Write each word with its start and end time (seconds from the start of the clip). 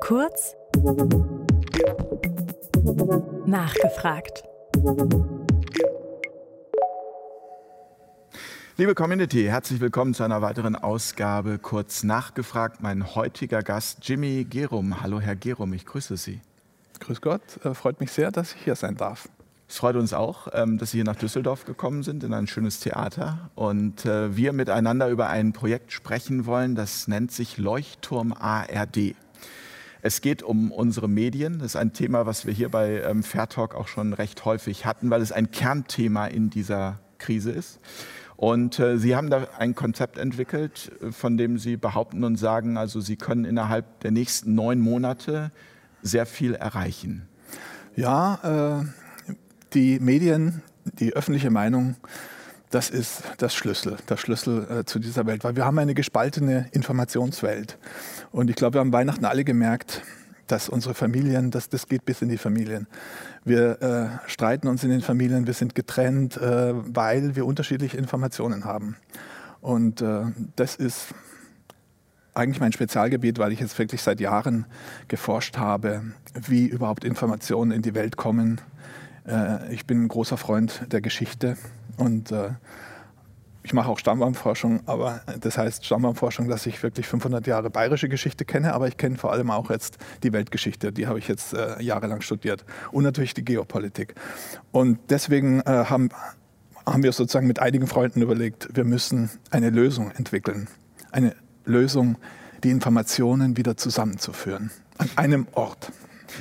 Kurz 0.00 0.54
nachgefragt. 3.46 4.42
Liebe 8.76 8.94
Community, 8.94 9.44
herzlich 9.44 9.80
willkommen 9.80 10.12
zu 10.12 10.22
einer 10.22 10.42
weiteren 10.42 10.76
Ausgabe 10.76 11.58
Kurz 11.58 12.02
nachgefragt. 12.02 12.82
Mein 12.82 13.14
heutiger 13.14 13.62
Gast 13.62 14.00
Jimmy 14.02 14.44
Gerum. 14.44 15.00
Hallo 15.00 15.18
Herr 15.20 15.36
Gerum, 15.36 15.72
ich 15.72 15.86
grüße 15.86 16.18
Sie. 16.18 16.40
Grüß 17.00 17.22
Gott, 17.22 17.64
äh, 17.64 17.72
freut 17.72 18.00
mich 18.00 18.12
sehr, 18.12 18.30
dass 18.30 18.54
ich 18.54 18.64
hier 18.64 18.74
sein 18.74 18.96
darf. 18.96 19.28
Es 19.68 19.76
freut 19.76 19.96
uns 19.96 20.14
auch, 20.14 20.48
ähm, 20.54 20.78
dass 20.78 20.92
Sie 20.92 20.98
hier 20.98 21.04
nach 21.04 21.16
Düsseldorf 21.16 21.66
gekommen 21.66 22.02
sind, 22.02 22.24
in 22.24 22.32
ein 22.32 22.46
schönes 22.46 22.80
Theater. 22.80 23.50
Und 23.54 24.06
äh, 24.06 24.34
wir 24.34 24.54
miteinander 24.54 25.10
über 25.10 25.28
ein 25.28 25.52
Projekt 25.52 25.92
sprechen 25.92 26.46
wollen, 26.46 26.74
das 26.74 27.06
nennt 27.06 27.32
sich 27.32 27.58
Leuchtturm 27.58 28.32
ARD. 28.32 29.14
Es 30.00 30.22
geht 30.22 30.42
um 30.42 30.72
unsere 30.72 31.06
Medien. 31.06 31.58
Das 31.58 31.72
ist 31.72 31.76
ein 31.76 31.92
Thema, 31.92 32.24
was 32.24 32.46
wir 32.46 32.54
hier 32.54 32.70
bei 32.70 33.02
ähm, 33.02 33.22
Fair 33.22 33.48
Talk 33.48 33.74
auch 33.74 33.88
schon 33.88 34.14
recht 34.14 34.44
häufig 34.46 34.86
hatten, 34.86 35.10
weil 35.10 35.20
es 35.20 35.32
ein 35.32 35.50
Kernthema 35.50 36.26
in 36.26 36.48
dieser 36.48 37.00
Krise 37.18 37.50
ist. 37.50 37.78
Und 38.36 38.78
äh, 38.78 38.96
Sie 38.96 39.16
haben 39.16 39.28
da 39.28 39.48
ein 39.58 39.74
Konzept 39.74 40.16
entwickelt, 40.16 40.92
von 41.10 41.36
dem 41.36 41.58
Sie 41.58 41.76
behaupten 41.76 42.24
und 42.24 42.36
sagen, 42.36 42.78
also 42.78 43.02
Sie 43.02 43.16
können 43.16 43.44
innerhalb 43.44 44.00
der 44.00 44.12
nächsten 44.12 44.54
neun 44.54 44.80
Monate 44.80 45.50
sehr 46.00 46.24
viel 46.24 46.54
erreichen. 46.54 47.28
Ja, 47.96 48.80
äh, 48.80 49.07
die 49.74 49.98
Medien, 50.00 50.62
die 50.84 51.14
öffentliche 51.14 51.50
Meinung, 51.50 51.96
das 52.70 52.90
ist 52.90 53.22
das 53.38 53.54
Schlüssel, 53.54 53.96
der 54.08 54.16
Schlüssel 54.16 54.66
äh, 54.70 54.84
zu 54.84 54.98
dieser 54.98 55.26
Welt, 55.26 55.44
weil 55.44 55.56
wir 55.56 55.64
haben 55.64 55.78
eine 55.78 55.94
gespaltene 55.94 56.68
Informationswelt. 56.72 57.78
Und 58.30 58.50
ich 58.50 58.56
glaube, 58.56 58.74
wir 58.74 58.80
haben 58.80 58.92
Weihnachten 58.92 59.24
alle 59.24 59.44
gemerkt, 59.44 60.02
dass 60.46 60.68
unsere 60.68 60.94
Familien, 60.94 61.50
das, 61.50 61.68
das 61.68 61.88
geht 61.88 62.04
bis 62.04 62.22
in 62.22 62.28
die 62.28 62.38
Familien. 62.38 62.86
Wir 63.44 63.82
äh, 63.82 64.28
streiten 64.28 64.68
uns 64.68 64.84
in 64.84 64.90
den 64.90 65.00
Familien, 65.00 65.46
wir 65.46 65.54
sind 65.54 65.74
getrennt, 65.74 66.36
äh, 66.36 66.72
weil 66.74 67.36
wir 67.36 67.46
unterschiedliche 67.46 67.96
Informationen 67.96 68.64
haben. 68.64 68.96
Und 69.60 70.02
äh, 70.02 70.24
das 70.56 70.76
ist 70.76 71.14
eigentlich 72.34 72.60
mein 72.60 72.72
Spezialgebiet, 72.72 73.38
weil 73.38 73.52
ich 73.52 73.60
jetzt 73.60 73.78
wirklich 73.78 74.02
seit 74.02 74.20
Jahren 74.20 74.66
geforscht 75.08 75.58
habe, 75.58 76.02
wie 76.34 76.66
überhaupt 76.66 77.04
Informationen 77.04 77.72
in 77.72 77.82
die 77.82 77.94
Welt 77.94 78.16
kommen, 78.16 78.60
äh, 79.28 79.72
ich 79.72 79.86
bin 79.86 80.04
ein 80.04 80.08
großer 80.08 80.36
Freund 80.36 80.82
der 80.90 81.00
Geschichte 81.00 81.56
und 81.96 82.32
äh, 82.32 82.50
ich 83.62 83.74
mache 83.74 83.90
auch 83.90 83.98
Stammbaumforschung, 83.98 84.80
aber 84.86 85.20
das 85.40 85.58
heißt 85.58 85.84
Stammbaumforschung, 85.84 86.48
dass 86.48 86.64
ich 86.64 86.82
wirklich 86.82 87.06
500 87.06 87.46
Jahre 87.46 87.68
bayerische 87.68 88.08
Geschichte 88.08 88.46
kenne, 88.46 88.72
aber 88.72 88.88
ich 88.88 88.96
kenne 88.96 89.18
vor 89.18 89.30
allem 89.30 89.50
auch 89.50 89.70
jetzt 89.70 89.98
die 90.22 90.32
Weltgeschichte, 90.32 90.90
die 90.90 91.06
habe 91.06 91.18
ich 91.18 91.28
jetzt 91.28 91.52
äh, 91.52 91.82
jahrelang 91.82 92.22
studiert 92.22 92.64
und 92.92 93.04
natürlich 93.04 93.34
die 93.34 93.44
Geopolitik. 93.44 94.14
Und 94.72 94.98
deswegen 95.10 95.60
äh, 95.60 95.84
haben, 95.84 96.08
haben 96.86 97.02
wir 97.02 97.12
sozusagen 97.12 97.46
mit 97.46 97.58
einigen 97.58 97.86
Freunden 97.86 98.22
überlegt, 98.22 98.68
wir 98.74 98.84
müssen 98.84 99.28
eine 99.50 99.68
Lösung 99.68 100.12
entwickeln, 100.12 100.68
eine 101.12 101.36
Lösung, 101.66 102.16
die 102.64 102.70
Informationen 102.70 103.58
wieder 103.58 103.76
zusammenzuführen 103.76 104.70
an 104.96 105.10
einem 105.16 105.46
Ort. 105.52 105.92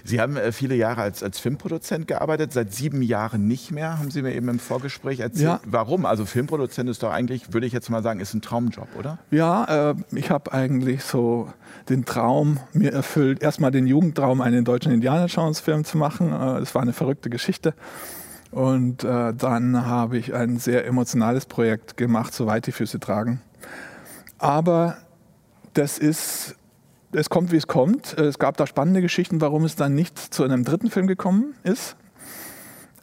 Sie 0.03 0.19
haben 0.19 0.37
äh, 0.37 0.51
viele 0.51 0.75
Jahre 0.75 1.01
als, 1.01 1.23
als 1.23 1.39
Filmproduzent 1.39 2.07
gearbeitet, 2.07 2.53
seit 2.53 2.73
sieben 2.73 3.01
Jahren 3.01 3.47
nicht 3.47 3.71
mehr, 3.71 3.99
haben 3.99 4.11
Sie 4.11 4.21
mir 4.21 4.33
eben 4.33 4.49
im 4.49 4.59
Vorgespräch 4.59 5.19
erzählt. 5.19 5.43
Ja. 5.43 5.59
Warum? 5.65 6.05
Also 6.05 6.25
Filmproduzent 6.25 6.89
ist 6.89 7.03
doch 7.03 7.11
eigentlich, 7.11 7.53
würde 7.53 7.67
ich 7.67 7.73
jetzt 7.73 7.89
mal 7.89 8.03
sagen, 8.03 8.19
ist 8.19 8.33
ein 8.33 8.41
Traumjob, 8.41 8.87
oder? 8.97 9.19
Ja, 9.31 9.91
äh, 9.91 9.95
ich 10.11 10.29
habe 10.29 10.51
eigentlich 10.53 11.03
so 11.03 11.51
den 11.89 12.05
Traum 12.05 12.59
mir 12.73 12.93
erfüllt, 12.93 13.41
erstmal 13.41 13.71
den 13.71 13.87
Jugendtraum, 13.87 14.41
einen 14.41 14.65
deutschen 14.65 14.91
Indiana 14.91 15.25
Jones 15.25 15.59
Film 15.59 15.83
zu 15.83 15.97
machen. 15.97 16.27
Äh, 16.27 16.59
das 16.59 16.75
war 16.75 16.81
eine 16.81 16.93
verrückte 16.93 17.29
Geschichte. 17.29 17.73
Und 18.51 19.03
äh, 19.03 19.33
dann 19.33 19.85
habe 19.85 20.17
ich 20.17 20.33
ein 20.33 20.57
sehr 20.57 20.85
emotionales 20.85 21.45
Projekt 21.45 21.97
gemacht, 21.97 22.33
soweit 22.33 22.65
die 22.67 22.71
Füße 22.71 22.99
tragen. 22.99 23.41
Aber 24.37 24.97
das 25.73 25.97
ist 25.97 26.55
es 27.17 27.29
kommt, 27.29 27.51
wie 27.51 27.57
es 27.57 27.67
kommt. 27.67 28.17
Es 28.17 28.39
gab 28.39 28.57
da 28.57 28.67
spannende 28.67 29.01
Geschichten, 29.01 29.41
warum 29.41 29.65
es 29.65 29.75
dann 29.75 29.95
nicht 29.95 30.17
zu 30.17 30.43
einem 30.43 30.63
dritten 30.63 30.89
Film 30.89 31.07
gekommen 31.07 31.55
ist. 31.63 31.95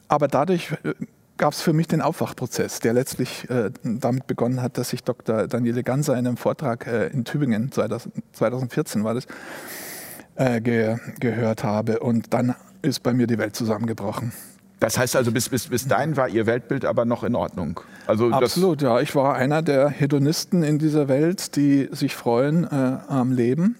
Aber 0.07 0.27
dadurch 0.27 0.71
äh, 0.83 0.93
gab 1.37 1.53
es 1.53 1.61
für 1.61 1.73
mich 1.73 1.87
den 1.87 2.01
Aufwachprozess, 2.01 2.79
der 2.79 2.93
letztlich 2.93 3.49
äh, 3.49 3.71
damit 3.83 4.27
begonnen 4.27 4.61
hat, 4.61 4.77
dass 4.77 4.93
ich 4.93 5.03
Dr. 5.03 5.47
Daniele 5.47 5.83
Ganser 5.83 6.13
in 6.13 6.27
einem 6.27 6.37
Vortrag 6.37 6.87
äh, 6.87 7.07
in 7.07 7.25
Tübingen, 7.25 7.71
2000, 7.71 8.13
2014 8.33 9.03
war 9.03 9.13
das, 9.13 9.25
äh, 10.35 10.61
ge 10.61 10.97
gehört 11.19 11.63
habe. 11.63 11.99
Und 11.99 12.33
dann 12.33 12.55
ist 12.81 13.03
bei 13.03 13.13
mir 13.13 13.27
die 13.27 13.37
Welt 13.37 13.55
zusammengebrochen. 13.55 14.31
Das 14.79 14.97
heißt 14.97 15.15
also, 15.15 15.31
bis, 15.31 15.49
bis, 15.49 15.67
bis 15.67 15.87
dahin 15.87 16.15
war 16.15 16.29
Ihr 16.29 16.45
Weltbild 16.45 16.85
aber 16.85 17.05
noch 17.05 17.23
in 17.23 17.33
Ordnung. 17.35 17.79
Also 18.07 18.29
Absolut, 18.29 18.81
ja. 18.81 18.99
Ich 18.99 19.15
war 19.15 19.35
einer 19.35 19.61
der 19.61 19.89
Hedonisten 19.89 20.63
in 20.63 20.79
dieser 20.79 21.07
Welt, 21.07 21.55
die 21.55 21.89
sich 21.91 22.15
freuen 22.15 22.65
äh, 22.65 22.97
am 23.07 23.31
Leben 23.31 23.77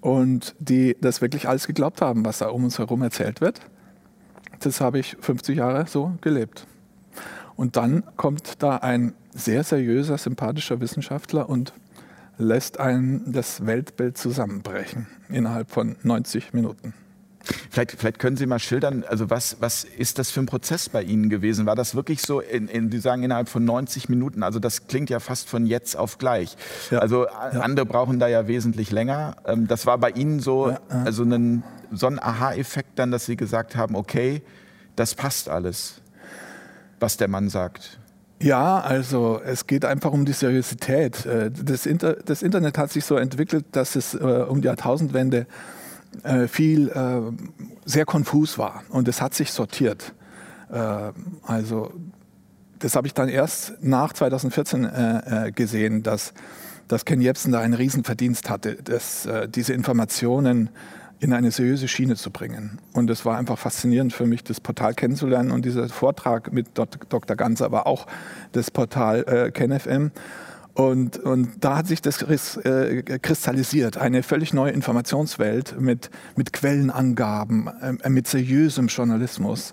und 0.00 0.54
die 0.58 0.96
das 1.00 1.20
wirklich 1.20 1.48
alles 1.48 1.66
geglaubt 1.66 2.00
haben, 2.00 2.24
was 2.24 2.38
da 2.38 2.48
um 2.48 2.64
uns 2.64 2.78
herum 2.78 3.02
erzählt 3.02 3.40
wird. 3.40 3.60
Das 4.60 4.80
habe 4.80 4.98
ich 4.98 5.16
50 5.20 5.56
Jahre 5.56 5.86
so 5.86 6.14
gelebt. 6.20 6.66
Und 7.56 7.76
dann 7.76 8.04
kommt 8.16 8.62
da 8.62 8.76
ein 8.76 9.14
sehr 9.34 9.64
seriöser, 9.64 10.18
sympathischer 10.18 10.80
Wissenschaftler 10.80 11.48
und 11.48 11.72
lässt 12.38 12.78
einen 12.78 13.32
das 13.32 13.66
Weltbild 13.66 14.16
zusammenbrechen 14.16 15.06
innerhalb 15.28 15.70
von 15.70 15.96
90 16.02 16.52
Minuten. 16.52 16.94
Vielleicht, 17.70 17.92
vielleicht 17.92 18.18
können 18.18 18.36
Sie 18.36 18.46
mal 18.46 18.58
schildern, 18.58 19.04
also 19.08 19.30
was, 19.30 19.56
was 19.60 19.84
ist 19.84 20.18
das 20.18 20.30
für 20.30 20.40
ein 20.40 20.46
Prozess 20.46 20.88
bei 20.88 21.02
Ihnen 21.02 21.30
gewesen? 21.30 21.66
War 21.66 21.76
das 21.76 21.94
wirklich 21.94 22.22
so, 22.22 22.40
in, 22.40 22.68
in, 22.68 22.90
Sie 22.90 22.98
sagen 22.98 23.22
innerhalb 23.22 23.48
von 23.48 23.64
90 23.64 24.08
Minuten, 24.08 24.42
also 24.42 24.58
das 24.58 24.86
klingt 24.86 25.10
ja 25.10 25.20
fast 25.20 25.48
von 25.48 25.66
jetzt 25.66 25.96
auf 25.96 26.18
gleich. 26.18 26.56
Ja. 26.90 26.98
Also 26.98 27.26
ja. 27.26 27.60
andere 27.60 27.86
brauchen 27.86 28.18
da 28.18 28.28
ja 28.28 28.48
wesentlich 28.48 28.90
länger. 28.90 29.36
Ähm, 29.46 29.66
das 29.66 29.86
war 29.86 29.98
bei 29.98 30.10
Ihnen 30.10 30.40
so, 30.40 30.70
ja. 30.70 30.80
also 31.04 31.22
ein, 31.22 31.62
so 31.92 32.06
ein 32.06 32.18
Aha-Effekt 32.18 32.98
dann, 32.98 33.10
dass 33.10 33.26
Sie 33.26 33.36
gesagt 33.36 33.76
haben, 33.76 33.94
okay, 33.94 34.42
das 34.96 35.14
passt 35.14 35.48
alles, 35.48 36.00
was 37.00 37.16
der 37.16 37.28
Mann 37.28 37.48
sagt. 37.48 37.98
Ja, 38.40 38.78
also 38.80 39.40
es 39.44 39.66
geht 39.66 39.84
einfach 39.84 40.12
um 40.12 40.24
die 40.24 40.32
Seriosität. 40.32 41.26
Äh, 41.26 41.50
das, 41.50 41.86
Inter 41.86 42.14
das 42.14 42.42
Internet 42.42 42.78
hat 42.78 42.92
sich 42.92 43.04
so 43.04 43.16
entwickelt, 43.16 43.64
dass 43.72 43.96
es 43.96 44.14
äh, 44.14 44.18
um 44.48 44.60
die 44.60 44.66
Jahrtausendwende 44.66 45.46
äh, 46.22 46.48
viel 46.48 46.88
äh, 46.88 47.20
sehr 47.84 48.04
konfus 48.04 48.58
war 48.58 48.82
und 48.88 49.08
es 49.08 49.20
hat 49.20 49.34
sich 49.34 49.52
sortiert. 49.52 50.14
Äh, 50.70 51.12
also 51.42 51.92
das 52.78 52.94
habe 52.94 53.06
ich 53.06 53.14
dann 53.14 53.28
erst 53.28 53.74
nach 53.80 54.12
2014 54.12 54.84
äh, 54.84 55.52
gesehen, 55.54 56.02
dass, 56.02 56.32
dass 56.86 57.04
Ken 57.04 57.20
Jebsen 57.20 57.52
da 57.52 57.60
einen 57.60 57.74
Riesenverdienst 57.74 58.48
hatte, 58.48 58.76
dass, 58.76 59.28
diese 59.48 59.72
Informationen 59.72 60.70
in 61.20 61.32
eine 61.32 61.50
seriöse 61.50 61.88
Schiene 61.88 62.16
zu 62.16 62.30
bringen. 62.30 62.78
Und 62.92 63.10
es 63.10 63.24
war 63.24 63.36
einfach 63.36 63.58
faszinierend 63.58 64.12
für 64.12 64.26
mich, 64.26 64.44
das 64.44 64.60
Portal 64.60 64.94
kennenzulernen. 64.94 65.50
Und 65.50 65.64
dieser 65.64 65.88
Vortrag 65.88 66.52
mit 66.52 66.68
Dr. 66.74 67.36
Ganser 67.36 67.72
war 67.72 67.86
auch 67.86 68.06
das 68.52 68.70
Portal 68.70 69.24
äh, 69.26 69.50
KenFM. 69.50 70.12
Und, 70.78 71.18
und 71.18 71.48
da 71.58 71.78
hat 71.78 71.88
sich 71.88 72.02
das 72.02 72.22
äh, 72.22 73.02
kristallisiert, 73.02 73.96
eine 73.96 74.22
völlig 74.22 74.54
neue 74.54 74.70
Informationswelt 74.70 75.74
mit, 75.80 76.08
mit 76.36 76.52
Quellenangaben, 76.52 77.68
äh, 78.00 78.08
mit 78.08 78.28
seriösem 78.28 78.86
Journalismus 78.86 79.72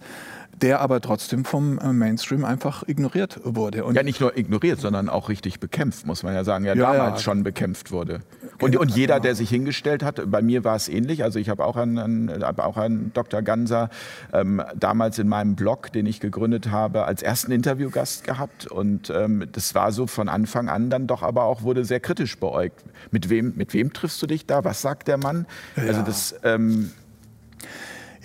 der 0.61 0.79
aber 0.79 1.01
trotzdem 1.01 1.43
vom 1.43 1.79
äh, 1.79 1.91
Mainstream 1.91 2.45
einfach 2.45 2.83
ignoriert 2.87 3.39
wurde. 3.43 3.83
Und 3.83 3.95
ja, 3.95 4.03
nicht 4.03 4.21
nur 4.21 4.37
ignoriert, 4.37 4.79
sondern 4.79 5.09
auch 5.09 5.29
richtig 5.29 5.59
bekämpft, 5.59 6.05
muss 6.05 6.23
man 6.23 6.33
ja 6.33 6.43
sagen, 6.43 6.65
ja, 6.65 6.73
ja 6.73 6.93
damals 6.93 7.19
ja. 7.19 7.23
schon 7.23 7.43
bekämpft 7.43 7.91
wurde. 7.91 8.21
Und, 8.61 8.71
genau, 8.71 8.81
und 8.81 8.91
jeder, 8.91 9.19
der 9.19 9.35
sich 9.35 9.49
hingestellt 9.49 10.01
hat, 10.01 10.31
bei 10.31 10.41
mir 10.41 10.63
war 10.63 10.75
es 10.75 10.87
ähnlich, 10.87 11.23
also 11.23 11.39
ich 11.39 11.49
habe 11.49 11.65
auch 11.65 11.75
einen, 11.75 11.99
einen, 11.99 12.43
auch 12.43 12.77
einen 12.77 13.11
Dr. 13.13 13.41
Ganser 13.41 13.89
ähm, 14.31 14.61
damals 14.75 15.19
in 15.19 15.27
meinem 15.27 15.55
Blog, 15.55 15.91
den 15.91 16.05
ich 16.05 16.21
gegründet 16.21 16.71
habe, 16.71 17.05
als 17.05 17.21
ersten 17.21 17.51
Interviewgast 17.51 18.23
gehabt 18.23 18.65
und 18.67 19.09
ähm, 19.09 19.47
das 19.51 19.75
war 19.75 19.91
so 19.91 20.07
von 20.07 20.29
Anfang 20.29 20.69
an 20.69 20.89
dann 20.89 21.07
doch 21.07 21.21
aber 21.21 21.43
auch, 21.43 21.63
wurde 21.63 21.83
sehr 21.83 21.99
kritisch 21.99 22.39
beäugt. 22.39 22.83
Mit 23.11 23.29
wem, 23.29 23.53
mit 23.55 23.73
wem 23.73 23.91
triffst 23.91 24.21
du 24.21 24.27
dich 24.27 24.45
da? 24.45 24.63
Was 24.63 24.81
sagt 24.81 25.07
der 25.07 25.17
Mann? 25.17 25.45
Also 25.75 26.01
das... 26.01 26.35
Ähm, 26.43 26.91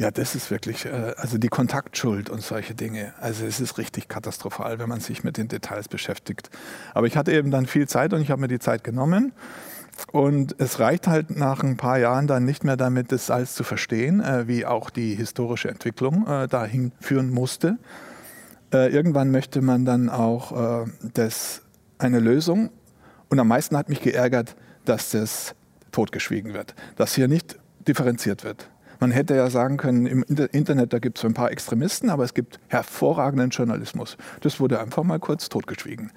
ja, 0.01 0.11
das 0.11 0.35
ist 0.35 0.51
wirklich, 0.51 0.87
äh, 0.87 1.13
also 1.19 1.37
die 1.37 1.49
Kontaktschuld 1.49 2.31
und 2.31 2.41
solche 2.41 2.75
Dinge. 2.75 3.13
Also 3.21 3.45
es 3.45 3.61
ist 3.61 3.77
richtig 3.77 4.09
katastrophal, 4.09 4.79
wenn 4.79 4.89
man 4.89 5.01
sich 5.01 5.25
mit 5.25 5.37
den 5.37 5.49
Details 5.49 5.89
beschäftigt. 5.89 6.49
Aber 6.95 7.07
ich 7.07 7.19
hatte 7.19 7.33
eben 7.33 7.51
dann 7.51 7.67
viel 7.67 7.87
Zeit 7.87 8.15
und 8.15 8.23
ich 8.23 8.31
habe 8.31 8.41
mir 8.41 8.49
die 8.49 8.59
Zeit 8.59 8.83
genommen. 8.83 9.33
Und 10.11 10.55
es 10.59 10.81
reicht 10.81 11.07
halt 11.07 11.37
nach 11.37 11.63
ein 11.63 11.77
paar 11.77 11.99
Jahren 11.99 12.27
dann 12.27 12.47
nicht 12.47 12.65
mehr 12.65 12.79
damit, 12.79 13.13
das 13.13 13.31
alles 13.31 13.55
zu 13.55 13.63
verstehen, 13.63 14.23
äh, 14.23 14.49
wie 14.49 14.65
auch 14.65 14.89
die 14.89 15.15
historische 15.15 15.69
Entwicklung 15.69 16.27
äh, 16.27 16.49
dahin 16.49 16.93
führen 17.01 17.31
musste. 17.31 17.77
Irgendwann 18.73 19.33
möchte 19.33 19.63
man 19.63 19.85
dann 19.85 20.09
auch 20.09 20.87
das, 21.13 21.63
eine 21.99 22.21
Lösung. 22.21 22.71
Und 23.29 23.41
am 23.41 23.49
meisten 23.49 23.77
hat 23.77 23.89
mich 23.89 24.01
geärgert, 24.01 24.55
dass 24.85 25.11
das 25.11 25.57
totgeschwiegen 25.91 26.55
wird, 26.55 26.77
dass 26.95 27.17
hier 27.17 27.27
nicht 27.27 27.59
differenziert 27.89 28.45
wird. 28.45 28.71
Man 29.01 29.11
hätte 29.11 29.35
ja 29.35 29.49
sagen 29.49 29.79
können, 29.79 30.07
im 30.07 30.23
Internet, 30.23 30.93
da 30.93 30.99
gibt 30.99 31.19
es 31.19 31.25
ein 31.25 31.33
paar 31.33 31.51
Extremisten, 31.51 32.11
aber 32.11 32.23
es 32.25 32.35
gibt 32.35 32.61
hervorragenden 32.69 33.49
Journalismus. 33.49 34.19
Das 34.43 34.61
wurde 34.61 34.79
einfach 34.79 35.03
mal 35.03 35.19
kurz 35.19 35.49
totgeschwiegen. 35.49 36.13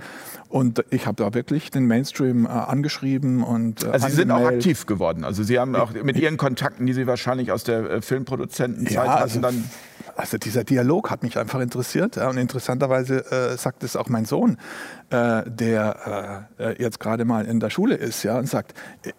Und 0.49 0.83
ich 0.89 1.07
habe 1.07 1.23
da 1.23 1.33
wirklich 1.33 1.71
den 1.71 1.87
Mainstream 1.87 2.45
äh, 2.45 2.49
angeschrieben 2.49 3.41
und 3.41 3.83
äh, 3.83 3.87
Also 3.87 4.09
Sie 4.09 4.15
sind 4.15 4.31
auch 4.31 4.45
aktiv 4.45 4.85
geworden. 4.85 5.23
Also 5.23 5.43
Sie 5.43 5.57
haben 5.57 5.75
auch 5.75 5.93
mit 5.93 6.17
Ihren 6.17 6.37
Kontakten, 6.37 6.85
die 6.85 6.93
Sie 6.93 7.07
wahrscheinlich 7.07 7.51
aus 7.51 7.63
der 7.63 7.89
äh, 7.89 8.01
Filmproduzentenzeit 8.01 8.93
ja, 8.93 9.15
also, 9.15 9.35
hatten, 9.35 9.41
dann 9.41 9.69
also 10.15 10.37
dieser 10.37 10.63
Dialog 10.63 11.09
hat 11.09 11.23
mich 11.23 11.37
einfach 11.37 11.59
interessiert. 11.59 12.15
Ja, 12.15 12.29
und 12.29 12.37
interessanterweise 12.37 13.25
äh, 13.31 13.57
sagt 13.57 13.83
es 13.83 13.95
auch 13.95 14.09
mein 14.09 14.25
Sohn, 14.25 14.57
äh, 15.09 15.43
der 15.45 16.47
äh, 16.59 16.63
äh, 16.71 16.81
jetzt 16.81 16.99
gerade 16.99 17.25
mal 17.25 17.45
in 17.45 17.59
der 17.59 17.69
Schule 17.69 17.95
ist, 17.95 18.23
ja, 18.23 18.37
und 18.37 18.47
sagt, 18.47 18.73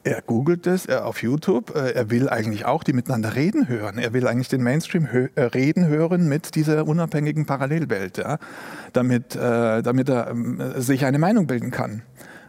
er 0.05 0.23
googelt 0.23 0.67
es 0.67 0.87
er 0.87 1.07
auf 1.07 1.23
YouTube, 1.23 1.75
äh, 1.75 1.93
er 1.93 2.11
will 2.11 2.29
eigentlich 2.29 2.65
auch 2.65 2.85
die 2.85 2.93
miteinander 2.93 3.35
reden 3.35 3.69
hören. 3.69 3.99
Er 3.99 4.13
will 4.13 4.27
eigentlich 4.27 4.49
den 4.49 4.63
Mainstream 4.63 5.11
hö 5.11 5.29
äh, 5.35 5.43
reden 5.43 5.87
hören 5.87 6.29
mit 6.29 6.55
dieser 6.55 6.87
unabhängigen 6.87 7.47
Parallelwelt, 7.47 8.19
ja, 8.19 8.39
damit, 8.93 9.35
damit 9.35 10.09
er 10.09 10.31
ähm, 10.31 10.61
sich 10.77 11.05
eine 11.05 11.19
Meinung 11.19 11.47
bilden 11.47 11.71
kann. 11.71 12.03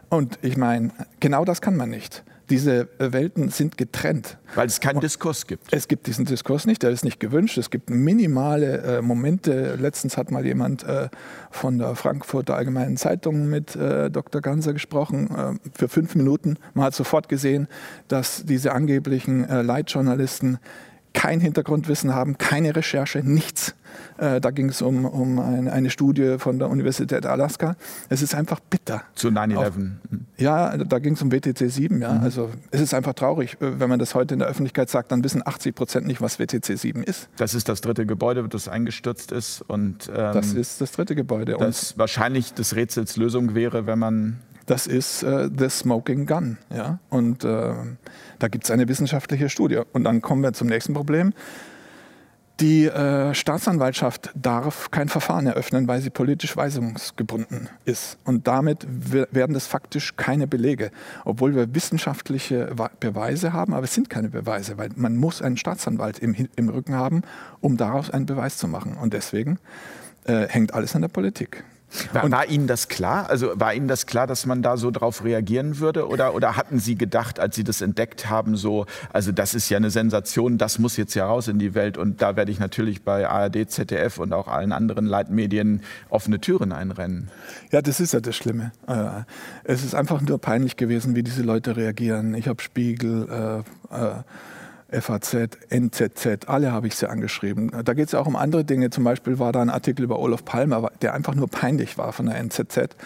Und 0.08 0.38
ich 0.42 0.56
meine, 0.56 0.90
genau 1.20 1.44
das 1.44 1.60
kann 1.60 1.76
man 1.76 1.90
nicht. 1.90 2.24
Diese 2.48 2.88
Welten 2.98 3.48
sind 3.48 3.76
getrennt. 3.76 4.38
Weil 4.54 4.68
es 4.68 4.80
keinen 4.80 5.00
Diskurs 5.00 5.46
gibt. 5.46 5.72
Es 5.72 5.88
gibt 5.88 6.06
diesen 6.06 6.26
Diskurs 6.26 6.66
nicht, 6.66 6.82
der 6.82 6.90
ist 6.90 7.04
nicht 7.04 7.18
gewünscht. 7.18 7.58
Es 7.58 7.70
gibt 7.70 7.90
minimale 7.90 8.98
äh, 8.98 9.02
Momente. 9.02 9.74
Letztens 9.76 10.16
hat 10.16 10.30
mal 10.30 10.46
jemand 10.46 10.84
äh, 10.84 11.08
von 11.50 11.78
der 11.78 11.96
Frankfurter 11.96 12.54
Allgemeinen 12.56 12.96
Zeitung 12.96 13.48
mit 13.48 13.74
äh, 13.74 14.10
Dr. 14.10 14.40
Ganser 14.40 14.72
gesprochen, 14.72 15.30
äh, 15.30 15.68
für 15.76 15.88
fünf 15.88 16.14
Minuten. 16.14 16.56
Man 16.74 16.84
hat 16.84 16.94
sofort 16.94 17.28
gesehen, 17.28 17.66
dass 18.06 18.44
diese 18.44 18.72
angeblichen 18.72 19.44
äh, 19.48 19.62
Leitjournalisten 19.62 20.58
kein 21.16 21.40
Hintergrundwissen 21.40 22.14
haben, 22.14 22.38
keine 22.38 22.76
Recherche, 22.76 23.20
nichts. 23.24 23.74
Äh, 24.18 24.40
da 24.40 24.50
ging 24.50 24.68
es 24.68 24.82
um, 24.82 25.04
um 25.04 25.38
eine, 25.38 25.72
eine, 25.72 25.90
Studie 25.90 26.36
von 26.38 26.58
der 26.58 26.68
Universität 26.68 27.26
Alaska. 27.26 27.76
Es 28.08 28.22
ist 28.22 28.34
einfach 28.34 28.60
bitter. 28.60 29.02
Zu 29.14 29.28
9-11. 29.28 29.90
Ja, 30.38 30.76
da 30.76 30.98
ging 30.98 31.14
es 31.14 31.22
um 31.22 31.32
WTC 31.32 31.70
7. 31.70 32.00
Ja. 32.00 32.14
Mhm. 32.14 32.20
Also 32.20 32.50
es 32.70 32.80
ist 32.80 32.94
einfach 32.94 33.14
traurig, 33.14 33.54
äh, 33.60 33.80
wenn 33.80 33.88
man 33.88 33.98
das 33.98 34.14
heute 34.14 34.34
in 34.34 34.40
der 34.40 34.48
Öffentlichkeit 34.48 34.90
sagt, 34.90 35.12
dann 35.12 35.22
wissen 35.24 35.42
80 35.44 35.74
Prozent 35.74 36.06
nicht, 36.06 36.20
was 36.20 36.38
WTC 36.38 36.78
7 36.78 37.02
ist. 37.02 37.28
Das 37.36 37.54
ist 37.54 37.68
das 37.68 37.80
dritte 37.80 38.06
Gebäude, 38.06 38.48
das 38.48 38.68
eingestürzt 38.68 39.32
ist. 39.32 39.62
Und, 39.62 40.08
ähm, 40.08 40.32
das 40.32 40.52
ist 40.52 40.80
das 40.80 40.92
dritte 40.92 41.14
Gebäude. 41.14 41.56
Das 41.58 41.92
und 41.92 41.98
wahrscheinlich 41.98 42.54
des 42.54 42.76
Rätsels 42.76 43.16
Lösung 43.16 43.54
wäre, 43.54 43.86
wenn 43.86 43.98
man 43.98 44.38
das 44.66 44.88
ist 44.88 45.22
äh, 45.22 45.48
The 45.56 45.68
Smoking 45.68 46.26
Gun. 46.26 46.58
Ja? 46.74 46.98
Und 47.08 47.44
äh, 47.44 47.74
da 48.38 48.48
gibt 48.48 48.64
es 48.64 48.70
eine 48.70 48.88
wissenschaftliche 48.88 49.48
Studie. 49.48 49.80
Und 49.92 50.04
dann 50.04 50.20
kommen 50.20 50.42
wir 50.42 50.52
zum 50.52 50.66
nächsten 50.66 50.92
Problem. 50.92 51.32
Die 52.60 52.86
äh, 52.86 53.34
Staatsanwaltschaft 53.34 54.30
darf 54.34 54.90
kein 54.90 55.10
Verfahren 55.10 55.46
eröffnen, 55.46 55.88
weil 55.88 56.00
sie 56.00 56.08
politisch 56.08 56.56
weisungsgebunden 56.56 57.68
ist. 57.84 58.16
Und 58.24 58.46
damit 58.46 58.86
werden 58.88 59.52
das 59.52 59.66
faktisch 59.66 60.16
keine 60.16 60.46
Belege, 60.46 60.90
obwohl 61.26 61.54
wir 61.54 61.74
wissenschaftliche 61.74 62.74
Beweise 62.98 63.52
haben, 63.52 63.74
aber 63.74 63.84
es 63.84 63.92
sind 63.92 64.08
keine 64.08 64.30
Beweise, 64.30 64.78
weil 64.78 64.88
man 64.96 65.16
muss 65.16 65.42
einen 65.42 65.58
Staatsanwalt 65.58 66.18
im, 66.18 66.34
im 66.56 66.68
Rücken 66.70 66.94
haben, 66.94 67.22
um 67.60 67.76
daraus 67.76 68.10
einen 68.10 68.24
Beweis 68.24 68.56
zu 68.56 68.68
machen. 68.68 68.96
Und 68.96 69.12
deswegen 69.12 69.58
äh, 70.24 70.48
hängt 70.48 70.72
alles 70.72 70.94
an 70.94 71.02
der 71.02 71.08
Politik. 71.08 71.62
War, 72.12 72.30
war, 72.30 72.48
Ihnen 72.48 72.66
das 72.66 72.88
klar? 72.88 73.30
Also 73.30 73.52
war 73.54 73.72
Ihnen 73.74 73.88
das 73.88 74.06
klar, 74.06 74.26
dass 74.26 74.44
man 74.44 74.62
da 74.62 74.76
so 74.76 74.90
drauf 74.90 75.24
reagieren 75.24 75.78
würde? 75.78 76.08
Oder, 76.08 76.34
oder 76.34 76.56
hatten 76.56 76.78
Sie 76.78 76.96
gedacht, 76.96 77.40
als 77.40 77.56
Sie 77.56 77.64
das 77.64 77.80
entdeckt 77.80 78.28
haben, 78.28 78.56
so, 78.56 78.86
also 79.12 79.32
das 79.32 79.54
ist 79.54 79.68
ja 79.68 79.76
eine 79.76 79.90
Sensation, 79.90 80.58
das 80.58 80.78
muss 80.78 80.96
jetzt 80.96 81.14
ja 81.14 81.26
raus 81.26 81.48
in 81.48 81.58
die 81.58 81.74
Welt 81.74 81.96
und 81.96 82.20
da 82.22 82.36
werde 82.36 82.50
ich 82.50 82.58
natürlich 82.58 83.02
bei 83.02 83.28
ARD, 83.28 83.70
ZDF 83.70 84.18
und 84.18 84.32
auch 84.32 84.48
allen 84.48 84.72
anderen 84.72 85.06
Leitmedien 85.06 85.82
offene 86.10 86.40
Türen 86.40 86.72
einrennen? 86.72 87.30
Ja, 87.70 87.82
das 87.82 88.00
ist 88.00 88.12
ja 88.12 88.20
das 88.20 88.36
Schlimme. 88.36 88.72
Äh, 88.86 89.22
es 89.64 89.84
ist 89.84 89.94
einfach 89.94 90.20
nur 90.20 90.40
peinlich 90.40 90.76
gewesen, 90.76 91.14
wie 91.14 91.22
diese 91.22 91.42
Leute 91.42 91.76
reagieren. 91.76 92.34
Ich 92.34 92.48
habe 92.48 92.62
Spiegel, 92.62 93.64
äh, 93.90 93.96
äh, 93.96 94.22
FAZ, 94.90 95.34
NZZ, 95.68 96.48
alle 96.48 96.72
habe 96.72 96.86
ich 96.86 96.94
sie 96.96 97.08
angeschrieben. 97.08 97.72
Da 97.84 97.94
geht 97.94 98.06
es 98.06 98.12
ja 98.12 98.20
auch 98.20 98.26
um 98.26 98.36
andere 98.36 98.64
Dinge. 98.64 98.90
Zum 98.90 99.04
Beispiel 99.04 99.38
war 99.38 99.52
da 99.52 99.60
ein 99.60 99.70
Artikel 99.70 100.04
über 100.04 100.18
Olaf 100.18 100.44
Palmer, 100.44 100.90
der 101.02 101.14
einfach 101.14 101.34
nur 101.34 101.48
peinlich 101.48 101.98
war 101.98 102.12
von 102.12 102.26
der 102.26 102.36
NZZ. 102.36 102.96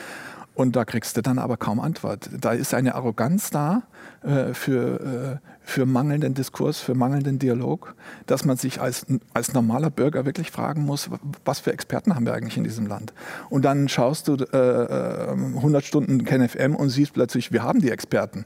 Und 0.54 0.76
da 0.76 0.84
kriegst 0.84 1.16
du 1.16 1.22
dann 1.22 1.38
aber 1.38 1.56
kaum 1.56 1.80
Antwort. 1.80 2.28
Da 2.38 2.52
ist 2.52 2.74
eine 2.74 2.94
Arroganz 2.94 3.48
da 3.48 3.84
äh, 4.22 4.52
für, 4.52 5.40
äh, 5.40 5.48
für 5.62 5.86
mangelnden 5.86 6.34
Diskurs, 6.34 6.80
für 6.80 6.94
mangelnden 6.94 7.38
Dialog, 7.38 7.94
dass 8.26 8.44
man 8.44 8.58
sich 8.58 8.78
als, 8.78 9.06
als 9.32 9.54
normaler 9.54 9.88
Bürger 9.88 10.26
wirklich 10.26 10.50
fragen 10.50 10.84
muss, 10.84 11.08
was 11.46 11.60
für 11.60 11.72
Experten 11.72 12.14
haben 12.14 12.26
wir 12.26 12.34
eigentlich 12.34 12.58
in 12.58 12.64
diesem 12.64 12.86
Land? 12.86 13.14
Und 13.48 13.64
dann 13.64 13.88
schaust 13.88 14.28
du 14.28 14.34
äh, 14.34 15.30
100 15.30 15.82
äh, 15.82 15.86
Stunden 15.86 16.24
KenFM 16.24 16.74
und 16.74 16.90
siehst 16.90 17.14
plötzlich, 17.14 17.52
wir 17.52 17.62
haben 17.62 17.80
die 17.80 17.90
Experten. 17.90 18.44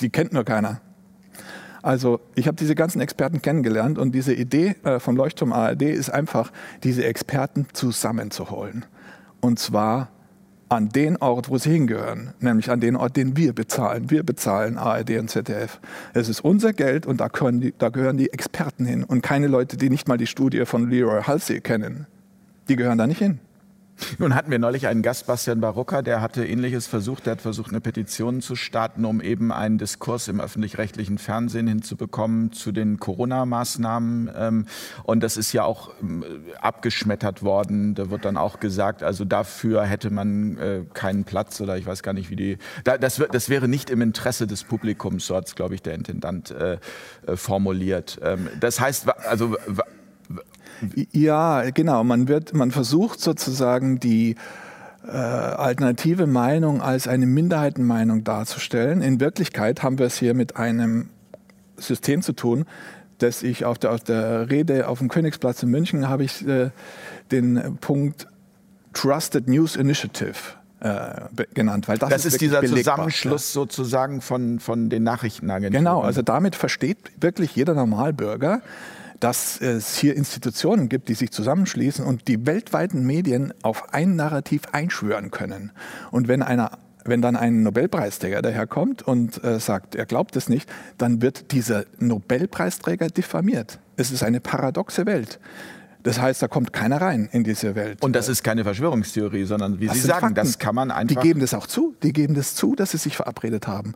Die 0.00 0.10
kennt 0.10 0.32
nur 0.32 0.44
keiner. 0.44 0.80
Also 1.84 2.20
ich 2.34 2.46
habe 2.46 2.56
diese 2.56 2.74
ganzen 2.74 3.02
Experten 3.02 3.42
kennengelernt 3.42 3.98
und 3.98 4.14
diese 4.14 4.32
Idee 4.32 4.74
äh, 4.84 4.98
von 4.98 5.16
Leuchtturm 5.16 5.52
ARD 5.52 5.82
ist 5.82 6.08
einfach, 6.08 6.50
diese 6.82 7.04
Experten 7.04 7.66
zusammenzuholen. 7.74 8.86
Und 9.42 9.58
zwar 9.58 10.08
an 10.70 10.88
den 10.88 11.18
Ort, 11.18 11.50
wo 11.50 11.58
sie 11.58 11.72
hingehören, 11.72 12.32
nämlich 12.40 12.70
an 12.70 12.80
den 12.80 12.96
Ort, 12.96 13.18
den 13.18 13.36
wir 13.36 13.52
bezahlen. 13.52 14.10
Wir 14.10 14.22
bezahlen 14.22 14.78
ARD 14.78 15.18
und 15.18 15.28
ZDF. 15.28 15.78
Es 16.14 16.30
ist 16.30 16.40
unser 16.40 16.72
Geld 16.72 17.04
und 17.04 17.20
da, 17.20 17.28
die, 17.28 17.74
da 17.76 17.90
gehören 17.90 18.16
die 18.16 18.32
Experten 18.32 18.86
hin 18.86 19.04
und 19.04 19.20
keine 19.20 19.46
Leute, 19.46 19.76
die 19.76 19.90
nicht 19.90 20.08
mal 20.08 20.16
die 20.16 20.26
Studie 20.26 20.64
von 20.64 20.88
Leroy 20.88 21.22
Halsey 21.22 21.60
kennen. 21.60 22.06
Die 22.70 22.76
gehören 22.76 22.96
da 22.96 23.06
nicht 23.06 23.18
hin. 23.18 23.40
Nun 24.18 24.34
hatten 24.34 24.50
wir 24.50 24.58
neulich 24.58 24.86
einen 24.86 25.02
Gast, 25.02 25.26
Bastian 25.26 25.60
Barocca, 25.60 26.02
der 26.02 26.20
hatte 26.20 26.44
Ähnliches 26.46 26.86
versucht. 26.86 27.26
Der 27.26 27.32
hat 27.32 27.42
versucht, 27.42 27.70
eine 27.70 27.80
Petition 27.80 28.40
zu 28.40 28.56
starten, 28.56 29.04
um 29.04 29.20
eben 29.20 29.52
einen 29.52 29.78
Diskurs 29.78 30.28
im 30.28 30.40
öffentlich-rechtlichen 30.40 31.18
Fernsehen 31.18 31.66
hinzubekommen 31.66 32.52
zu 32.52 32.72
den 32.72 32.98
Corona-Maßnahmen. 32.98 34.30
Ähm, 34.36 34.66
und 35.04 35.22
das 35.22 35.36
ist 35.36 35.52
ja 35.52 35.64
auch 35.64 35.90
ähm, 36.02 36.24
abgeschmettert 36.60 37.42
worden. 37.42 37.94
Da 37.94 38.10
wird 38.10 38.24
dann 38.24 38.36
auch 38.36 38.60
gesagt, 38.60 39.02
also 39.02 39.24
dafür 39.24 39.84
hätte 39.84 40.10
man 40.10 40.58
äh, 40.58 40.82
keinen 40.92 41.24
Platz 41.24 41.60
oder 41.60 41.76
ich 41.76 41.86
weiß 41.86 42.02
gar 42.02 42.12
nicht, 42.12 42.30
wie 42.30 42.36
die. 42.36 42.58
Das, 42.84 43.22
das 43.30 43.48
wäre 43.48 43.68
nicht 43.68 43.90
im 43.90 44.00
Interesse 44.00 44.46
des 44.46 44.64
Publikums, 44.64 45.26
so 45.26 45.36
hat 45.36 45.46
es, 45.46 45.54
glaube 45.54 45.74
ich, 45.74 45.82
der 45.82 45.94
Intendant 45.94 46.50
äh, 46.50 46.78
äh, 47.26 47.36
formuliert. 47.36 48.18
Ähm, 48.22 48.48
das 48.58 48.80
heißt, 48.80 49.08
also 49.28 49.56
ja, 51.12 51.70
genau. 51.70 52.04
Man, 52.04 52.28
wird, 52.28 52.54
man 52.54 52.70
versucht 52.70 53.20
sozusagen 53.20 54.00
die 54.00 54.36
äh, 55.06 55.10
alternative 55.10 56.26
Meinung 56.26 56.80
als 56.80 57.08
eine 57.08 57.26
Minderheitenmeinung 57.26 58.24
darzustellen. 58.24 59.02
In 59.02 59.20
Wirklichkeit 59.20 59.82
haben 59.82 59.98
wir 59.98 60.06
es 60.06 60.18
hier 60.18 60.34
mit 60.34 60.56
einem 60.56 61.10
System 61.76 62.22
zu 62.22 62.32
tun, 62.32 62.64
das 63.18 63.42
ich 63.42 63.64
auf 63.64 63.78
der, 63.78 63.92
auf 63.92 64.02
der 64.02 64.50
Rede 64.50 64.88
auf 64.88 64.98
dem 64.98 65.08
Königsplatz 65.08 65.62
in 65.62 65.70
München 65.70 66.08
habe 66.08 66.24
ich 66.24 66.46
äh, 66.46 66.70
den 67.30 67.78
Punkt 67.80 68.26
Trusted 68.92 69.48
News 69.48 69.76
Initiative 69.76 70.34
äh, 70.80 71.44
genannt, 71.54 71.88
weil 71.88 71.98
das, 71.98 72.10
das 72.10 72.24
ist, 72.24 72.34
ist 72.34 72.40
dieser 72.40 72.62
Zusammenschluss 72.62 73.54
ja. 73.54 73.60
sozusagen 73.60 74.20
von, 74.20 74.60
von 74.60 74.88
den 74.88 75.02
Nachrichtenagenturen. 75.02 75.84
Genau, 75.84 76.00
also 76.02 76.22
damit 76.22 76.56
versteht 76.56 76.98
wirklich 77.20 77.56
jeder 77.56 77.74
Normalbürger, 77.74 78.62
dass 79.20 79.60
es 79.60 79.96
hier 79.96 80.16
Institutionen 80.16 80.88
gibt, 80.88 81.08
die 81.08 81.14
sich 81.14 81.30
zusammenschließen 81.30 82.04
und 82.04 82.28
die 82.28 82.46
weltweiten 82.46 83.06
Medien 83.06 83.52
auf 83.62 83.92
ein 83.94 84.16
Narrativ 84.16 84.62
einschwören 84.72 85.30
können. 85.30 85.72
Und 86.10 86.28
wenn 86.28 86.42
einer 86.42 86.78
wenn 87.06 87.20
dann 87.20 87.36
ein 87.36 87.62
Nobelpreisträger 87.62 88.40
daherkommt 88.40 89.02
und 89.02 89.42
äh, 89.44 89.60
sagt, 89.60 89.94
er 89.94 90.06
glaubt 90.06 90.36
es 90.36 90.48
nicht, 90.48 90.70
dann 90.96 91.20
wird 91.20 91.52
dieser 91.52 91.84
Nobelpreisträger 91.98 93.08
diffamiert. 93.08 93.78
Es 93.96 94.10
ist 94.10 94.22
eine 94.22 94.40
paradoxe 94.40 95.04
Welt. 95.04 95.38
Das 96.02 96.20
heißt, 96.20 96.42
da 96.42 96.48
kommt 96.48 96.72
keiner 96.72 97.00
rein 97.00 97.28
in 97.32 97.44
diese 97.44 97.74
Welt. 97.74 98.02
Und 98.02 98.14
das 98.14 98.28
ist 98.28 98.42
keine 98.44 98.62
Verschwörungstheorie, 98.62 99.44
sondern 99.44 99.80
wie 99.80 99.86
das 99.86 99.96
Sie 99.96 100.02
sagen, 100.02 100.20
Fakten. 100.20 100.34
das 100.34 100.58
kann 100.58 100.74
man 100.74 100.90
einfach. 100.90 101.08
Die 101.08 101.28
geben 101.28 101.40
das 101.40 101.54
auch 101.54 101.66
zu. 101.66 101.94
Die 102.02 102.12
geben 102.12 102.34
das 102.34 102.54
zu, 102.54 102.74
dass 102.74 102.90
sie 102.90 102.98
sich 102.98 103.16
verabredet 103.16 103.66
haben. 103.66 103.94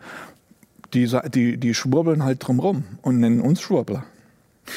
Die, 0.94 1.06
die, 1.34 1.58
die 1.58 1.75
schwurbeln 1.75 2.25
halt 2.25 2.46
drumrum 2.46 2.84
und 3.02 3.20
nennen 3.20 3.42
uns 3.42 3.60
Schwurbler. 3.60 4.04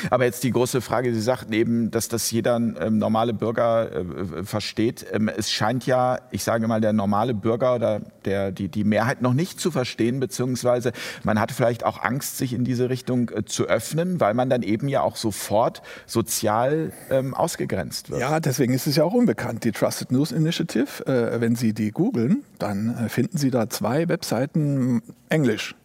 Aber 0.10 0.26
jetzt 0.26 0.44
die 0.44 0.52
große 0.52 0.82
Frage, 0.82 1.14
Sie 1.14 1.22
sagten 1.22 1.54
eben, 1.54 1.92
dass 1.92 2.08
das 2.08 2.30
jeder 2.32 2.56
ähm, 2.56 2.98
normale 2.98 3.34
Bürger 3.34 3.92
äh, 3.92 4.44
versteht. 4.44 5.06
Ähm, 5.12 5.30
es 5.30 5.52
scheint 5.52 5.86
ja, 5.86 6.20
ich 6.32 6.44
sage 6.44 6.68
mal, 6.68 6.82
der 6.82 6.94
normale 6.94 7.34
Bürger 7.34 7.76
oder 7.76 8.02
der, 8.26 8.52
die, 8.52 8.68
die 8.70 8.84
Mehrheit 8.84 9.22
noch 9.22 9.34
nicht 9.34 9.60
zu 9.60 9.72
verstehen, 9.72 10.20
beziehungsweise 10.20 10.92
man 11.24 11.40
hat 11.40 11.52
vielleicht 11.52 11.86
auch 11.86 12.04
Angst, 12.04 12.38
sich 12.38 12.54
in 12.54 12.64
diese 12.64 12.90
Richtung 12.90 13.30
äh, 13.30 13.46
zu 13.46 13.66
öffnen, 13.66 14.20
weil 14.20 14.34
man 14.34 14.50
dann 14.50 14.64
eben 14.64 14.88
ja 14.88 15.02
auch 15.02 15.16
sofort 15.16 15.82
sozial 16.06 16.92
ähm, 17.10 17.34
ausgegrenzt 17.34 18.10
wird. 18.10 18.22
Ja, 18.22 18.40
deswegen 18.40 18.74
ist 18.74 18.88
es 18.88 18.96
ja 18.96 19.04
auch 19.04 19.14
unbekannt. 19.14 19.64
Die 19.64 19.72
Trusted 19.72 20.12
News 20.12 20.32
Initiative, 20.32 21.06
äh, 21.06 21.42
wenn 21.42 21.56
Sie 21.56 21.74
die 21.74 21.92
googeln, 21.92 22.44
dann 22.60 22.96
äh, 22.96 23.10
finden 23.10 23.38
Sie 23.38 23.52
da 23.52 23.70
zwei 23.70 24.08
Webseiten 24.08 25.02
Englisch. 25.30 25.76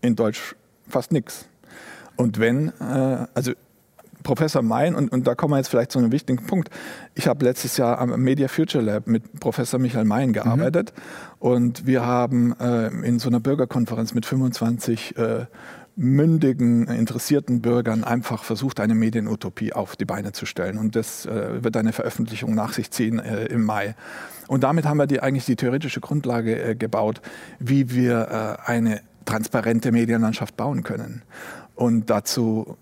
In 0.00 0.16
Deutsch 0.16 0.54
fast 0.88 1.12
nichts. 1.12 1.46
Und 2.16 2.38
wenn, 2.38 2.68
äh, 2.80 3.26
also 3.34 3.52
Professor 4.24 4.62
Mein, 4.62 4.94
und, 4.94 5.12
und 5.12 5.26
da 5.26 5.34
kommen 5.34 5.52
wir 5.52 5.58
jetzt 5.58 5.68
vielleicht 5.68 5.92
zu 5.92 5.98
einem 5.98 6.10
wichtigen 6.10 6.44
Punkt. 6.46 6.70
Ich 7.14 7.28
habe 7.28 7.44
letztes 7.44 7.76
Jahr 7.76 7.98
am 7.98 8.18
Media 8.22 8.48
Future 8.48 8.82
Lab 8.82 9.06
mit 9.06 9.38
Professor 9.38 9.78
Michael 9.78 10.06
Mein 10.06 10.32
gearbeitet 10.32 10.94
mhm. 10.96 11.46
und 11.46 11.86
wir 11.86 12.06
haben 12.06 12.58
äh, 12.58 12.88
in 13.06 13.18
so 13.18 13.28
einer 13.28 13.38
Bürgerkonferenz 13.38 14.14
mit 14.14 14.24
25 14.24 15.18
äh, 15.18 15.44
mündigen, 15.96 16.88
interessierten 16.88 17.60
Bürgern 17.60 18.02
einfach 18.02 18.42
versucht, 18.42 18.80
eine 18.80 18.94
Medienutopie 18.94 19.72
auf 19.72 19.94
die 19.94 20.04
Beine 20.04 20.32
zu 20.32 20.46
stellen. 20.46 20.78
Und 20.78 20.96
das 20.96 21.26
äh, 21.26 21.62
wird 21.62 21.76
eine 21.76 21.92
Veröffentlichung 21.92 22.54
nach 22.54 22.72
sich 22.72 22.90
ziehen 22.90 23.20
äh, 23.20 23.44
im 23.44 23.64
Mai. 23.64 23.94
Und 24.48 24.64
damit 24.64 24.86
haben 24.86 24.96
wir 24.96 25.06
die, 25.06 25.20
eigentlich 25.20 25.46
die 25.46 25.56
theoretische 25.56 26.00
Grundlage 26.00 26.60
äh, 26.60 26.74
gebaut, 26.74 27.20
wie 27.60 27.92
wir 27.92 28.58
äh, 28.66 28.68
eine 28.70 29.02
transparente 29.24 29.92
Medienlandschaft 29.92 30.56
bauen 30.56 30.82
können. 30.82 31.22
Und 31.74 32.10
dazu 32.10 32.76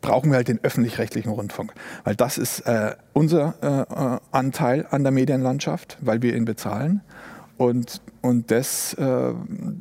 brauchen 0.00 0.30
wir 0.30 0.36
halt 0.36 0.48
den 0.48 0.62
öffentlich-rechtlichen 0.62 1.30
Rundfunk, 1.30 1.72
weil 2.04 2.16
das 2.16 2.38
ist 2.38 2.60
äh, 2.60 2.94
unser 3.12 3.54
äh, 3.60 4.18
Anteil 4.36 4.86
an 4.90 5.02
der 5.02 5.12
Medienlandschaft, 5.12 5.98
weil 6.00 6.22
wir 6.22 6.34
ihn 6.34 6.44
bezahlen. 6.44 7.02
Und, 7.58 8.00
und 8.22 8.50
das, 8.50 8.94
äh, 8.94 9.34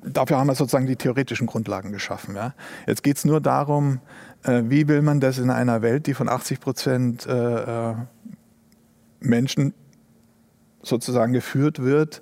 dafür 0.03 0.37
haben 0.37 0.47
wir 0.47 0.55
sozusagen 0.55 0.85
die 0.85 0.97
theoretischen 0.97 1.47
Grundlagen 1.47 1.93
geschaffen. 1.93 2.35
Ja. 2.35 2.53
Jetzt 2.85 3.03
geht 3.03 3.15
es 3.15 3.23
nur 3.23 3.39
darum, 3.39 4.01
äh, 4.43 4.63
wie 4.65 4.89
will 4.89 5.01
man 5.01 5.21
das 5.21 5.37
in 5.37 5.49
einer 5.49 5.81
Welt, 5.81 6.05
die 6.07 6.13
von 6.13 6.27
80 6.27 6.59
Prozent 6.59 7.25
äh, 7.25 7.91
äh, 7.91 7.95
Menschen 9.21 9.73
sozusagen 10.81 11.31
geführt 11.31 11.79
wird, 11.79 12.21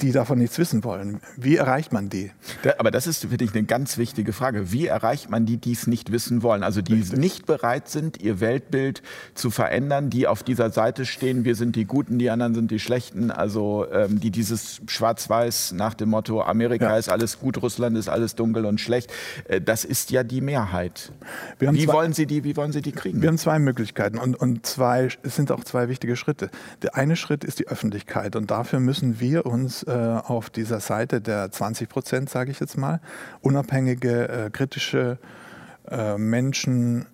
die 0.00 0.12
davon 0.12 0.38
nichts 0.38 0.58
wissen 0.58 0.84
wollen. 0.84 1.20
Wie 1.36 1.56
erreicht 1.56 1.92
man 1.92 2.08
die? 2.08 2.30
aber 2.78 2.90
das 2.90 3.06
ist, 3.06 3.26
finde 3.26 3.44
ich, 3.44 3.54
eine 3.54 3.64
ganz 3.64 3.98
wichtige 3.98 4.32
Frage. 4.32 4.70
Wie 4.70 4.86
erreicht 4.86 5.30
man 5.30 5.44
die, 5.44 5.56
die 5.56 5.72
es 5.72 5.86
nicht 5.86 6.12
wissen 6.12 6.42
wollen? 6.42 6.62
Also 6.62 6.82
die 6.82 6.94
Richtig. 6.94 7.18
nicht 7.18 7.46
bereit 7.46 7.88
sind, 7.88 8.20
ihr 8.20 8.40
Weltbild 8.40 9.02
zu 9.34 9.50
verändern, 9.50 10.10
die 10.10 10.26
auf 10.26 10.42
dieser 10.42 10.70
Seite 10.70 11.04
stehen, 11.04 11.44
wir 11.44 11.56
sind 11.56 11.74
die 11.74 11.84
Guten, 11.84 12.18
die 12.18 12.30
anderen 12.30 12.54
sind 12.54 12.70
die 12.70 12.78
Schlechten. 12.78 13.30
Also 13.30 13.86
ähm, 13.92 14.20
die 14.20 14.30
dieses 14.30 14.80
Schwarz-Weiß 14.86 15.72
nach 15.72 15.94
dem 15.94 16.10
Motto, 16.10 16.42
Amerika 16.42 16.90
ja. 16.90 16.98
ist 16.98 17.08
alles 17.08 17.40
gut, 17.40 17.60
Russland 17.60 17.96
ist 17.96 18.08
alles 18.08 18.36
dunkel 18.36 18.66
und 18.66 18.80
schlecht. 18.80 19.10
Äh, 19.48 19.60
das 19.60 19.84
ist 19.84 20.10
ja 20.10 20.22
die 20.22 20.40
Mehrheit. 20.40 21.12
wie, 21.58 21.86
zwei, 21.86 21.92
wollen 21.92 22.12
Sie 22.12 22.26
die, 22.26 22.44
wie 22.44 22.56
wollen 22.56 22.72
Sie 22.72 22.82
die 22.82 22.92
kriegen? 22.92 23.20
Wir 23.20 23.28
haben 23.28 23.38
zwei 23.38 23.58
Möglichkeiten 23.58 24.18
und, 24.18 24.36
und 24.36 24.64
zwei, 24.64 25.08
es 25.22 25.34
sind 25.34 25.50
auch 25.50 25.64
zwei 25.64 25.88
wichtige 25.88 26.14
Schritte. 26.14 26.50
Der 26.82 26.94
eine 26.94 27.16
Schritt 27.16 27.42
ist 27.42 27.58
die 27.58 27.66
Öffentlichkeit 27.66 28.36
und 28.36 28.50
dafür 28.50 28.78
müssen 28.78 29.18
wir 29.18 29.44
uns 29.46 29.87
äh, 29.88 29.92
auf 29.92 30.50
dieser 30.50 30.80
Seite 30.80 31.20
der 31.20 31.50
20 31.50 31.88
Prozent, 31.88 32.30
sage 32.30 32.50
ich 32.50 32.60
jetzt 32.60 32.76
mal, 32.76 33.00
unabhängige, 33.40 34.28
äh, 34.28 34.50
kritische 34.50 35.18
äh, 35.90 36.18
Menschen, 36.18 37.06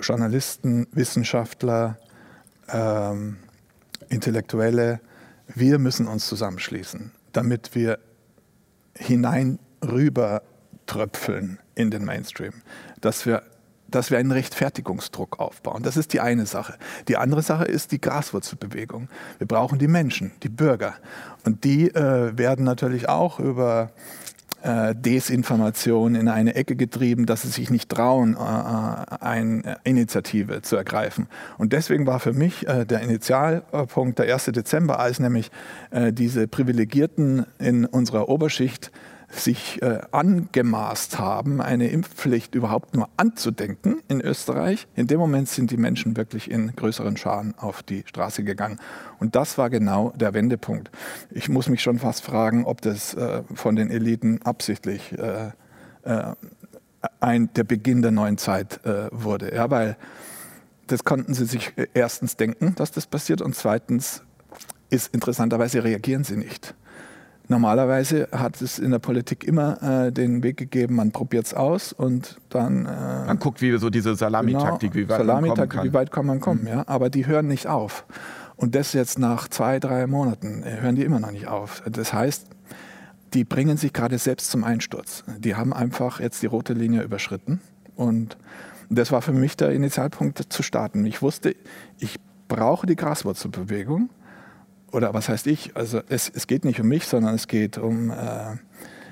Journalisten, 0.00 0.86
Wissenschaftler, 0.92 1.98
ähm, 2.68 3.38
Intellektuelle, 4.08 5.00
wir 5.48 5.78
müssen 5.78 6.06
uns 6.06 6.28
zusammenschließen, 6.28 7.10
damit 7.32 7.74
wir 7.74 7.98
hinein 8.96 9.58
rüber 9.84 10.42
tröpfeln 10.86 11.58
in 11.74 11.90
den 11.90 12.04
Mainstream, 12.04 12.52
dass 13.00 13.26
wir 13.26 13.42
dass 13.94 14.10
wir 14.10 14.18
einen 14.18 14.32
Rechtfertigungsdruck 14.32 15.38
aufbauen. 15.38 15.82
Das 15.82 15.96
ist 15.96 16.12
die 16.12 16.20
eine 16.20 16.46
Sache. 16.46 16.74
Die 17.08 17.16
andere 17.16 17.42
Sache 17.42 17.64
ist 17.64 17.92
die 17.92 18.00
Graswurzelbewegung. 18.00 19.08
Wir 19.38 19.46
brauchen 19.46 19.78
die 19.78 19.88
Menschen, 19.88 20.32
die 20.42 20.48
Bürger. 20.48 20.94
Und 21.44 21.64
die 21.64 21.88
äh, 21.94 22.36
werden 22.36 22.64
natürlich 22.64 23.08
auch 23.08 23.38
über 23.38 23.90
äh, 24.62 24.94
Desinformation 24.94 26.14
in 26.14 26.28
eine 26.28 26.54
Ecke 26.54 26.76
getrieben, 26.76 27.26
dass 27.26 27.42
sie 27.42 27.48
sich 27.48 27.70
nicht 27.70 27.88
trauen, 27.88 28.36
äh, 28.36 28.38
äh 28.38 29.18
eine 29.20 29.78
Initiative 29.84 30.62
zu 30.62 30.76
ergreifen. 30.76 31.26
Und 31.58 31.72
deswegen 31.72 32.06
war 32.06 32.20
für 32.20 32.32
mich 32.32 32.66
äh, 32.68 32.84
der 32.84 33.00
Initialpunkt 33.00 34.18
der 34.18 34.32
1. 34.32 34.46
Dezember, 34.46 34.98
als 34.98 35.18
nämlich 35.18 35.50
äh, 35.90 36.12
diese 36.12 36.46
Privilegierten 36.46 37.46
in 37.58 37.86
unserer 37.86 38.28
Oberschicht 38.28 38.92
sich 39.32 39.80
äh, 39.80 40.00
angemaßt 40.10 41.18
haben, 41.18 41.60
eine 41.62 41.88
Impfpflicht 41.88 42.54
überhaupt 42.54 42.94
nur 42.94 43.08
anzudenken 43.16 44.02
in 44.08 44.20
Österreich. 44.20 44.86
In 44.94 45.06
dem 45.06 45.18
Moment 45.18 45.48
sind 45.48 45.70
die 45.70 45.78
Menschen 45.78 46.16
wirklich 46.16 46.50
in 46.50 46.76
größeren 46.76 47.16
Scharen 47.16 47.54
auf 47.56 47.82
die 47.82 48.04
Straße 48.06 48.44
gegangen. 48.44 48.78
Und 49.18 49.34
das 49.34 49.56
war 49.56 49.70
genau 49.70 50.12
der 50.16 50.34
Wendepunkt. 50.34 50.90
Ich 51.30 51.48
muss 51.48 51.68
mich 51.68 51.82
schon 51.82 51.98
fast 51.98 52.22
fragen, 52.22 52.66
ob 52.66 52.82
das 52.82 53.14
äh, 53.14 53.42
von 53.54 53.74
den 53.74 53.90
Eliten 53.90 54.40
absichtlich 54.42 55.12
äh, 55.18 55.50
äh 56.02 56.34
ein, 57.18 57.52
der 57.54 57.64
Beginn 57.64 58.00
der 58.00 58.12
neuen 58.12 58.38
Zeit 58.38 58.84
äh, 58.86 59.08
wurde. 59.10 59.52
Ja, 59.52 59.68
weil 59.70 59.96
das 60.86 61.02
konnten 61.02 61.34
sie 61.34 61.46
sich 61.46 61.72
äh, 61.76 61.88
erstens 61.94 62.36
denken, 62.36 62.74
dass 62.76 62.92
das 62.92 63.06
passiert 63.06 63.40
und 63.40 63.56
zweitens 63.56 64.22
ist 64.90 65.12
interessanterweise 65.12 65.82
reagieren 65.82 66.22
sie 66.22 66.36
nicht. 66.36 66.74
Normalerweise 67.52 68.28
hat 68.32 68.62
es 68.62 68.78
in 68.78 68.92
der 68.92 68.98
Politik 68.98 69.44
immer 69.44 69.82
äh, 69.82 70.10
den 70.10 70.42
Weg 70.42 70.56
gegeben, 70.56 70.96
man 70.96 71.12
probiert 71.12 71.44
es 71.44 71.52
aus 71.52 71.92
und 71.92 72.38
dann. 72.48 72.86
Äh, 72.86 73.26
man 73.26 73.38
guckt, 73.38 73.60
wie 73.60 73.76
so 73.76 73.90
diese 73.90 74.14
Salamitaktik, 74.14 74.92
genau, 74.92 75.04
wie 75.04 75.08
weit 75.10 75.18
Salami 75.18 75.48
man 75.48 75.56
kommen 75.56 75.68
kann. 75.68 75.84
Wie 75.84 75.92
weit 75.92 76.10
kann 76.10 76.26
man 76.26 76.40
kommen, 76.40 76.62
mhm. 76.62 76.68
ja? 76.68 76.84
Aber 76.86 77.10
die 77.10 77.26
hören 77.26 77.48
nicht 77.48 77.66
auf. 77.66 78.06
Und 78.56 78.74
das 78.74 78.94
jetzt 78.94 79.18
nach 79.18 79.48
zwei, 79.48 79.80
drei 79.80 80.06
Monaten 80.06 80.62
äh, 80.62 80.80
hören 80.80 80.94
die 80.94 81.02
immer 81.02 81.20
noch 81.20 81.30
nicht 81.30 81.46
auf. 81.46 81.82
Das 81.84 82.14
heißt, 82.14 82.46
die 83.34 83.44
bringen 83.44 83.76
sich 83.76 83.92
gerade 83.92 84.16
selbst 84.16 84.50
zum 84.50 84.64
Einsturz. 84.64 85.22
Die 85.38 85.54
haben 85.54 85.74
einfach 85.74 86.20
jetzt 86.20 86.40
die 86.42 86.46
rote 86.46 86.72
Linie 86.72 87.02
überschritten. 87.02 87.60
Und 87.96 88.38
das 88.88 89.12
war 89.12 89.20
für 89.20 89.32
mich 89.32 89.58
der 89.58 89.72
Initialpunkt 89.72 90.38
zu 90.50 90.62
starten. 90.62 91.04
Ich 91.04 91.20
wusste, 91.20 91.54
ich 91.98 92.18
brauche 92.48 92.86
die 92.86 92.96
Graswurzelbewegung 92.96 94.08
oder 94.92 95.14
was 95.14 95.28
heißt 95.28 95.46
ich? 95.46 95.76
Also 95.76 96.00
es, 96.08 96.30
es 96.32 96.46
geht 96.46 96.64
nicht 96.64 96.80
um 96.80 96.88
mich, 96.88 97.06
sondern 97.06 97.34
es 97.34 97.48
geht 97.48 97.78
um, 97.78 98.10
äh, 98.10 98.56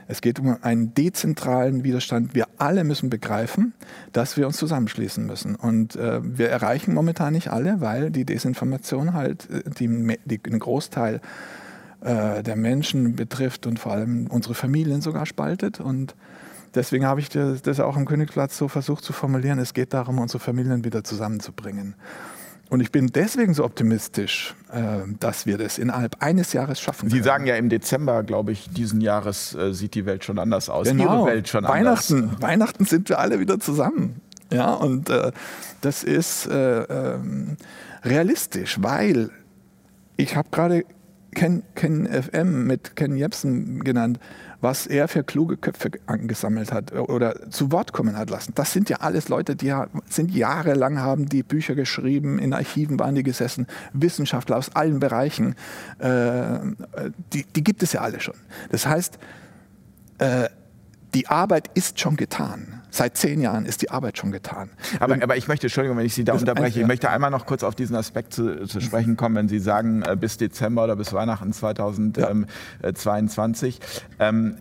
es 0.07 0.21
geht 0.21 0.39
um 0.39 0.57
einen 0.63 0.95
dezentralen 0.95 1.85
Widerstand. 1.85 2.35
Wir 2.35 2.47
alle 2.59 2.85
müssen 2.85 3.11
begreifen, 3.11 3.75
dass 4.13 4.37
wir 4.37 4.47
uns 4.47 4.57
zusammenschließen 4.59 5.25
müssen. 5.27 5.57
Und 5.57 5.97
äh, 5.97 6.21
wir 6.23 6.51
erreichen 6.51 6.95
momentan 6.95 7.33
nicht 7.33 7.49
alle, 7.49 7.81
weil 7.81 8.11
die 8.11 8.25
Desinformation 8.25 9.15
halt 9.15 9.49
äh, 9.51 9.63
die, 9.79 10.17
die, 10.25 10.39
den 10.39 10.59
Großteil 10.59 11.21
äh, 12.03 12.43
der 12.43 12.57
Menschen 12.57 13.17
betrifft 13.17 13.67
und 13.67 13.79
vor 13.79 13.93
allem 13.93 14.27
unsere 14.29 14.55
Familien 14.55 15.01
sogar 15.01 15.27
spaltet. 15.27 15.81
Und 15.81 16.15
deswegen 16.75 17.07
habe 17.07 17.21
ich 17.21 17.29
das, 17.29 17.81
auch 17.81 17.97
am 17.97 18.05
Königsplatz 18.05 18.57
so 18.57 18.69
versucht 18.69 19.05
zu 19.05 19.13
formulieren. 19.13 19.59
Es 19.59 19.75
geht 19.75 19.93
darum, 19.93 20.19
unsere 20.19 20.41
Familien 20.41 20.85
wieder 20.85 21.05
zusammenzubringen. 21.05 21.95
Und 22.71 22.81
ich 22.81 22.93
bin 22.93 23.09
deswegen 23.09 23.53
so 23.53 23.65
optimistisch, 23.65 24.55
äh, 24.73 25.01
dass 25.19 25.45
wir 25.45 25.59
das 25.59 25.77
innerhalb 25.77 26.23
eines 26.23 26.53
Jahres 26.53 26.81
schaffen. 26.81 27.11
Sie 27.11 27.21
sagen 27.21 27.45
ja 27.45 27.57
im 27.57 27.69
Dezember, 27.69 28.23
glaube 28.23 28.53
ich, 28.53 28.71
diesen 28.71 29.01
Jahres 29.01 29.57
äh, 29.57 29.75
sieht 29.75 29.95
die 29.97 30.07
Welt 30.07 30.25
schon 30.25 30.39
anders 30.39 30.71
aus. 30.71 30.87
Genau. 30.87 31.25
Ihre 31.25 31.27
Welt 31.27 31.49
schon 31.49 31.65
Weihnachten, 31.65 32.23
anders. 32.23 32.43
Weihnachten 32.43 32.85
sind 32.85 33.09
wir 33.09 33.19
alle 33.19 33.41
wieder 33.41 33.59
zusammen. 33.59 34.21
Ja, 34.53 34.73
und 34.73 35.11
äh, 35.11 35.33
das 35.81 36.05
ist 36.05 36.47
äh, 36.47 36.83
ähm, 36.83 37.57
realistisch, 38.05 38.79
weil 38.81 39.31
ich 40.17 40.37
habe 40.37 40.49
gerade 40.53 40.85
Ken, 41.35 41.65
Ken 41.75 42.07
FM 42.07 42.69
mit 42.69 42.95
Ken 42.95 43.17
Jebsen 43.17 43.83
genannt 43.83 44.21
was 44.61 44.87
er 44.87 45.09
für 45.09 45.25
kluge 45.25 45.57
Köpfe 45.57 45.91
angesammelt 46.07 46.73
hat 46.73 46.93
oder 46.93 47.51
zu 47.51 47.73
Wort 47.73 47.93
kommen 47.93 48.17
hat 48.17 48.31
lassen. 48.31 48.53
Das 48.55 48.73
sind 48.73 48.89
ja 48.89 48.99
alles 48.99 49.29
Leute, 49.29 49.57
die 49.57 49.75
sind 50.09 50.31
jahrelang 50.31 50.99
haben 50.99 51.27
die 51.27 51.43
Bücher 51.43 51.75
geschrieben, 51.75 52.39
in 52.39 52.53
Archiven 52.53 52.99
waren 52.99 53.15
die 53.15 53.23
gesessen, 53.23 53.67
Wissenschaftler 53.93 54.57
aus 54.57 54.75
allen 54.75 55.01
Bereichen, 55.01 55.55
äh, 55.99 56.59
die, 57.33 57.45
die, 57.45 57.65
gibt 57.65 57.83
es 57.83 57.93
ja 57.93 58.01
alle 58.01 58.21
schon. 58.21 58.37
Das 58.71 58.87
heißt, 58.87 59.19
äh, 60.19 60.49
die 61.15 61.27
Arbeit 61.29 61.71
ist 61.75 61.99
schon 61.99 62.17
getan. 62.17 62.80
Seit 62.91 63.17
zehn 63.17 63.41
Jahren 63.41 63.65
ist 63.67 63.83
die 63.83 63.91
Arbeit 63.91 64.19
schon 64.19 64.33
getan. 64.33 64.71
Aber, 64.99 65.23
aber 65.23 65.37
ich 65.37 65.47
möchte, 65.49 65.69
Entschuldigung, 65.69 65.99
wenn 65.99 66.07
ich 66.07 66.15
Sie 66.15 66.25
da 66.25 66.33
unterbreche, 66.35 66.81
ich 66.81 66.87
möchte 66.87 67.11
einmal 67.11 67.31
noch 67.31 67.47
kurz 67.47 67.63
auf 67.63 67.75
diesen 67.75 67.97
Aspekt 67.97 68.35
zu, 68.35 68.67
zu 68.67 68.81
sprechen 68.81 69.17
kommen, 69.17 69.37
wenn 69.37 69.49
Sie 69.49 69.61
sagen, 69.61 70.03
äh, 70.03 70.17
bis 70.17 70.37
Dezember 70.37 70.85
oder 70.85 70.97
bis 70.97 71.13
Weihnachten 71.13 71.53
2022. 71.53 73.81
Ja. 74.19 74.29
Ähm, 74.29 74.57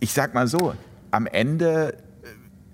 ich 0.00 0.12
sag 0.12 0.34
mal 0.34 0.46
so, 0.46 0.74
am 1.10 1.26
Ende 1.26 1.94
äh, 1.94 1.96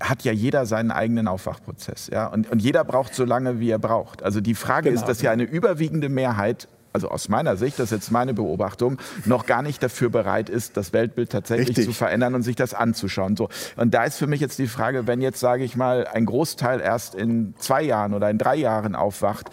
hat 0.05 0.25
ja 0.25 0.33
jeder 0.33 0.67
seinen 0.67 0.91
eigenen 0.91 1.29
Aufwachprozess. 1.29 2.11
Ja? 2.13 2.27
Und, 2.27 2.51
und 2.51 2.61
jeder 2.61 2.85
braucht 2.85 3.15
so 3.15 3.25
lange, 3.25 3.61
wie 3.61 3.71
er 3.71 3.79
braucht. 3.79 4.23
Also 4.23 4.41
die 4.41 4.55
Frage 4.55 4.91
genau. 4.91 5.01
ist, 5.01 5.09
dass 5.09 5.23
ja 5.23 5.31
eine 5.31 5.45
überwiegende 5.45 6.09
Mehrheit 6.09 6.69
also 6.99 7.11
aus 7.11 7.29
meiner 7.29 7.57
Sicht, 7.57 7.79
das 7.79 7.87
ist 7.87 7.99
jetzt 7.99 8.11
meine 8.11 8.35
Beobachtung, 8.35 8.99
noch 9.25 9.47
gar 9.47 9.63
nicht 9.63 9.81
dafür 9.83 10.11
bereit 10.11 10.51
ist, 10.51 10.77
das 10.77 10.93
Weltbild 10.93 11.31
tatsächlich 11.31 11.69
Richtig. 11.69 11.87
zu 11.87 11.93
verändern 11.93 12.35
und 12.35 12.43
sich 12.43 12.57
das 12.57 12.75
anzuschauen. 12.75 13.37
So. 13.37 13.49
Und 13.77 13.95
da 13.95 14.05
ist 14.05 14.19
für 14.19 14.27
mich 14.27 14.41
jetzt 14.41 14.59
die 14.59 14.67
Frage, 14.67 15.07
wenn 15.07 15.21
jetzt, 15.21 15.39
sage 15.39 15.63
ich 15.63 15.77
mal, 15.77 16.09
ein 16.09 16.27
Großteil 16.27 16.81
erst 16.81 17.15
in 17.15 17.55
zwei 17.59 17.83
Jahren 17.83 18.15
oder 18.15 18.29
in 18.31 18.39
drei 18.39 18.57
Jahren 18.57 18.97
aufwacht, 18.97 19.51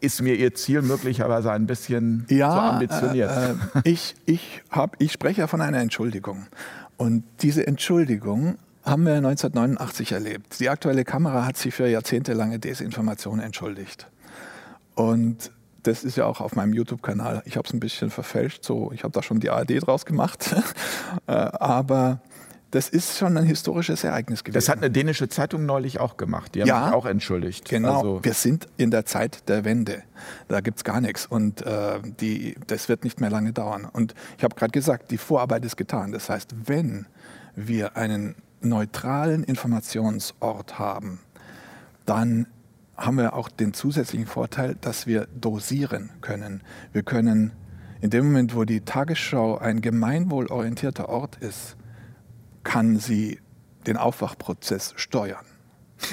ist 0.00 0.22
mir 0.22 0.34
Ihr 0.34 0.54
Ziel 0.54 0.82
möglicherweise 0.82 1.52
ein 1.52 1.66
bisschen 1.66 2.26
ja, 2.28 2.50
zu 2.50 2.58
ambitioniert? 2.58 3.30
Äh, 3.30 3.50
äh, 3.50 3.54
ich, 3.84 4.16
ich, 4.26 4.62
hab, 4.70 5.00
ich 5.00 5.12
spreche 5.12 5.42
ja 5.42 5.46
von 5.46 5.60
einer 5.60 5.78
Entschuldigung. 5.78 6.46
Und 6.96 7.22
diese 7.42 7.64
Entschuldigung 7.64 8.56
haben 8.84 9.04
wir 9.04 9.14
1989 9.14 10.12
erlebt. 10.12 10.58
Die 10.58 10.68
aktuelle 10.68 11.04
Kamera 11.04 11.46
hat 11.46 11.56
sich 11.56 11.74
für 11.74 11.86
jahrzehntelange 11.86 12.58
Desinformation 12.58 13.38
entschuldigt. 13.38 14.08
Und 14.94 15.52
das 15.82 16.04
ist 16.04 16.16
ja 16.16 16.26
auch 16.26 16.40
auf 16.40 16.54
meinem 16.56 16.72
YouTube-Kanal. 16.72 17.42
Ich 17.44 17.56
habe 17.56 17.66
es 17.66 17.72
ein 17.74 17.80
bisschen 17.80 18.10
verfälscht, 18.10 18.64
so 18.64 18.92
ich 18.92 19.02
habe 19.04 19.12
da 19.12 19.22
schon 19.22 19.40
die 19.40 19.50
ARD 19.50 19.86
draus 19.86 20.04
gemacht. 20.06 20.54
Äh, 21.26 21.32
aber 21.32 22.20
das 22.70 22.88
ist 22.88 23.18
schon 23.18 23.36
ein 23.36 23.44
historisches 23.44 24.04
Ereignis 24.04 24.44
gewesen. 24.44 24.54
Das 24.54 24.68
hat 24.68 24.78
eine 24.78 24.90
dänische 24.90 25.28
Zeitung 25.28 25.66
neulich 25.66 25.98
auch 25.98 26.16
gemacht. 26.16 26.54
Die 26.54 26.60
haben 26.62 26.68
Ja. 26.68 26.92
auch 26.92 27.04
entschuldigt. 27.06 27.68
Genau, 27.68 27.96
Also, 27.96 28.20
wir 28.24 28.34
sind 28.34 28.68
in 28.76 28.90
der 28.92 29.04
Zeit 29.06 29.48
der 29.48 29.64
Wende. 29.64 30.02
Da 30.48 30.60
gibt 30.60 30.76
es 30.78 30.84
gar 30.84 31.00
nichts 31.00 31.26
und 31.26 31.62
äh, 31.66 31.98
die, 32.20 32.54
das 32.68 32.88
wird 32.88 33.02
nicht 33.04 33.20
mehr 33.20 33.30
lange 33.30 33.52
dauern. 33.52 33.88
Und 33.92 34.14
ich 34.38 34.44
habe 34.44 34.54
gerade 34.54 34.70
gesagt, 34.72 35.10
die 35.10 35.18
Vorarbeit 35.18 35.64
ist 35.64 35.76
getan. 35.76 36.12
Das 36.12 36.28
heißt, 36.30 36.54
wenn 36.68 37.06
wir 37.56 37.96
einen 37.96 38.36
neutralen 38.60 39.42
Informationsort 39.44 40.78
haben, 40.78 41.20
dann 42.06 42.46
haben 43.00 43.16
wir 43.16 43.34
auch 43.34 43.48
den 43.48 43.72
zusätzlichen 43.72 44.26
Vorteil, 44.26 44.76
dass 44.80 45.06
wir 45.06 45.26
dosieren 45.34 46.10
können. 46.20 46.62
Wir 46.92 47.02
können 47.02 47.52
in 48.02 48.10
dem 48.10 48.26
Moment, 48.26 48.54
wo 48.54 48.64
die 48.64 48.82
Tagesschau 48.82 49.58
ein 49.58 49.80
gemeinwohlorientierter 49.80 51.08
Ort 51.08 51.36
ist, 51.36 51.76
kann 52.62 52.98
sie 52.98 53.40
den 53.86 53.96
Aufwachprozess 53.96 54.92
steuern. 54.96 55.44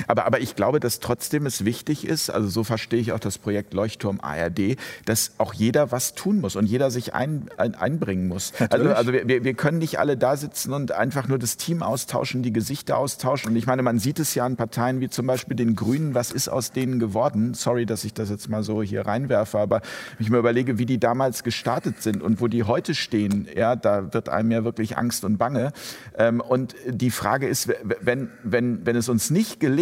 Aber, 0.07 0.25
aber 0.25 0.39
ich 0.39 0.55
glaube, 0.55 0.79
dass 0.79 0.99
trotzdem 0.99 1.45
es 1.45 1.65
wichtig 1.65 2.05
ist, 2.05 2.29
also 2.29 2.47
so 2.47 2.63
verstehe 2.63 2.99
ich 2.99 3.11
auch 3.11 3.19
das 3.19 3.37
Projekt 3.37 3.73
Leuchtturm 3.73 4.19
ARD, 4.21 4.77
dass 5.05 5.31
auch 5.37 5.53
jeder 5.53 5.91
was 5.91 6.13
tun 6.13 6.41
muss 6.41 6.55
und 6.55 6.65
jeder 6.65 6.91
sich 6.91 7.13
ein, 7.13 7.49
ein, 7.57 7.75
einbringen 7.75 8.27
muss. 8.27 8.53
Also, 8.53 8.85
Natürlich. 8.85 8.97
also 8.97 9.13
wir, 9.13 9.27
wir 9.27 9.47
wir 9.47 9.53
können 9.53 9.77
nicht 9.77 9.97
alle 9.97 10.17
da 10.17 10.35
sitzen 10.35 10.73
und 10.73 10.91
einfach 10.91 11.29
nur 11.29 11.39
das 11.39 11.55
Team 11.55 11.81
austauschen, 11.81 12.43
die 12.43 12.51
Gesichter 12.51 12.97
austauschen. 12.97 13.51
Und 13.51 13.55
ich 13.55 13.65
meine, 13.65 13.81
man 13.81 13.97
sieht 13.97 14.19
es 14.19 14.35
ja 14.35 14.45
an 14.45 14.57
Parteien 14.57 14.99
wie 14.99 15.07
zum 15.07 15.25
Beispiel 15.25 15.55
den 15.55 15.73
Grünen, 15.73 16.13
was 16.15 16.31
ist 16.31 16.49
aus 16.49 16.73
denen 16.73 16.99
geworden? 16.99 17.53
Sorry, 17.53 17.85
dass 17.85 18.03
ich 18.03 18.13
das 18.13 18.29
jetzt 18.29 18.49
mal 18.49 18.63
so 18.63 18.83
hier 18.83 19.05
reinwerfe, 19.05 19.57
aber 19.57 19.81
wenn 20.17 20.25
ich 20.25 20.29
mir 20.29 20.37
überlege, 20.37 20.79
wie 20.79 20.85
die 20.85 20.99
damals 20.99 21.43
gestartet 21.43 22.03
sind 22.03 22.21
und 22.21 22.41
wo 22.41 22.47
die 22.49 22.63
heute 22.63 22.93
stehen, 22.93 23.47
ja, 23.55 23.77
da 23.77 24.13
wird 24.13 24.27
einem 24.27 24.51
ja 24.51 24.65
wirklich 24.65 24.97
Angst 24.97 25.23
und 25.23 25.37
Bange. 25.37 25.71
Ähm, 26.17 26.41
und 26.41 26.75
die 26.85 27.09
Frage 27.11 27.47
ist, 27.47 27.69
wenn, 28.01 28.29
wenn, 28.43 28.85
wenn 28.85 28.97
es 28.97 29.07
uns 29.07 29.29
nicht 29.29 29.61
gelingt, 29.61 29.76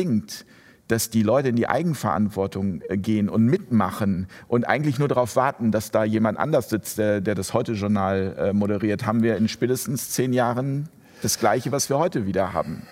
dass 0.88 1.10
die 1.10 1.24
Leute 1.24 1.50
in 1.50 1.56
die 1.56 1.68
Eigenverantwortung 1.68 2.82
äh, 2.88 2.98
gehen 2.98 3.30
und 3.30 3.46
mitmachen 3.46 4.28
und 4.48 4.68
eigentlich 4.68 5.00
nur 5.00 5.08
darauf 5.08 5.36
warten, 5.36 5.72
dass 5.72 5.92
da 5.92 6.04
jemand 6.04 6.38
anders 6.38 6.70
sitzt, 6.70 6.98
der, 6.98 7.22
der 7.22 7.36
das 7.36 7.54
Heute-Journal 7.54 8.36
äh, 8.38 8.54
moderiert, 8.54 9.06
haben 9.06 9.24
wir 9.24 9.38
in 9.38 9.48
spätestens 9.48 10.12
zehn 10.12 10.34
Jahren 10.34 10.90
das 11.22 11.40
Gleiche, 11.40 11.72
was 11.72 11.90
wir 11.90 11.98
heute 11.98 12.26
wieder 12.26 12.54
haben. 12.54 12.84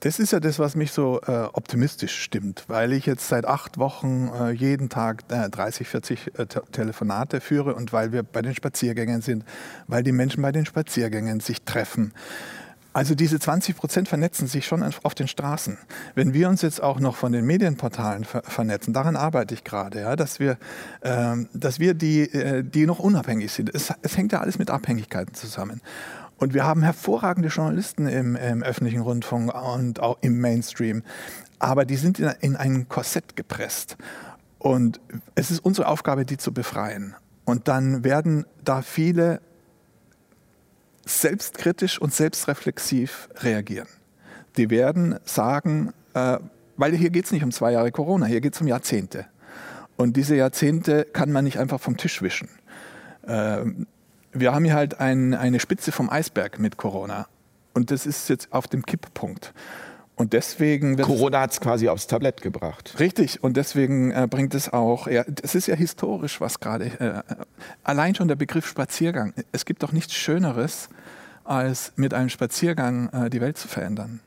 Das 0.00 0.18
ist 0.18 0.32
ja 0.32 0.40
das, 0.40 0.58
was 0.58 0.74
mich 0.74 0.92
so 0.92 1.20
äh, 1.26 1.44
optimistisch 1.52 2.18
stimmt, 2.18 2.64
weil 2.68 2.92
ich 2.92 3.04
jetzt 3.04 3.28
seit 3.28 3.44
acht 3.44 3.78
Wochen 3.78 4.30
äh, 4.40 4.50
jeden 4.50 4.88
Tag 4.88 5.24
äh, 5.28 5.50
30, 5.50 5.86
40 5.86 6.38
äh, 6.38 6.46
Te 6.46 6.62
Telefonate 6.72 7.40
führe 7.40 7.74
und 7.74 7.92
weil 7.92 8.12
wir 8.12 8.22
bei 8.22 8.40
den 8.40 8.54
Spaziergängen 8.54 9.20
sind, 9.20 9.44
weil 9.88 10.02
die 10.02 10.12
Menschen 10.12 10.42
bei 10.42 10.52
den 10.52 10.64
Spaziergängen 10.64 11.40
sich 11.40 11.62
treffen. 11.62 12.14
Also 12.92 13.14
diese 13.14 13.38
20 13.38 13.76
Prozent 13.76 14.08
vernetzen 14.08 14.46
sich 14.46 14.66
schon 14.66 14.82
auf 14.82 15.14
den 15.14 15.26
Straßen. 15.26 15.78
Wenn 16.14 16.34
wir 16.34 16.48
uns 16.48 16.60
jetzt 16.62 16.82
auch 16.82 17.00
noch 17.00 17.16
von 17.16 17.32
den 17.32 17.46
Medienportalen 17.46 18.24
ver 18.24 18.42
vernetzen, 18.42 18.92
daran 18.92 19.16
arbeite 19.16 19.54
ich 19.54 19.64
gerade, 19.64 20.00
ja, 20.00 20.16
dass 20.16 20.40
wir, 20.40 20.58
ähm, 21.02 21.48
dass 21.54 21.78
wir 21.78 21.94
die, 21.94 22.22
äh, 22.22 22.62
die 22.62 22.86
noch 22.86 22.98
unabhängig 22.98 23.52
sind. 23.52 23.74
Es, 23.74 23.92
es 24.02 24.16
hängt 24.16 24.32
ja 24.32 24.40
alles 24.40 24.58
mit 24.58 24.70
Abhängigkeiten 24.70 25.34
zusammen. 25.34 25.80
Und 26.36 26.54
wir 26.54 26.64
haben 26.64 26.82
hervorragende 26.82 27.48
Journalisten 27.48 28.06
im, 28.06 28.36
im 28.36 28.62
öffentlichen 28.62 29.00
Rundfunk 29.00 29.54
und 29.54 30.00
auch 30.00 30.18
im 30.20 30.40
Mainstream. 30.40 31.02
Aber 31.58 31.84
die 31.84 31.96
sind 31.96 32.18
in, 32.18 32.30
in 32.40 32.56
ein 32.56 32.88
Korsett 32.88 33.36
gepresst. 33.36 33.96
Und 34.58 35.00
es 35.34 35.50
ist 35.50 35.60
unsere 35.60 35.88
Aufgabe, 35.88 36.26
die 36.26 36.36
zu 36.36 36.52
befreien. 36.52 37.14
Und 37.44 37.68
dann 37.68 38.04
werden 38.04 38.44
da 38.64 38.82
viele 38.82 39.40
selbstkritisch 41.04 42.00
und 42.00 42.14
selbstreflexiv 42.14 43.28
reagieren. 43.36 43.88
Die 44.56 44.70
werden 44.70 45.18
sagen, 45.24 45.92
äh, 46.14 46.38
weil 46.76 46.94
hier 46.94 47.10
geht 47.10 47.26
es 47.26 47.32
nicht 47.32 47.44
um 47.44 47.52
zwei 47.52 47.72
Jahre 47.72 47.92
Corona, 47.92 48.26
hier 48.26 48.40
geht 48.40 48.54
es 48.54 48.60
um 48.60 48.66
Jahrzehnte. 48.66 49.26
Und 49.96 50.16
diese 50.16 50.36
Jahrzehnte 50.36 51.04
kann 51.04 51.32
man 51.32 51.44
nicht 51.44 51.58
einfach 51.58 51.80
vom 51.80 51.96
Tisch 51.96 52.22
wischen. 52.22 52.48
Ähm, 53.26 53.86
wir 54.32 54.54
haben 54.54 54.64
hier 54.64 54.74
halt 54.74 55.00
ein, 55.00 55.34
eine 55.34 55.60
Spitze 55.60 55.92
vom 55.92 56.10
Eisberg 56.10 56.58
mit 56.58 56.76
Corona. 56.76 57.26
Und 57.74 57.90
das 57.90 58.06
ist 58.06 58.28
jetzt 58.28 58.52
auf 58.52 58.66
dem 58.66 58.84
Kipppunkt. 58.84 59.52
Und 60.16 60.34
deswegen 60.34 60.96
Corona 60.98 61.40
hat 61.40 61.52
es 61.52 61.60
quasi 61.60 61.88
aufs 61.88 62.06
Tablett 62.06 62.42
gebracht. 62.42 62.94
Richtig, 62.98 63.42
und 63.42 63.56
deswegen 63.56 64.12
äh, 64.12 64.28
bringt 64.28 64.54
es 64.54 64.72
auch, 64.72 65.06
ja, 65.06 65.24
es 65.42 65.54
ist 65.54 65.66
ja 65.66 65.74
historisch, 65.74 66.40
was 66.40 66.60
gerade, 66.60 66.84
äh, 67.00 67.22
allein 67.82 68.14
schon 68.14 68.28
der 68.28 68.36
Begriff 68.36 68.66
Spaziergang. 68.66 69.32
Es 69.52 69.64
gibt 69.64 69.82
doch 69.82 69.92
nichts 69.92 70.14
Schöneres, 70.14 70.90
als 71.44 71.92
mit 71.96 72.14
einem 72.14 72.28
Spaziergang 72.28 73.08
äh, 73.08 73.30
die 73.30 73.40
Welt 73.40 73.56
zu 73.56 73.68
verändern. 73.68 74.20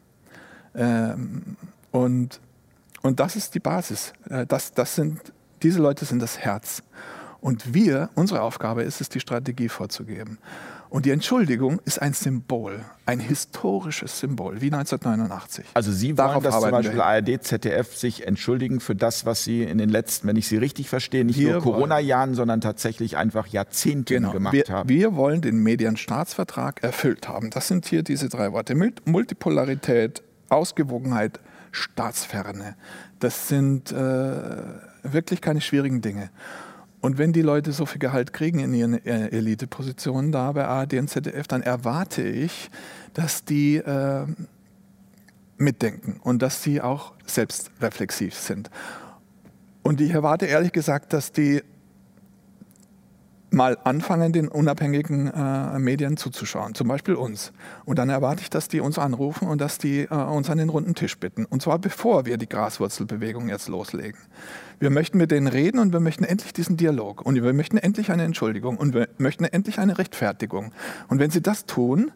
Ähm, 0.73 1.55
und, 1.91 2.41
und 3.01 3.19
das 3.19 3.35
ist 3.35 3.55
die 3.55 3.59
Basis. 3.59 4.13
Äh, 4.29 4.45
das, 4.45 4.73
das 4.73 4.95
sind, 4.95 5.21
diese 5.61 5.79
Leute 5.79 6.03
sind 6.05 6.21
das 6.21 6.39
Herz. 6.39 6.83
Und 7.41 7.73
wir, 7.73 8.09
unsere 8.15 8.41
Aufgabe 8.41 8.83
ist 8.83 9.01
es, 9.01 9.09
die 9.09 9.19
Strategie 9.19 9.69
vorzugeben. 9.69 10.39
Und 10.95 11.05
die 11.05 11.09
Entschuldigung 11.11 11.81
ist 11.83 12.01
ein 12.01 12.13
Symbol, 12.13 12.79
ein 13.05 13.19
historisches 13.19 14.17
Symbol, 14.17 14.61
wie 14.61 14.67
1989. 14.71 15.65
Also 15.73 15.91
Sie 15.91 16.07
wollen, 16.07 16.15
Darauf 16.15 16.43
dass 16.43 16.61
zum 16.61 16.71
Beispiel 16.71 17.01
ARD, 17.01 17.43
ZDF 17.43 17.93
sich 17.97 18.25
entschuldigen 18.25 18.79
für 18.79 18.95
das, 18.95 19.25
was 19.25 19.43
Sie 19.43 19.63
in 19.63 19.77
den 19.77 19.89
letzten, 19.89 20.25
wenn 20.29 20.37
ich 20.37 20.47
Sie 20.47 20.55
richtig 20.55 20.87
verstehe, 20.87 21.25
nicht 21.25 21.37
Wir 21.37 21.51
nur 21.53 21.61
Corona-Jahren, 21.63 22.33
sondern 22.33 22.61
tatsächlich 22.61 23.17
einfach 23.17 23.47
Jahrzehnten 23.47 24.31
gemacht 24.31 24.53
Genau. 24.53 24.67
wir, 24.67 24.73
haben. 24.73 24.87
Wir 24.89 25.15
wollen 25.17 25.41
den 25.41 25.57
Medienstaatsvertrag 25.63 26.81
erfüllt 26.81 27.27
haben. 27.27 27.49
Das 27.49 27.67
sind 27.67 27.85
hier 27.87 28.01
diese 28.01 28.29
drei 28.29 28.53
Worte. 28.53 28.73
Mul- 28.75 28.93
Multipolarität, 29.03 30.23
Ausgewogenheit, 30.47 31.41
Staatsferne. 31.73 32.77
Das 33.19 33.49
sind 33.49 33.91
äh, 33.91 33.95
wirklich 35.03 35.41
keine 35.41 35.59
schwierigen 35.59 36.01
Dinge. 36.01 36.29
Und 37.05 37.19
wenn 37.19 37.33
die 37.33 37.43
Leute 37.43 37.71
so 37.71 37.85
viel 37.85 37.99
Gehalt 37.99 38.33
kriegen 38.33 38.57
in 38.57 38.73
ihren 38.73 39.05
äh, 39.05 39.27
Elitepositionen 39.27 40.31
da 40.31 40.51
bei 40.53 40.65
ARD 40.65 40.93
und 40.93 41.07
ZDF, 41.07 41.47
dann 41.47 41.61
erwarte 41.61 42.23
ich, 42.23 42.71
dass 43.13 43.45
die 43.45 43.75
äh, 43.75 44.25
mitdenken 45.57 46.19
und 46.23 46.41
dass 46.41 46.63
sie 46.63 46.81
auch 46.81 47.13
selbstreflexiv 47.23 48.33
sind. 48.33 48.71
Und 49.83 50.01
ich 50.01 50.15
erwarte 50.15 50.47
ehrlich 50.47 50.71
gesagt, 50.71 51.13
dass 51.13 51.31
die 51.31 51.61
mal 53.55 53.77
anfangen, 53.83 54.33
den 54.33 54.47
unabhängigen 54.47 55.31
äh, 55.33 55.79
Medien 55.79 56.17
zuzuschauen, 56.17 56.75
zum 56.75 56.87
Beispiel 56.87 57.15
uns. 57.15 57.53
Und 57.85 57.97
dann 57.97 58.09
erwarte 58.09 58.41
ich, 58.41 58.49
dass 58.49 58.67
die 58.67 58.81
uns 58.81 58.99
anrufen 58.99 59.47
und 59.47 59.59
dass 59.61 59.77
die 59.77 60.01
äh, 60.01 60.13
uns 60.13 60.49
an 60.49 60.57
den 60.59 60.69
runden 60.69 60.93
Tisch 60.93 61.17
bitten. 61.17 61.45
Und 61.45 61.61
zwar 61.61 61.79
bevor 61.79 62.25
wir 62.25 62.37
die 62.37 62.49
Graswurzelbewegung 62.49 63.49
jetzt 63.49 63.67
loslegen. 63.69 64.19
Wir 64.79 64.89
möchten 64.89 65.17
mit 65.17 65.31
denen 65.31 65.47
reden 65.47 65.79
und 65.79 65.93
wir 65.93 66.01
möchten 66.01 66.25
endlich 66.25 66.53
diesen 66.53 66.77
Dialog. 66.77 67.25
Und 67.25 67.41
wir 67.41 67.53
möchten 67.53 67.77
endlich 67.77 68.11
eine 68.11 68.23
Entschuldigung 68.23 68.77
und 68.77 68.93
wir 68.93 69.07
möchten 69.17 69.45
endlich 69.45 69.79
eine 69.79 69.97
Rechtfertigung. 69.97 70.73
Und 71.07 71.19
wenn 71.19 71.31
sie 71.31 71.41
das 71.41 71.65
tun, 71.65 72.11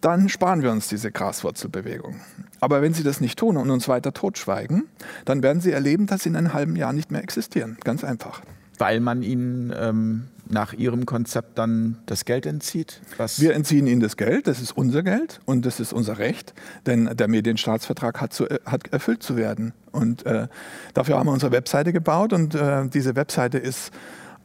dann 0.00 0.28
sparen 0.28 0.62
wir 0.62 0.70
uns 0.70 0.86
diese 0.86 1.10
Graswurzelbewegung. 1.10 2.20
Aber 2.60 2.82
wenn 2.82 2.94
sie 2.94 3.02
das 3.02 3.20
nicht 3.20 3.38
tun 3.38 3.56
und 3.56 3.70
uns 3.70 3.88
weiter 3.88 4.12
totschweigen, 4.12 4.84
dann 5.24 5.42
werden 5.42 5.60
sie 5.60 5.72
erleben, 5.72 6.06
dass 6.06 6.22
sie 6.22 6.28
in 6.28 6.36
einem 6.36 6.52
halben 6.52 6.76
Jahr 6.76 6.92
nicht 6.92 7.10
mehr 7.10 7.22
existieren. 7.22 7.76
Ganz 7.82 8.04
einfach. 8.04 8.42
Weil 8.78 9.00
man 9.00 9.22
ihnen 9.22 9.74
ähm, 9.76 10.28
nach 10.48 10.72
Ihrem 10.72 11.06
Konzept 11.06 11.58
dann 11.58 11.98
das 12.06 12.24
Geld 12.24 12.46
entzieht? 12.46 13.00
Was 13.16 13.40
Wir 13.40 13.54
entziehen 13.54 13.86
ihnen 13.86 14.00
das 14.00 14.16
Geld, 14.16 14.46
das 14.46 14.60
ist 14.60 14.76
unser 14.76 15.02
Geld 15.02 15.40
und 15.44 15.66
das 15.66 15.80
ist 15.80 15.92
unser 15.92 16.18
Recht, 16.18 16.54
denn 16.86 17.10
der 17.14 17.28
Medienstaatsvertrag 17.28 18.20
hat, 18.20 18.32
zu, 18.32 18.48
äh, 18.48 18.58
hat 18.64 18.92
erfüllt 18.92 19.22
zu 19.22 19.36
werden. 19.36 19.72
Und 19.92 20.26
äh, 20.26 20.48
dafür 20.94 21.18
haben 21.18 21.26
wir 21.26 21.32
unsere 21.32 21.52
Webseite 21.52 21.92
gebaut 21.92 22.32
und 22.32 22.54
äh, 22.54 22.86
diese 22.88 23.16
Webseite 23.16 23.58
ist 23.58 23.92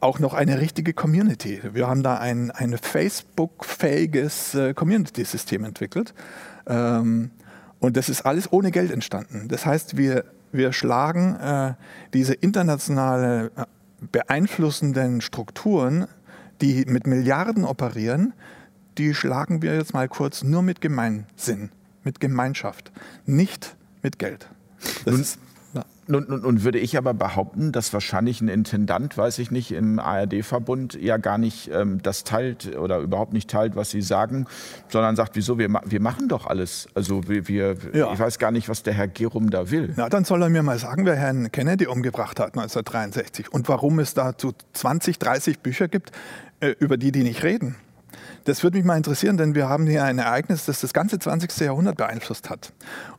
auch 0.00 0.18
noch 0.18 0.34
eine 0.34 0.60
richtige 0.60 0.94
Community. 0.94 1.60
Wir 1.72 1.86
haben 1.86 2.02
da 2.02 2.18
ein, 2.18 2.50
ein 2.50 2.76
Facebook-fähiges 2.76 4.54
äh, 4.54 4.74
Community-System 4.74 5.64
entwickelt. 5.64 6.12
Ähm, 6.66 7.30
und 7.78 7.96
das 7.96 8.08
ist 8.08 8.26
alles 8.26 8.52
ohne 8.52 8.70
Geld 8.70 8.90
entstanden. 8.90 9.46
Das 9.48 9.64
heißt, 9.64 9.96
wir, 9.96 10.24
wir 10.50 10.72
schlagen 10.72 11.36
äh, 11.36 11.74
diese 12.14 12.34
internationale 12.34 13.52
äh, 13.56 13.64
beeinflussenden 14.10 15.20
Strukturen, 15.20 16.06
die 16.60 16.84
mit 16.86 17.06
Milliarden 17.06 17.64
operieren, 17.64 18.32
die 18.98 19.14
schlagen 19.14 19.62
wir 19.62 19.74
jetzt 19.74 19.94
mal 19.94 20.08
kurz 20.08 20.42
nur 20.42 20.62
mit 20.62 20.80
Gemeinsinn, 20.80 21.70
mit 22.04 22.20
Gemeinschaft, 22.20 22.92
nicht 23.26 23.76
mit 24.02 24.18
Geld. 24.18 24.48
Das 25.04 25.12
Nun- 25.12 25.20
ist. 25.20 25.38
Nun, 26.08 26.26
nun, 26.28 26.42
nun, 26.42 26.64
würde 26.64 26.80
ich 26.80 26.98
aber 26.98 27.14
behaupten, 27.14 27.70
dass 27.70 27.92
wahrscheinlich 27.92 28.40
ein 28.40 28.48
Intendant, 28.48 29.16
weiß 29.16 29.38
ich 29.38 29.52
nicht, 29.52 29.70
im 29.70 30.00
ARD-Verbund 30.00 31.00
ja 31.00 31.16
gar 31.16 31.38
nicht 31.38 31.70
ähm, 31.72 32.02
das 32.02 32.24
teilt 32.24 32.76
oder 32.76 32.98
überhaupt 32.98 33.32
nicht 33.32 33.48
teilt, 33.48 33.76
was 33.76 33.90
Sie 33.90 34.02
sagen, 34.02 34.46
sondern 34.88 35.14
sagt, 35.14 35.36
wieso, 35.36 35.58
wir, 35.58 35.68
wir 35.84 36.00
machen 36.00 36.28
doch 36.28 36.46
alles. 36.46 36.88
Also 36.94 37.28
wir, 37.28 37.46
wir 37.46 37.76
ja. 37.92 38.12
ich 38.12 38.18
weiß 38.18 38.40
gar 38.40 38.50
nicht, 38.50 38.68
was 38.68 38.82
der 38.82 38.94
Herr 38.94 39.06
Gerum 39.06 39.50
da 39.50 39.70
will. 39.70 39.92
Na, 39.96 40.08
dann 40.08 40.24
soll 40.24 40.42
er 40.42 40.48
mir 40.48 40.64
mal 40.64 40.78
sagen, 40.78 41.06
wer 41.06 41.14
Herrn 41.14 41.52
Kennedy 41.52 41.86
umgebracht 41.86 42.40
hat 42.40 42.58
1963 42.58 43.52
und 43.52 43.68
warum 43.68 44.00
es 44.00 44.12
dazu 44.14 44.52
20, 44.72 45.20
30 45.20 45.60
Bücher 45.60 45.86
gibt, 45.86 46.10
äh, 46.58 46.74
über 46.80 46.96
die 46.96 47.12
die 47.12 47.22
nicht 47.22 47.44
reden. 47.44 47.76
Das 48.44 48.62
würde 48.62 48.76
mich 48.76 48.84
mal 48.84 48.96
interessieren, 48.96 49.36
denn 49.36 49.54
wir 49.54 49.68
haben 49.68 49.86
hier 49.86 50.04
ein 50.04 50.18
Ereignis, 50.18 50.64
das 50.64 50.80
das 50.80 50.92
ganze 50.92 51.18
20. 51.18 51.60
Jahrhundert 51.60 51.96
beeinflusst 51.96 52.50
hat. 52.50 52.72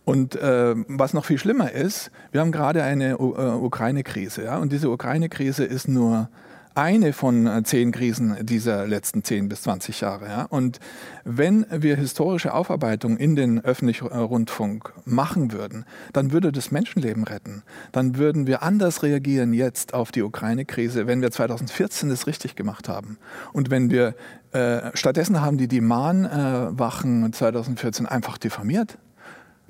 Und 0.03 0.35
äh, 0.35 0.75
was 0.87 1.13
noch 1.13 1.25
viel 1.25 1.37
schlimmer 1.37 1.71
ist, 1.71 2.11
wir 2.31 2.41
haben 2.41 2.51
gerade 2.51 2.83
eine 2.83 3.11
äh, 3.11 3.15
Ukraine-Krise. 3.15 4.43
Ja? 4.43 4.57
Und 4.57 4.73
diese 4.73 4.89
Ukraine-Krise 4.89 5.63
ist 5.63 5.87
nur 5.87 6.29
eine 6.75 7.13
von 7.13 7.47
äh, 7.47 7.63
zehn 7.63 7.91
Krisen 7.91 8.37
dieser 8.41 8.87
letzten 8.87 9.23
zehn 9.23 9.49
bis 9.49 9.63
20 9.63 10.01
Jahre. 10.01 10.27
Ja? 10.27 10.43
Und 10.43 10.79
wenn 11.23 11.65
wir 11.69 11.95
historische 11.95 12.53
Aufarbeitung 12.53 13.17
in 13.17 13.35
den 13.35 13.63
öffentlichen 13.63 14.07
Rundfunk 14.07 14.93
machen 15.05 15.51
würden, 15.51 15.85
dann 16.13 16.31
würde 16.31 16.51
das 16.51 16.71
Menschenleben 16.71 17.23
retten. 17.23 17.63
Dann 17.91 18.17
würden 18.17 18.47
wir 18.47 18.63
anders 18.63 19.03
reagieren 19.03 19.53
jetzt 19.53 19.93
auf 19.93 20.11
die 20.11 20.21
Ukraine-Krise, 20.21 21.07
wenn 21.07 21.21
wir 21.21 21.31
2014 21.31 22.09
das 22.09 22.27
richtig 22.27 22.55
gemacht 22.55 22.89
haben. 22.89 23.17
Und 23.53 23.69
wenn 23.69 23.91
wir 23.91 24.15
äh, 24.51 24.91
stattdessen 24.93 25.41
haben 25.41 25.57
die 25.57 25.67
die 25.67 25.81
Mahnwachen 25.81 27.27
äh, 27.27 27.31
2014 27.31 28.05
einfach 28.05 28.37
diffamiert. 28.37 28.97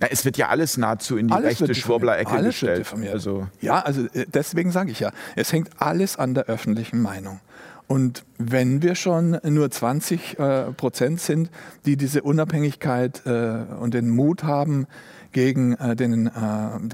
Ja, 0.01 0.07
es 0.09 0.25
wird 0.25 0.37
ja 0.37 0.49
alles 0.49 0.77
nahezu 0.77 1.17
in 1.17 1.27
die 1.27 1.33
alles 1.33 1.61
rechte 1.61 1.75
Schwurbler-Ecke 1.75 2.41
gestellt. 2.43 2.93
Also. 3.11 3.47
Ja, 3.61 3.79
also 3.79 4.05
äh, 4.13 4.25
deswegen 4.27 4.71
sage 4.71 4.91
ich 4.91 4.99
ja, 4.99 5.11
es 5.35 5.53
hängt 5.53 5.69
alles 5.77 6.17
an 6.17 6.33
der 6.33 6.45
öffentlichen 6.45 7.01
Meinung. 7.01 7.39
Und 7.87 8.23
wenn 8.37 8.81
wir 8.81 8.95
schon 8.95 9.39
nur 9.43 9.69
20 9.69 10.39
äh, 10.39 10.71
Prozent 10.71 11.19
sind, 11.19 11.49
die 11.85 11.97
diese 11.97 12.23
Unabhängigkeit 12.23 13.25
äh, 13.25 13.65
und 13.79 13.93
den 13.93 14.09
Mut 14.09 14.43
haben, 14.43 14.87
gegen, 15.33 15.73
äh, 15.73 15.95
den, 15.95 16.27
äh, 16.27 16.31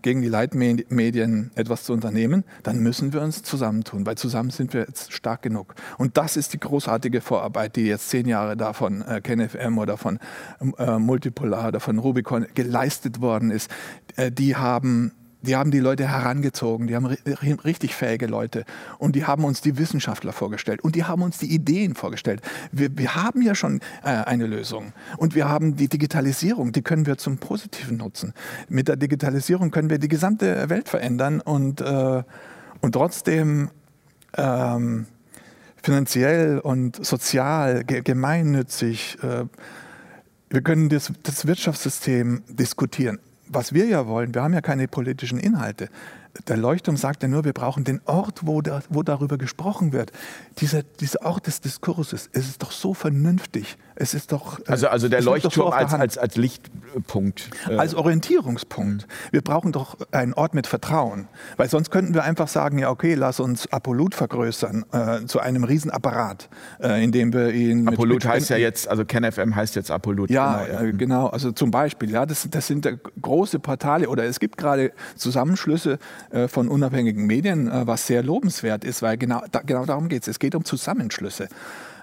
gegen 0.01 0.21
die 0.21 0.27
Leitmedien 0.27 1.51
etwas 1.55 1.83
zu 1.83 1.93
unternehmen, 1.93 2.43
dann 2.63 2.79
müssen 2.79 3.13
wir 3.13 3.21
uns 3.21 3.43
zusammentun, 3.43 4.05
weil 4.05 4.15
zusammen 4.15 4.49
sind 4.49 4.73
wir 4.73 4.81
jetzt 4.81 5.13
stark 5.13 5.41
genug. 5.41 5.75
Und 5.97 6.17
das 6.17 6.37
ist 6.37 6.53
die 6.53 6.59
großartige 6.59 7.21
Vorarbeit, 7.21 7.75
die 7.75 7.85
jetzt 7.85 8.09
zehn 8.09 8.27
Jahre 8.27 8.57
da 8.57 8.73
von 8.73 9.01
äh, 9.01 9.21
KenFM 9.21 9.77
oder 9.77 9.97
von 9.97 10.19
äh, 10.77 10.97
Multipolar 10.97 11.67
oder 11.67 11.79
von 11.79 11.99
Rubicon 11.99 12.47
geleistet 12.55 13.21
worden 13.21 13.51
ist. 13.51 13.69
Äh, 14.15 14.31
die 14.31 14.55
haben 14.55 15.11
die 15.41 15.55
haben 15.55 15.71
die 15.71 15.79
Leute 15.79 16.07
herangezogen, 16.07 16.87
die 16.87 16.95
haben 16.95 17.05
richtig 17.05 17.95
fähige 17.95 18.27
Leute 18.27 18.65
und 18.97 19.15
die 19.15 19.25
haben 19.25 19.45
uns 19.45 19.61
die 19.61 19.77
Wissenschaftler 19.77 20.33
vorgestellt 20.33 20.81
und 20.83 20.95
die 20.95 21.05
haben 21.05 21.21
uns 21.21 21.37
die 21.37 21.53
Ideen 21.53 21.95
vorgestellt. 21.95 22.41
Wir, 22.71 22.89
wir 22.97 23.15
haben 23.15 23.41
ja 23.41 23.55
schon 23.55 23.79
äh, 24.03 24.09
eine 24.09 24.47
Lösung 24.47 24.91
und 25.17 25.35
wir 25.35 25.47
haben 25.47 25.75
die 25.77 25.87
Digitalisierung, 25.87 26.73
die 26.73 26.81
können 26.81 27.05
wir 27.05 27.17
zum 27.17 27.37
Positiven 27.37 27.97
nutzen. 27.97 28.33
Mit 28.67 28.89
der 28.89 28.97
Digitalisierung 28.97 29.71
können 29.71 29.89
wir 29.89 29.97
die 29.97 30.09
gesamte 30.09 30.69
Welt 30.69 30.89
verändern 30.89 31.39
und, 31.39 31.79
äh, 31.79 32.23
und 32.81 32.91
trotzdem 32.91 33.69
ähm, 34.35 35.05
finanziell 35.81 36.59
und 36.59 37.03
sozial, 37.05 37.85
ge 37.85 38.01
gemeinnützig, 38.01 39.17
äh, 39.23 39.45
wir 40.51 40.61
können 40.61 40.89
das, 40.89 41.13
das 41.23 41.45
Wirtschaftssystem 41.45 42.41
diskutieren 42.49 43.19
was 43.49 43.73
wir 43.73 43.85
ja 43.85 44.07
wollen, 44.07 44.33
wir 44.33 44.43
haben 44.43 44.53
ja 44.53 44.61
keine 44.61 44.87
politischen 44.87 45.39
Inhalte. 45.39 45.89
Der 46.47 46.57
Leuchtturm 46.57 46.95
sagt 46.95 47.23
ja 47.23 47.29
nur, 47.29 47.43
wir 47.43 47.53
brauchen 47.53 47.83
den 47.83 48.01
Ort, 48.05 48.41
wo, 48.45 48.61
da, 48.61 48.81
wo 48.89 49.03
darüber 49.03 49.37
gesprochen 49.37 49.91
wird. 49.91 50.11
Dieser, 50.59 50.83
dieser 50.83 51.25
Ort 51.25 51.47
des 51.47 51.59
Diskurses, 51.59 52.29
es 52.31 52.47
ist 52.47 52.61
doch 52.61 52.71
so 52.71 52.93
vernünftig. 52.93 53.77
Es 53.99 54.13
ist 54.13 54.31
doch. 54.31 54.59
Äh, 54.59 54.63
also, 54.67 54.87
also 54.87 55.09
der 55.09 55.21
Leuchtturm 55.21 55.73
als, 55.73 55.93
als, 55.93 56.17
als 56.17 56.37
Lichtpunkt. 56.37 57.49
Äh. 57.69 57.75
Als 57.75 57.93
Orientierungspunkt. 57.93 59.07
Wir 59.31 59.41
brauchen 59.41 59.73
doch 59.73 59.97
einen 60.11 60.33
Ort 60.33 60.53
mit 60.53 60.67
Vertrauen. 60.67 61.27
Weil 61.57 61.69
sonst 61.69 61.91
könnten 61.91 62.13
wir 62.13 62.23
einfach 62.23 62.47
sagen, 62.47 62.79
ja, 62.79 62.89
okay, 62.89 63.15
lass 63.15 63.41
uns 63.41 63.71
Apollut 63.71 64.15
vergrößern 64.15 64.85
äh, 64.93 65.25
zu 65.25 65.41
einem 65.41 65.65
Riesenapparat, 65.65 66.49
äh, 66.81 67.03
indem 67.03 67.33
wir 67.33 67.51
ihn. 67.51 67.89
Apollut 67.89 68.25
heißt 68.25 68.49
ja 68.49 68.57
jetzt, 68.57 68.87
also 68.87 69.03
KenFM 69.03 69.53
heißt 69.53 69.75
jetzt 69.75 69.91
Apollut. 69.91 70.29
Ja, 70.29 70.63
genau, 70.63 70.79
ja. 70.79 70.87
Äh, 70.87 70.93
genau, 70.93 71.27
also 71.27 71.51
zum 71.51 71.69
Beispiel, 71.69 72.09
ja, 72.09 72.25
das, 72.25 72.47
das 72.49 72.67
sind 72.67 72.87
große 73.21 73.59
Portale 73.59 74.07
oder 74.07 74.23
es 74.23 74.39
gibt 74.39 74.57
gerade 74.57 74.93
Zusammenschlüsse 75.15 75.99
von 76.47 76.69
unabhängigen 76.69 77.25
Medien, 77.25 77.69
was 77.85 78.07
sehr 78.07 78.23
lobenswert 78.23 78.85
ist, 78.85 79.01
weil 79.01 79.17
genau, 79.17 79.41
da, 79.51 79.59
genau 79.59 79.85
darum 79.85 80.07
geht 80.07 80.23
es. 80.23 80.29
Es 80.29 80.39
geht 80.39 80.55
um 80.55 80.63
Zusammenschlüsse. 80.63 81.49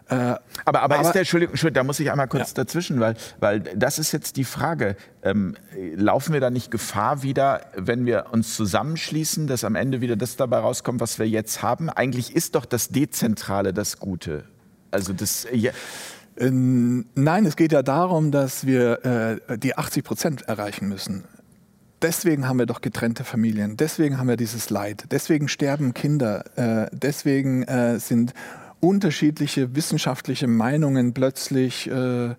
Äh, 0.09 0.15
aber, 0.15 0.41
aber, 0.65 0.83
aber, 0.83 1.01
ist 1.01 1.13
der, 1.13 1.23
Entschuldigung, 1.23 1.55
Entschuldigung, 1.55 1.83
da 1.83 1.85
muss 1.85 1.99
ich 1.99 2.11
einmal 2.11 2.29
kurz 2.29 2.51
ja. 2.51 2.63
dazwischen, 2.63 3.01
weil, 3.01 3.17
weil 3.41 3.61
das 3.61 3.99
ist 3.99 4.13
jetzt 4.13 4.37
die 4.37 4.45
Frage. 4.45 4.97
Ähm, 5.23 5.57
laufen 5.97 6.33
wir 6.33 6.41
da 6.41 6.51
nicht 6.51 6.71
Gefahr 6.71 7.23
wieder, 7.23 7.63
wenn 7.77 8.07
wir 8.07 8.27
uns 8.31 8.55
zusammenschließen, 8.55 9.49
dass 9.49 9.65
am 9.65 9.75
Ende 9.75 10.01
wieder 10.01 10.15
das 10.17 10.37
dabei 10.37 10.59
rauskommt, 10.59 11.01
was 11.01 11.19
wir 11.19 11.29
jetzt 11.29 11.63
haben? 11.63 11.91
Eigentlich 11.91 12.37
ist 12.37 12.55
doch 12.55 12.67
das 12.67 12.89
Dezentrale 12.91 13.73
das 13.73 13.99
Gute. 13.99 14.45
Also 14.93 15.13
das. 15.13 15.47
Ja. 15.53 15.73
Nein, 16.39 17.47
es 17.47 17.57
geht 17.57 17.73
ja 17.73 17.83
darum, 17.83 18.31
dass 18.31 18.67
wir 18.67 19.41
äh, 19.49 19.59
die 19.59 19.77
80 19.77 20.05
Prozent 20.05 20.43
erreichen 20.43 20.87
müssen. 20.87 21.25
Deswegen 22.03 22.47
haben 22.47 22.59
wir 22.59 22.67
doch 22.67 22.83
getrennte 22.83 23.25
Familien, 23.25 23.79
deswegen 23.79 24.19
haben 24.19 24.29
wir 24.29 24.37
dieses 24.37 24.69
Leid, 24.69 25.05
deswegen 25.11 25.49
sterben 25.49 25.95
Kinder, 25.95 26.45
äh, 26.57 26.91
deswegen 26.93 27.63
äh, 27.63 27.99
sind 27.99 28.35
unterschiedliche 28.81 29.75
wissenschaftliche 29.75 30.47
Meinungen 30.47 31.15
plötzlich 31.15 31.91
äh, 31.91 32.35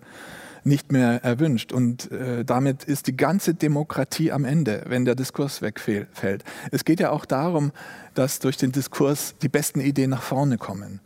nicht 0.64 0.92
mehr 0.92 1.24
erwünscht. 1.24 1.72
Und 1.72 2.10
äh, 2.12 2.44
damit 2.44 2.84
ist 2.84 3.06
die 3.06 3.16
ganze 3.16 3.54
Demokratie 3.54 4.32
am 4.32 4.44
Ende, 4.44 4.84
wenn 4.86 5.04
der 5.04 5.14
Diskurs 5.14 5.62
wegfällt. 5.62 6.44
Es 6.70 6.84
geht 6.84 7.00
ja 7.00 7.10
auch 7.10 7.24
darum, 7.24 7.72
dass 8.14 8.38
durch 8.38 8.56
den 8.56 8.72
Diskurs 8.72 9.34
die 9.42 9.48
besten 9.48 9.80
Ideen 9.80 10.10
nach 10.10 10.22
vorne 10.22 10.58
kommen. 10.58 11.00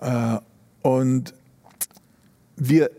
Äh, 0.00 0.38
und 0.82 1.34
wir 2.56 2.90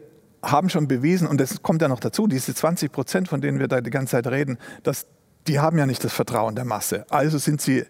haben 0.44 0.70
schon 0.70 0.88
bewiesen, 0.88 1.28
und 1.28 1.40
das 1.42 1.62
kommt 1.64 1.82
ja 1.82 1.88
noch 1.88 2.00
dazu, 2.00 2.28
diese 2.28 2.54
20 2.54 2.92
Prozent, 2.92 3.28
von 3.28 3.42
denen 3.42 3.60
wir 3.60 3.68
da 3.68 3.82
die 3.82 3.90
ganze 3.90 4.12
Zeit 4.12 4.28
reden, 4.28 4.58
dass, 4.84 5.08
die 5.48 5.60
haben 5.60 5.78
ja 5.78 5.86
nicht 5.86 6.04
das 6.04 6.14
Vertrauen 6.14 6.56
der 6.56 6.66
Masse. 6.66 7.06
Also 7.10 7.38
sind 7.38 7.62
sie 7.62 7.86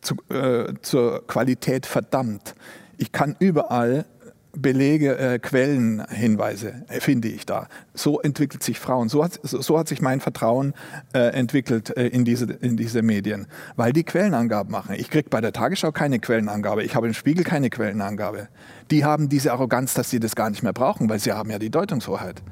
zu, 0.00 0.16
äh, 0.28 0.74
zur 0.82 1.26
Qualität 1.26 1.86
verdammt. 1.86 2.54
Ich 2.98 3.12
kann 3.12 3.36
überall 3.38 4.04
Belege, 4.52 5.16
äh, 5.18 5.38
Quellenhinweise 5.38 6.84
äh, 6.88 7.00
finde 7.00 7.28
ich 7.28 7.46
da. 7.46 7.68
So 7.94 8.20
entwickelt 8.20 8.62
sich 8.62 8.78
Frauen. 8.78 9.08
So 9.08 9.22
hat, 9.22 9.38
so, 9.42 9.60
so 9.60 9.78
hat 9.78 9.88
sich 9.88 10.00
mein 10.00 10.20
Vertrauen 10.20 10.74
äh, 11.12 11.18
entwickelt 11.32 11.96
äh, 11.96 12.08
in, 12.08 12.24
diese, 12.24 12.52
in 12.52 12.76
diese 12.76 13.02
Medien, 13.02 13.46
weil 13.76 13.92
die 13.92 14.04
Quellenangaben 14.04 14.72
machen. 14.72 14.94
Ich 14.96 15.10
kriege 15.10 15.28
bei 15.30 15.40
der 15.40 15.52
Tagesschau 15.52 15.92
keine 15.92 16.18
Quellenangabe, 16.18 16.82
ich 16.82 16.94
habe 16.94 17.06
im 17.06 17.14
Spiegel 17.14 17.44
keine 17.44 17.70
Quellenangabe. 17.70 18.48
Die 18.90 19.04
haben 19.04 19.28
diese 19.28 19.52
Arroganz, 19.52 19.94
dass 19.94 20.10
sie 20.10 20.18
das 20.20 20.34
gar 20.34 20.50
nicht 20.50 20.62
mehr 20.62 20.72
brauchen, 20.72 21.08
weil 21.08 21.18
sie 21.18 21.32
haben 21.32 21.50
ja 21.50 21.58
die 21.58 21.70
Deutungshoheit. 21.70 22.42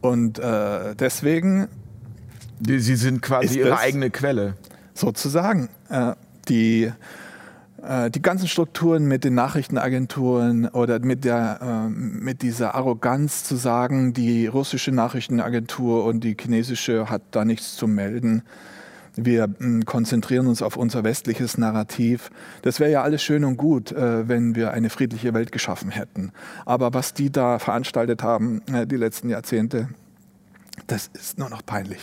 Und 0.00 0.38
äh, 0.38 0.94
deswegen. 0.96 1.68
Sie 2.66 2.96
sind 2.96 3.20
quasi 3.20 3.58
ihre 3.58 3.78
eigene 3.78 4.10
Quelle. 4.10 4.54
Sozusagen. 4.94 5.68
Äh, 5.90 6.14
die 6.48 6.92
die 8.10 8.22
ganzen 8.22 8.48
Strukturen 8.48 9.04
mit 9.04 9.24
den 9.24 9.34
Nachrichtenagenturen 9.34 10.68
oder 10.68 11.00
mit, 11.00 11.24
der, 11.24 11.60
äh, 11.60 11.88
mit 11.88 12.40
dieser 12.40 12.74
Arroganz 12.74 13.44
zu 13.44 13.56
sagen, 13.56 14.14
die 14.14 14.46
russische 14.46 14.90
Nachrichtenagentur 14.90 16.04
und 16.04 16.24
die 16.24 16.36
chinesische 16.38 17.10
hat 17.10 17.22
da 17.32 17.44
nichts 17.44 17.76
zu 17.76 17.86
melden. 17.86 18.42
Wir 19.16 19.48
hm, 19.58 19.84
konzentrieren 19.84 20.46
uns 20.46 20.62
auf 20.62 20.76
unser 20.76 21.04
westliches 21.04 21.58
Narrativ. 21.58 22.30
Das 22.62 22.80
wäre 22.80 22.90
ja 22.90 23.02
alles 23.02 23.22
schön 23.22 23.44
und 23.44 23.58
gut, 23.58 23.92
äh, 23.92 24.28
wenn 24.28 24.54
wir 24.54 24.72
eine 24.72 24.88
friedliche 24.88 25.34
Welt 25.34 25.52
geschaffen 25.52 25.90
hätten. 25.90 26.32
Aber 26.64 26.94
was 26.94 27.12
die 27.12 27.30
da 27.30 27.58
veranstaltet 27.58 28.22
haben, 28.22 28.62
die 28.66 28.96
letzten 28.96 29.28
Jahrzehnte, 29.28 29.88
das 30.86 31.10
ist 31.12 31.38
nur 31.38 31.50
noch 31.50 31.64
peinlich. 31.64 32.00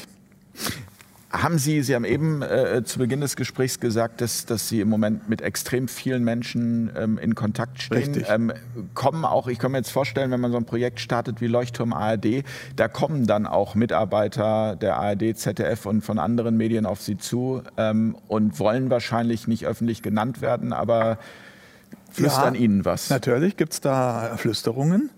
Haben 1.32 1.58
Sie, 1.58 1.82
Sie 1.82 1.96
haben 1.96 2.04
eben 2.04 2.42
äh, 2.42 2.84
zu 2.84 3.00
Beginn 3.00 3.22
des 3.22 3.38
Gesprächs 3.38 3.80
gesagt, 3.80 4.20
dass, 4.20 4.46
dass 4.46 4.68
Sie 4.68 4.82
im 4.82 4.90
Moment 4.90 5.30
mit 5.30 5.42
extrem 5.42 5.88
vielen 5.88 6.26
Menschen 6.26 6.92
ähm, 6.98 7.18
in 7.18 7.36
Kontakt 7.36 7.82
stehen. 7.82 8.26
Ähm, 8.28 8.52
kommen 8.94 9.24
auch, 9.24 9.48
ich 9.48 9.58
kann 9.58 9.72
mir 9.72 9.78
jetzt 9.78 9.92
vorstellen, 9.92 10.32
wenn 10.32 10.42
man 10.42 10.52
so 10.52 10.58
ein 10.58 10.66
Projekt 10.66 11.00
startet 11.00 11.40
wie 11.40 11.48
Leuchtturm 11.48 11.94
ARD, 11.94 12.44
da 12.76 12.90
kommen 12.90 13.28
dann 13.28 13.48
auch 13.48 13.76
Mitarbeiter 13.76 14.76
der 14.76 14.98
ARD, 14.98 15.38
ZDF 15.38 15.86
und 15.86 16.02
von 16.02 16.20
anderen 16.20 16.58
Medien 16.58 16.86
auf 16.86 17.02
Sie 17.02 17.18
zu 17.18 17.64
ähm, 17.78 18.18
und 18.28 18.60
wollen 18.60 18.90
wahrscheinlich 18.90 19.48
nicht 19.48 19.66
öffentlich 19.66 20.02
genannt 20.02 20.42
werden, 20.42 20.74
aber 20.74 21.18
flüstern 22.12 22.56
ja, 22.56 22.62
Ihnen 22.62 22.84
was. 22.84 23.10
Natürlich 23.10 23.56
gibt 23.56 23.72
es 23.72 23.80
da 23.80 24.36
Flüsterungen, 24.36 25.10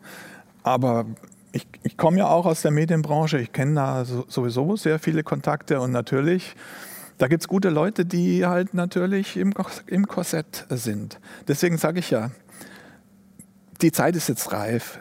aber 0.61 1.05
ich, 1.53 1.65
ich 1.83 1.95
komme 1.97 2.17
ja 2.17 2.27
auch 2.27 2.45
aus 2.45 2.61
der 2.61 2.71
Medienbranche, 2.71 3.39
ich 3.39 3.53
kenne 3.53 3.75
da 3.75 4.05
sowieso 4.05 4.75
sehr 4.75 4.99
viele 4.99 5.23
Kontakte 5.23 5.79
und 5.79 5.91
natürlich, 5.91 6.55
Da 7.17 7.27
gibt 7.27 7.43
es 7.43 7.47
gute 7.47 7.69
Leute, 7.69 8.05
die 8.05 8.45
halt 8.45 8.73
natürlich 8.73 9.37
im, 9.37 9.53
im 9.87 10.07
Korsett 10.07 10.65
sind. 10.69 11.19
Deswegen 11.47 11.77
sage 11.77 11.99
ich 11.99 12.09
ja, 12.09 12.31
die 13.81 13.91
Zeit 13.91 14.15
ist 14.15 14.29
jetzt 14.29 14.51
reif. 14.51 14.99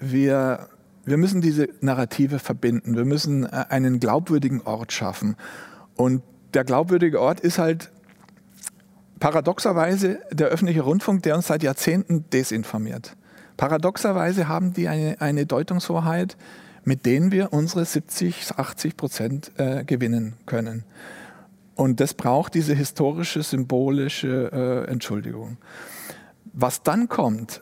Wir, 0.00 0.68
wir 1.04 1.16
müssen 1.16 1.40
diese 1.40 1.68
Narrative 1.80 2.38
verbinden. 2.38 2.96
Wir 2.96 3.04
müssen 3.04 3.44
äh, 3.44 3.66
einen 3.68 3.98
glaubwürdigen 3.98 4.62
Ort 4.62 4.92
schaffen. 4.92 5.36
Und 5.96 6.22
der 6.54 6.64
glaubwürdige 6.64 7.20
Ort 7.20 7.40
ist 7.40 7.58
halt 7.58 7.90
paradoxerweise 9.20 10.20
der 10.30 10.48
öffentliche 10.48 10.82
Rundfunk, 10.82 11.24
der 11.24 11.34
uns 11.34 11.48
seit 11.48 11.62
Jahrzehnten 11.62 12.28
desinformiert. 12.30 13.16
Paradoxerweise 13.58 14.48
haben 14.48 14.72
die 14.72 14.88
eine, 14.88 15.20
eine 15.20 15.44
Deutungshoheit, 15.44 16.36
mit 16.84 17.04
denen 17.04 17.32
wir 17.32 17.52
unsere 17.52 17.84
70, 17.84 18.52
80 18.56 18.96
Prozent 18.96 19.52
äh, 19.58 19.84
gewinnen 19.84 20.34
können. 20.46 20.84
Und 21.74 22.00
das 22.00 22.14
braucht 22.14 22.54
diese 22.54 22.74
historische, 22.74 23.42
symbolische 23.42 24.50
äh, 24.86 24.90
Entschuldigung. 24.90 25.58
Was 26.52 26.82
dann 26.82 27.08
kommt, 27.08 27.60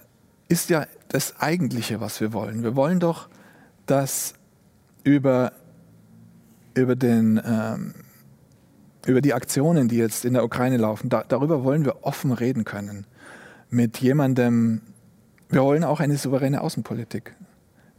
ist 0.49 0.69
ja 0.71 0.87
das 1.09 1.41
Eigentliche, 1.41 1.99
was 2.01 2.21
wir 2.21 2.33
wollen. 2.35 2.63
Wir 2.63 2.77
wollen 2.77 3.01
doch, 3.01 3.29
dass 3.87 4.35
über, 5.03 5.53
über, 6.75 6.95
den, 6.95 7.41
ähm, 7.43 7.95
über 9.07 9.23
die 9.23 9.33
Aktionen, 9.33 9.89
die 9.89 9.97
jetzt 9.97 10.27
in 10.27 10.35
der 10.35 10.45
Ukraine 10.45 10.77
laufen, 10.77 11.09
da, 11.09 11.25
darüber 11.27 11.65
wollen 11.65 11.87
wir 11.87 12.05
offen 12.05 12.33
reden 12.33 12.65
können. 12.65 13.07
Mit 13.71 13.99
jemandem, 13.99 14.83
wir 15.49 15.63
wollen 15.63 15.85
auch 15.85 16.01
eine 16.01 16.17
souveräne 16.17 16.61
Außenpolitik. 16.61 17.35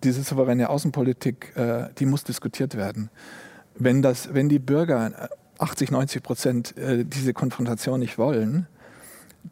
Diese 0.03 0.21
souveräne 0.23 0.69
Außenpolitik, 0.69 1.55
äh, 1.55 1.89
die 1.97 2.05
muss 2.05 2.23
diskutiert 2.23 2.75
werden. 2.75 3.10
Wenn, 3.75 4.01
das, 4.01 4.33
wenn 4.33 4.49
die 4.49 4.60
Bürger 4.60 5.29
80, 5.60 5.91
90 5.91 6.23
Prozent 6.23 6.77
äh, 6.77 7.03
diese 7.05 7.33
Konfrontation 7.33 7.99
nicht 7.99 8.17
wollen, 8.17 8.67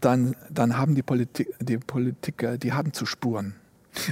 dann, 0.02 0.36
dann 0.50 0.78
haben 0.78 0.96
die, 0.96 1.04
Politik, 1.04 1.54
die 1.60 1.78
Politiker, 1.78 2.58
die 2.58 2.74
haben 2.74 2.94
zu 2.94 3.06
spuren. 3.06 3.56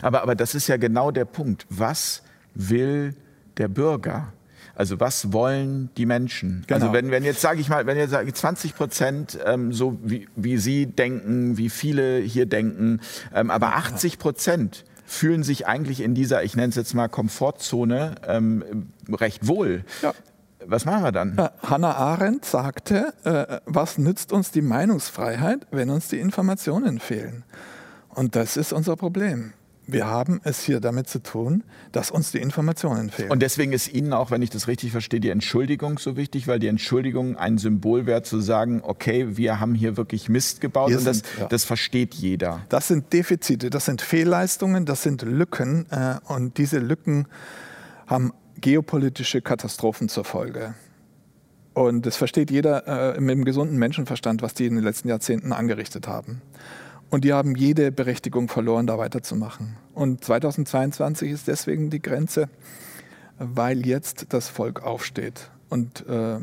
Aber, 0.02 0.22
aber 0.22 0.36
das 0.36 0.56
ist 0.56 0.68
ja 0.68 0.78
genau 0.78 1.12
der 1.12 1.26
Punkt. 1.26 1.66
Was 1.70 2.24
will 2.56 3.16
der 3.58 3.68
Bürger? 3.68 4.32
Also 4.76 5.00
was 5.00 5.32
wollen 5.32 5.90
die 5.98 6.06
Menschen? 6.06 6.64
Also 6.64 6.68
genau. 6.68 6.76
Also 6.76 6.94
wenn, 6.94 7.12
wenn 7.12 7.24
jetzt 7.24 7.42
sage 7.42 7.62
ich 7.62 7.70
mal, 7.70 7.86
wenn 7.86 7.98
jetzt 7.98 8.12
sage 8.12 8.34
20 8.34 8.76
Prozent 8.76 9.40
ähm, 9.46 9.72
so 9.72 9.98
wie, 10.04 10.28
wie 10.36 10.58
Sie 10.58 10.88
denken, 10.88 11.58
wie 11.58 11.70
viele 11.70 12.20
hier 12.20 12.48
denken, 12.48 13.00
ähm, 13.34 13.52
aber 13.52 13.76
80 13.76 14.18
Prozent 14.18 14.86
fühlen 15.06 15.44
sich 15.44 15.68
eigentlich 15.68 16.02
in 16.02 16.16
dieser, 16.16 16.44
ich 16.44 16.56
nenne 16.56 16.70
es 16.70 16.76
jetzt 16.76 16.94
mal 16.96 17.08
Komfortzone, 17.08 18.16
ähm, 18.28 18.90
recht 19.10 19.48
wohl. 19.48 19.84
Ja. 20.02 20.14
Was 20.66 20.86
machen 20.86 21.04
wir 21.04 21.12
dann? 21.12 21.38
Hannah 21.62 21.96
Arendt 21.96 22.46
sagte, 22.46 23.14
äh, 23.26 23.60
was 23.66 23.98
nützt 23.98 24.32
uns 24.32 24.52
die 24.52 24.62
Meinungsfreiheit, 24.62 25.68
wenn 25.72 25.90
uns 25.90 26.08
die 26.08 26.20
Informationen 26.20 27.00
fehlen? 27.00 27.44
Und 28.10 28.36
das 28.36 28.58
ist 28.58 28.72
unser 28.74 28.96
Problem. 28.96 29.54
Wir 29.86 30.08
haben 30.08 30.40
es 30.44 30.62
hier 30.62 30.80
damit 30.80 31.10
zu 31.10 31.22
tun, 31.22 31.64
dass 31.92 32.10
uns 32.10 32.32
die 32.32 32.38
Informationen 32.38 33.10
fehlen. 33.10 33.32
Und 33.32 33.42
deswegen 33.42 33.74
ist 33.74 33.94
Ihnen 33.94 34.14
auch, 34.14 34.32
wenn 34.32 34.42
ich 34.42 34.50
das 34.50 34.68
richtig 34.68 34.92
verstehe, 34.92 35.20
die 35.20 35.30
Entschuldigung 35.30 36.00
so 36.00 36.16
wichtig, 36.16 36.48
weil 36.48 36.60
die 36.60 36.68
Entschuldigung 36.68 37.36
ein 37.36 37.58
Symbol 37.58 38.06
wäre, 38.06 38.24
zu 38.24 38.40
sagen, 38.40 38.82
okay, 38.84 39.36
wir 39.36 39.60
haben 39.60 39.76
hier 39.76 39.98
wirklich 39.98 40.30
Mist 40.30 40.62
gebaut 40.62 40.90
wir 40.90 41.00
und 41.00 41.06
das, 41.06 41.24
ja. 41.38 41.48
das 41.48 41.66
versteht 41.66 42.14
jeder. 42.14 42.62
Das 42.70 42.88
sind 42.88 43.12
Defizite, 43.12 43.70
das 43.70 43.86
sind 43.86 44.02
Fehlleistungen, 44.02 44.86
das 44.86 45.04
sind 45.04 45.22
Lücken 45.22 45.86
äh, 45.92 46.16
und 46.28 46.58
diese 46.58 46.80
Lücken 46.80 47.28
haben 48.08 48.32
geopolitische 48.62 49.42
Katastrophen 49.42 50.08
zur 50.08 50.24
Folge. 50.24 50.76
Und 51.74 52.06
das 52.06 52.16
versteht 52.16 52.52
jeder 52.52 53.16
äh, 53.16 53.20
mit 53.20 53.32
dem 53.32 53.46
gesunden 53.46 53.78
Menschenverstand, 53.78 54.42
was 54.42 54.54
die 54.54 54.68
in 54.68 54.76
den 54.76 54.84
letzten 54.84 55.10
Jahrzehnten 55.10 55.52
angerichtet 55.52 56.08
haben. 56.08 56.42
Und 57.14 57.26
die 57.26 57.32
haben 57.32 57.54
jede 57.54 57.92
Berechtigung 57.92 58.48
verloren, 58.48 58.88
da 58.88 58.98
weiterzumachen. 58.98 59.76
Und 59.94 60.24
2022 60.26 61.30
ist 61.30 61.48
deswegen 61.48 61.92
die 61.92 62.02
Grenze, 62.02 62.50
weil 63.38 63.86
jetzt 63.86 64.34
das 64.34 64.50
Volk 64.50 64.82
aufsteht. 64.82 65.52
Und, 65.70 66.08
äh, 66.08 66.40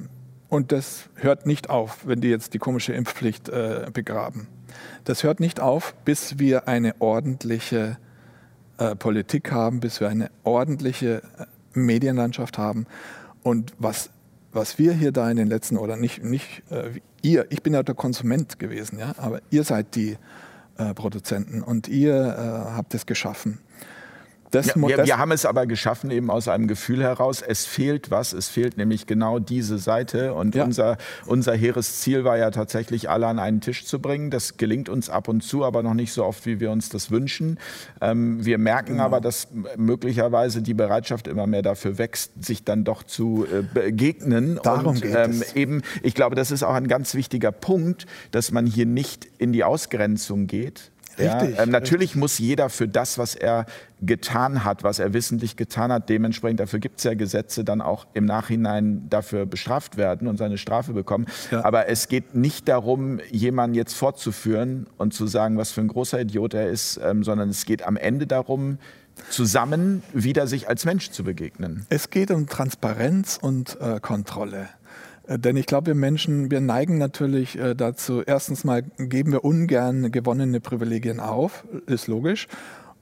und 0.49 0.71
das 0.71 1.09
hört 1.17 1.45
nicht 1.45 1.71
auf, 1.71 2.07
wenn 2.07 2.21
die 2.21 2.29
jetzt 2.29 2.55
die 2.55 2.61
komische 2.61 2.93
Impfpflicht 2.93 3.49
äh, 3.49 3.89
begraben. 3.93 4.47
Das 5.03 5.25
hört 5.25 5.41
nicht 5.41 5.59
auf, 5.59 5.93
bis 6.05 6.39
wir 6.39 6.69
eine 6.69 6.95
ordentliche 7.01 7.99
äh, 8.79 8.95
Politik 8.95 9.51
haben, 9.51 9.81
bis 9.81 9.99
wir 9.99 10.09
eine 10.09 10.31
ordentliche 10.45 11.23
äh, 11.37 11.47
Medienlandschaft 11.75 12.59
haben. 12.59 12.87
Und 13.43 13.73
was, 13.81 14.11
was 14.53 14.79
wir 14.79 14.93
hier 14.93 15.11
da 15.11 15.29
in 15.29 15.37
den 15.37 15.49
letzten, 15.49 15.77
oder 15.77 15.97
nicht, 15.97 16.23
nicht 16.23 16.63
äh, 16.71 17.01
ihr, 17.23 17.47
ich 17.51 17.65
bin 17.65 17.75
ja 17.75 17.83
der 17.83 17.97
Konsument 17.97 18.61
gewesen, 18.61 19.01
ja, 19.01 19.15
aber 19.17 19.41
ihr 19.51 19.65
seid 19.65 19.97
die 19.97 20.17
Produzenten 20.95 21.63
und 21.63 21.89
ihr 21.89 22.15
äh, 22.15 22.71
habt 22.73 22.95
es 22.95 23.07
geschaffen. 23.07 23.59
Das, 24.51 24.67
ja, 24.67 24.75
wir, 24.77 25.05
wir, 25.07 25.19
haben 25.19 25.31
es 25.33 25.47
aber 25.47 25.67
geschaffen 25.67 26.11
eben 26.11 26.31
aus 26.31 26.49
einem 26.49 26.67
Gefühl 26.67 27.03
heraus, 27.03 27.43
es 27.43 27.67
fehlt 27.67 28.11
was, 28.11 28.33
es 28.33 28.49
fehlt 28.49 28.77
nämlich 28.77 29.07
genau 29.07 29.39
diese 29.39 29.79
Seite 29.79 30.35
und 30.35 30.55
ja. 30.55 30.65
unser, 30.65 30.97
unser 31.27 31.55
hehres 31.55 32.01
Ziel 32.01 32.25
war 32.25 32.37
ja 32.37 32.51
tatsächlich, 32.51 33.09
alle 33.09 33.29
an 33.29 33.39
einen 33.39 33.61
Tisch 33.61 33.85
zu 33.85 34.01
bringen. 34.01 34.31
Das 34.31 34.57
gelingt 34.57 34.89
uns 34.89 35.09
ab 35.09 35.29
und 35.29 35.43
zu, 35.43 35.65
aber 35.65 35.83
noch 35.83 35.95
nicht 35.95 36.13
so 36.13 36.25
oft, 36.25 36.47
wie 36.47 36.59
wir 36.59 36.71
uns 36.71 36.89
das 36.89 37.11
wünschen. 37.11 37.59
Ähm, 38.01 38.45
wir 38.45 38.59
merken 38.59 38.95
genau. 38.95 39.05
aber, 39.05 39.21
dass 39.21 39.49
möglicherweise 39.77 40.63
die 40.63 40.75
Bereitschaft 40.75 41.29
immer 41.29 41.47
mehr 41.47 41.63
dafür 41.63 41.99
wächst, 41.99 42.45
sich 42.45 42.65
dann 42.65 42.85
doch 42.85 43.05
zu 43.05 43.47
äh, 43.47 43.63
begegnen. 43.63 44.59
Darum 44.63 44.95
und 44.95 45.03
geht 45.03 45.15
ähm, 45.15 45.31
es. 45.31 45.55
eben, 45.55 45.83
ich 46.03 46.15
glaube, 46.15 46.35
das 46.35 46.51
ist 46.51 46.63
auch 46.63 46.75
ein 46.75 46.89
ganz 46.89 47.15
wichtiger 47.15 47.53
Punkt, 47.53 48.07
dass 48.33 48.51
man 48.51 48.67
hier 48.67 48.87
nicht 48.87 49.29
in 49.39 49.53
die 49.53 49.63
Ausgrenzung 49.63 50.47
geht, 50.47 50.91
Richtig. 51.19 51.57
Ja, 51.57 51.63
ähm, 51.63 51.71
natürlich 51.71 52.15
muss 52.17 52.39
jeder 52.39 52.69
für 52.71 52.89
das, 52.89 53.19
was 53.19 53.35
er 53.35 53.67
getan 54.01 54.65
hat, 54.65 54.83
was 54.83 54.99
er 54.99 55.13
wissentlich 55.13 55.57
getan 55.57 55.93
hat, 55.93 56.09
dementsprechend, 56.09 56.61
dafür 56.61 56.79
gibt 56.79 56.99
es 56.99 57.05
ja 57.05 57.15
Gesetze, 57.15 57.65
dann 57.65 57.81
auch 57.81 58.07
im 58.15 58.25
Nachhinein 58.25 59.09
dafür 59.11 59.47
bestraft 59.47 59.97
werden 59.97 60.27
und 60.29 60.39
seine 60.39 60.59
Strafe 60.59 60.93
bekommen. 60.93 61.27
Ja. 61.51 61.65
Aber 61.65 61.89
es 61.89 62.09
geht 62.09 62.35
nicht 62.35 62.69
darum, 62.69 63.21
jemanden 63.31 63.75
jetzt 63.75 63.95
fortzuführen 63.95 64.87
und 64.97 65.13
zu 65.13 65.27
sagen, 65.27 65.59
was 65.59 65.73
für 65.73 65.83
ein 65.83 65.89
großer 65.89 66.21
Idiot 66.21 66.55
er 66.55 66.69
ist, 66.69 66.99
ähm, 67.03 67.25
sondern 67.25 67.51
es 67.51 67.67
geht 67.67 67.87
am 67.87 67.97
Ende 67.97 68.27
darum, 68.27 68.79
zusammen 69.29 70.03
wieder 70.15 70.47
sich 70.47 70.69
als 70.69 70.85
Mensch 70.85 71.11
zu 71.11 71.25
begegnen. 71.25 71.85
Es 71.91 72.11
geht 72.11 72.31
um 72.31 72.47
Transparenz 72.47 73.39
und 73.41 73.79
äh, 73.81 74.01
Kontrolle. 74.01 74.69
Äh, 75.31 75.39
denn 75.39 75.57
ich 75.57 75.67
glaube, 75.67 75.89
wir 75.89 75.95
Menschen, 75.95 76.51
wir 76.51 76.61
neigen 76.61 76.99
natürlich 76.99 77.59
äh, 77.59 77.75
dazu, 77.75 78.23
erstens 78.23 78.65
mal 78.65 78.83
geben 78.99 79.33
wir 79.33 79.45
ungern 79.45 80.11
gewonnene 80.11 80.61
Privilegien 80.61 81.21
auf, 81.21 81.65
ist 81.87 82.09
logisch. 82.09 82.49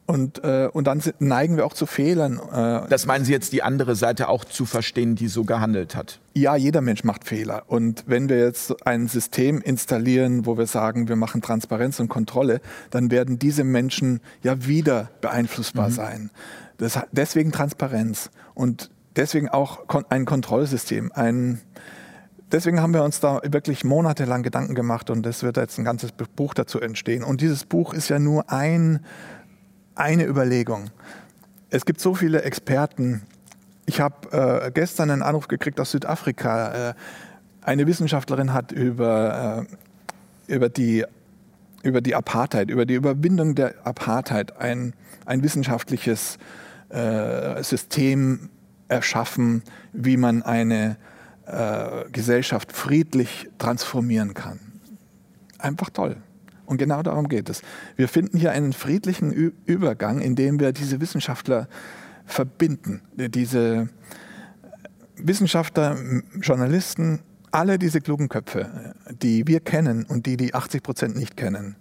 Und, 0.06 0.42
äh, 0.42 0.70
und 0.72 0.86
dann 0.86 1.02
neigen 1.18 1.58
wir 1.58 1.66
auch 1.66 1.74
zu 1.74 1.84
Fehlern. 1.84 2.38
Äh, 2.38 2.88
das 2.88 3.04
meinen 3.04 3.26
Sie 3.26 3.32
jetzt 3.32 3.52
die 3.52 3.62
andere 3.62 3.94
Seite 3.94 4.30
auch 4.30 4.46
zu 4.46 4.64
verstehen, 4.64 5.16
die 5.16 5.28
so 5.28 5.44
gehandelt 5.44 5.94
hat? 5.94 6.18
Ja, 6.32 6.56
jeder 6.56 6.80
Mensch 6.80 7.04
macht 7.04 7.24
Fehler. 7.24 7.64
Und 7.66 8.04
wenn 8.06 8.30
wir 8.30 8.38
jetzt 8.38 8.86
ein 8.86 9.06
System 9.06 9.60
installieren, 9.60 10.46
wo 10.46 10.56
wir 10.56 10.66
sagen, 10.66 11.08
wir 11.08 11.16
machen 11.16 11.42
Transparenz 11.42 12.00
und 12.00 12.08
Kontrolle, 12.08 12.62
dann 12.90 13.10
werden 13.10 13.38
diese 13.38 13.64
Menschen 13.64 14.20
ja 14.42 14.66
wieder 14.66 15.10
beeinflussbar 15.20 15.90
mhm. 15.90 15.92
sein. 15.92 16.30
Das, 16.78 16.98
deswegen 17.12 17.52
Transparenz 17.52 18.30
und 18.54 18.90
deswegen 19.14 19.50
auch 19.50 19.80
ein 20.08 20.24
Kontrollsystem, 20.24 21.12
ein 21.14 21.60
deswegen 22.52 22.80
haben 22.80 22.94
wir 22.94 23.02
uns 23.02 23.20
da 23.20 23.40
wirklich 23.44 23.84
monatelang 23.84 24.42
Gedanken 24.42 24.74
gemacht 24.74 25.10
und 25.10 25.24
es 25.26 25.42
wird 25.42 25.56
jetzt 25.56 25.78
ein 25.78 25.84
ganzes 25.84 26.12
Buch 26.12 26.54
dazu 26.54 26.80
entstehen. 26.80 27.22
Und 27.22 27.40
dieses 27.40 27.64
Buch 27.64 27.94
ist 27.94 28.08
ja 28.08 28.18
nur 28.18 28.50
ein, 28.50 29.00
eine 29.94 30.24
Überlegung. 30.24 30.90
Es 31.70 31.84
gibt 31.84 32.00
so 32.00 32.14
viele 32.14 32.42
Experten. 32.42 33.22
Ich 33.86 34.00
habe 34.00 34.66
äh, 34.66 34.70
gestern 34.70 35.10
einen 35.10 35.22
Anruf 35.22 35.48
gekriegt 35.48 35.80
aus 35.80 35.90
Südafrika. 35.90 36.90
Äh, 36.90 36.94
eine 37.62 37.86
Wissenschaftlerin 37.86 38.52
hat 38.52 38.72
über, 38.72 39.66
äh, 40.48 40.54
über, 40.54 40.68
die, 40.68 41.04
über 41.82 42.00
die 42.00 42.14
Apartheid, 42.14 42.70
über 42.70 42.86
die 42.86 42.94
Überwindung 42.94 43.54
der 43.54 43.74
Apartheid 43.84 44.58
ein, 44.58 44.94
ein 45.26 45.42
wissenschaftliches 45.42 46.38
äh, 46.88 47.62
System 47.62 48.48
erschaffen, 48.88 49.62
wie 49.92 50.16
man 50.16 50.42
eine 50.42 50.96
äh, 51.48 52.10
Gesellschaft 52.10 52.72
friedlich 52.72 53.48
transformieren 53.58 54.34
kann. 54.34 54.60
Einfach 55.58 55.90
toll. 55.90 56.16
Und 56.66 56.76
genau 56.76 57.02
darum 57.02 57.28
geht 57.28 57.48
es. 57.48 57.62
Wir 57.96 58.08
finden 58.08 58.38
hier 58.38 58.52
einen 58.52 58.74
friedlichen 58.74 59.32
Ü 59.32 59.52
Übergang, 59.64 60.20
indem 60.20 60.60
wir 60.60 60.72
diese 60.72 61.00
Wissenschaftler 61.00 61.66
verbinden. 62.26 63.00
Diese 63.16 63.88
Wissenschaftler, 65.16 65.96
Journalisten, 66.40 67.20
alle 67.50 67.78
diese 67.78 68.00
klugen 68.02 68.28
Köpfe, 68.28 68.94
die 69.22 69.46
wir 69.46 69.60
kennen 69.60 70.04
und 70.04 70.26
die 70.26 70.36
die 70.36 70.54
80 70.54 70.82
Prozent 70.82 71.16
nicht 71.16 71.36
kennen, 71.36 71.76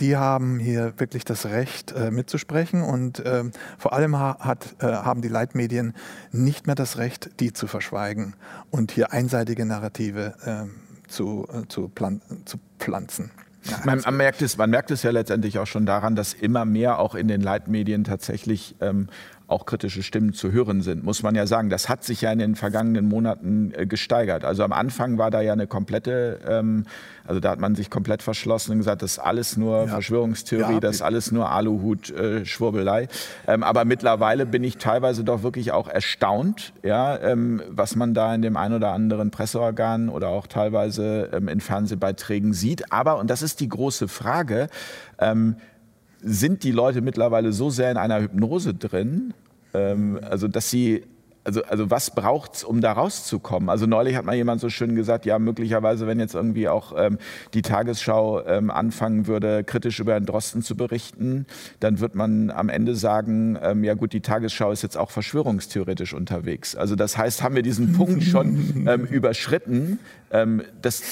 die 0.00 0.16
haben 0.16 0.58
hier 0.58 0.94
wirklich 0.98 1.24
das 1.24 1.46
Recht 1.46 1.92
äh, 1.92 2.10
mitzusprechen 2.10 2.82
und 2.82 3.22
ähm, 3.24 3.52
vor 3.78 3.92
allem 3.92 4.16
ha 4.18 4.38
hat, 4.40 4.76
äh, 4.80 4.86
haben 4.86 5.22
die 5.22 5.28
Leitmedien 5.28 5.94
nicht 6.30 6.66
mehr 6.66 6.76
das 6.76 6.98
Recht, 6.98 7.40
die 7.40 7.52
zu 7.52 7.66
verschweigen 7.66 8.34
und 8.70 8.92
hier 8.92 9.12
einseitige 9.12 9.64
Narrative 9.64 10.34
ähm, 10.46 10.74
zu, 11.08 11.46
äh, 11.52 11.66
zu, 11.68 11.88
plan 11.88 12.20
zu 12.44 12.58
pflanzen. 12.78 13.30
Ja, 13.64 13.80
man, 13.84 14.00
man, 14.00 14.16
merkt 14.16 14.40
es, 14.40 14.56
man 14.56 14.70
merkt 14.70 14.90
es 14.90 15.02
ja 15.02 15.10
letztendlich 15.10 15.58
auch 15.58 15.66
schon 15.66 15.84
daran, 15.84 16.14
dass 16.14 16.32
immer 16.32 16.64
mehr 16.64 16.98
auch 16.98 17.14
in 17.14 17.28
den 17.28 17.40
Leitmedien 17.40 18.04
tatsächlich 18.04 18.76
ähm, 18.80 19.08
auch 19.48 19.64
kritische 19.64 20.02
Stimmen 20.02 20.34
zu 20.34 20.52
hören 20.52 20.82
sind, 20.82 21.02
muss 21.02 21.22
man 21.22 21.34
ja 21.34 21.46
sagen. 21.46 21.70
Das 21.70 21.88
hat 21.88 22.04
sich 22.04 22.20
ja 22.20 22.30
in 22.30 22.38
den 22.38 22.54
vergangenen 22.54 23.08
Monaten 23.08 23.72
äh, 23.74 23.86
gesteigert. 23.86 24.44
Also 24.44 24.62
am 24.62 24.72
Anfang 24.72 25.16
war 25.16 25.30
da 25.30 25.40
ja 25.40 25.54
eine 25.54 25.66
komplette, 25.66 26.38
ähm, 26.46 26.84
also 27.24 27.40
da 27.40 27.50
hat 27.50 27.58
man 27.58 27.74
sich 27.74 27.88
komplett 27.88 28.22
verschlossen 28.22 28.72
und 28.72 28.78
gesagt, 28.78 29.00
das 29.00 29.12
ist 29.12 29.18
alles 29.18 29.56
nur 29.56 29.78
ja. 29.78 29.86
Verschwörungstheorie, 29.86 30.74
ja, 30.74 30.80
das 30.80 30.96
ist 30.96 31.02
alles 31.02 31.32
nur 31.32 31.50
Aluhut-Schwurbelei. 31.50 33.04
Äh, 33.04 33.08
ähm, 33.54 33.62
aber 33.62 33.86
mittlerweile 33.86 34.44
bin 34.44 34.62
ich 34.64 34.76
teilweise 34.76 35.24
doch 35.24 35.42
wirklich 35.42 35.72
auch 35.72 35.88
erstaunt, 35.88 36.74
ja, 36.82 37.18
ähm, 37.18 37.62
was 37.70 37.96
man 37.96 38.12
da 38.12 38.34
in 38.34 38.42
dem 38.42 38.58
ein 38.58 38.74
oder 38.74 38.92
anderen 38.92 39.30
Presseorgan 39.30 40.10
oder 40.10 40.28
auch 40.28 40.46
teilweise 40.46 41.30
ähm, 41.32 41.48
in 41.48 41.60
Fernsehbeiträgen 41.60 42.52
sieht. 42.52 42.92
Aber, 42.92 43.18
und 43.18 43.30
das 43.30 43.40
ist 43.40 43.60
die 43.60 43.68
große 43.68 44.08
Frage, 44.08 44.68
ähm, 45.18 45.56
sind 46.20 46.64
die 46.64 46.72
Leute 46.72 47.00
mittlerweile 47.00 47.52
so 47.52 47.70
sehr 47.70 47.90
in 47.90 47.96
einer 47.96 48.20
Hypnose 48.20 48.74
drin, 48.74 49.34
ähm, 49.74 50.18
also 50.22 50.48
dass 50.48 50.70
sie 50.70 51.04
also, 51.48 51.62
also 51.64 51.90
was 51.90 52.14
braucht 52.14 52.56
es, 52.56 52.64
um 52.64 52.82
da 52.82 52.92
rauszukommen? 52.92 53.70
Also 53.70 53.86
neulich 53.86 54.16
hat 54.16 54.26
mal 54.26 54.34
jemand 54.34 54.60
so 54.60 54.68
schön 54.68 54.94
gesagt, 54.94 55.24
ja, 55.24 55.38
möglicherweise, 55.38 56.06
wenn 56.06 56.20
jetzt 56.20 56.34
irgendwie 56.34 56.68
auch 56.68 56.92
ähm, 56.94 57.16
die 57.54 57.62
Tagesschau 57.62 58.44
ähm, 58.44 58.70
anfangen 58.70 59.26
würde, 59.26 59.64
kritisch 59.64 59.98
über 59.98 60.12
Herrn 60.12 60.26
Drosten 60.26 60.60
zu 60.60 60.76
berichten, 60.76 61.46
dann 61.80 62.00
wird 62.00 62.14
man 62.14 62.50
am 62.50 62.68
Ende 62.68 62.94
sagen, 62.94 63.58
ähm, 63.62 63.82
ja 63.82 63.94
gut, 63.94 64.12
die 64.12 64.20
Tagesschau 64.20 64.72
ist 64.72 64.82
jetzt 64.82 64.98
auch 64.98 65.10
verschwörungstheoretisch 65.10 66.12
unterwegs. 66.12 66.76
Also 66.76 66.96
das 66.96 67.16
heißt, 67.16 67.42
haben 67.42 67.54
wir 67.54 67.62
diesen 67.62 67.94
Punkt 67.94 68.24
schon 68.24 68.84
ähm, 68.86 69.06
überschritten, 69.06 70.00
ähm, 70.30 70.62
dass 70.82 71.02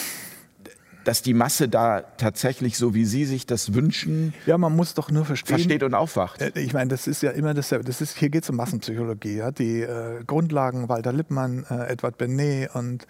dass 1.07 1.23
die 1.23 1.35
Masse 1.35 1.69
da 1.69 2.01
tatsächlich 2.01 2.77
so, 2.77 2.92
wie 2.92 3.05
Sie 3.05 3.25
sich 3.27 3.47
das 3.47 3.75
wünschen, 3.75 4.35
ja, 4.45 4.59
man 4.59 4.75
muss 4.75 4.95
doch 4.95 5.09
nur 5.09 5.25
verstehen, 5.25 5.57
versteht 5.57 5.85
und 5.85 5.95
aufwacht. 5.95 6.42
Äh, 6.42 6.51
ich 6.57 6.73
meine, 6.73 6.88
das 6.88 7.07
ist 7.07 7.23
ja 7.23 7.31
immer 7.31 7.55
das, 7.55 7.69
das 7.69 8.01
ist, 8.01 8.16
hier 8.16 8.29
geht 8.29 8.42
es 8.42 8.51
um 8.51 8.57
Massenpsychologie. 8.57 9.37
Ja? 9.37 9.53
Die 9.53 9.83
äh, 9.83 10.25
Grundlagen 10.27 10.88
Walter 10.88 11.12
Lippmann, 11.12 11.64
äh, 11.71 11.92
Edward 11.92 12.19
Benet 12.19 12.75
und 12.75 13.07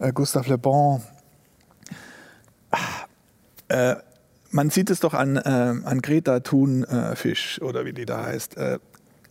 äh, 0.00 0.12
Gustave 0.12 0.50
Le 0.50 0.58
Bon. 0.58 1.02
Äh, 3.68 3.96
man 4.50 4.68
sieht 4.68 4.90
es 4.90 5.00
doch 5.00 5.14
an, 5.14 5.36
äh, 5.36 5.40
an 5.40 6.02
Greta 6.02 6.40
Thunfisch 6.40 7.60
oder 7.62 7.86
wie 7.86 7.94
die 7.94 8.04
da 8.04 8.26
heißt. 8.26 8.56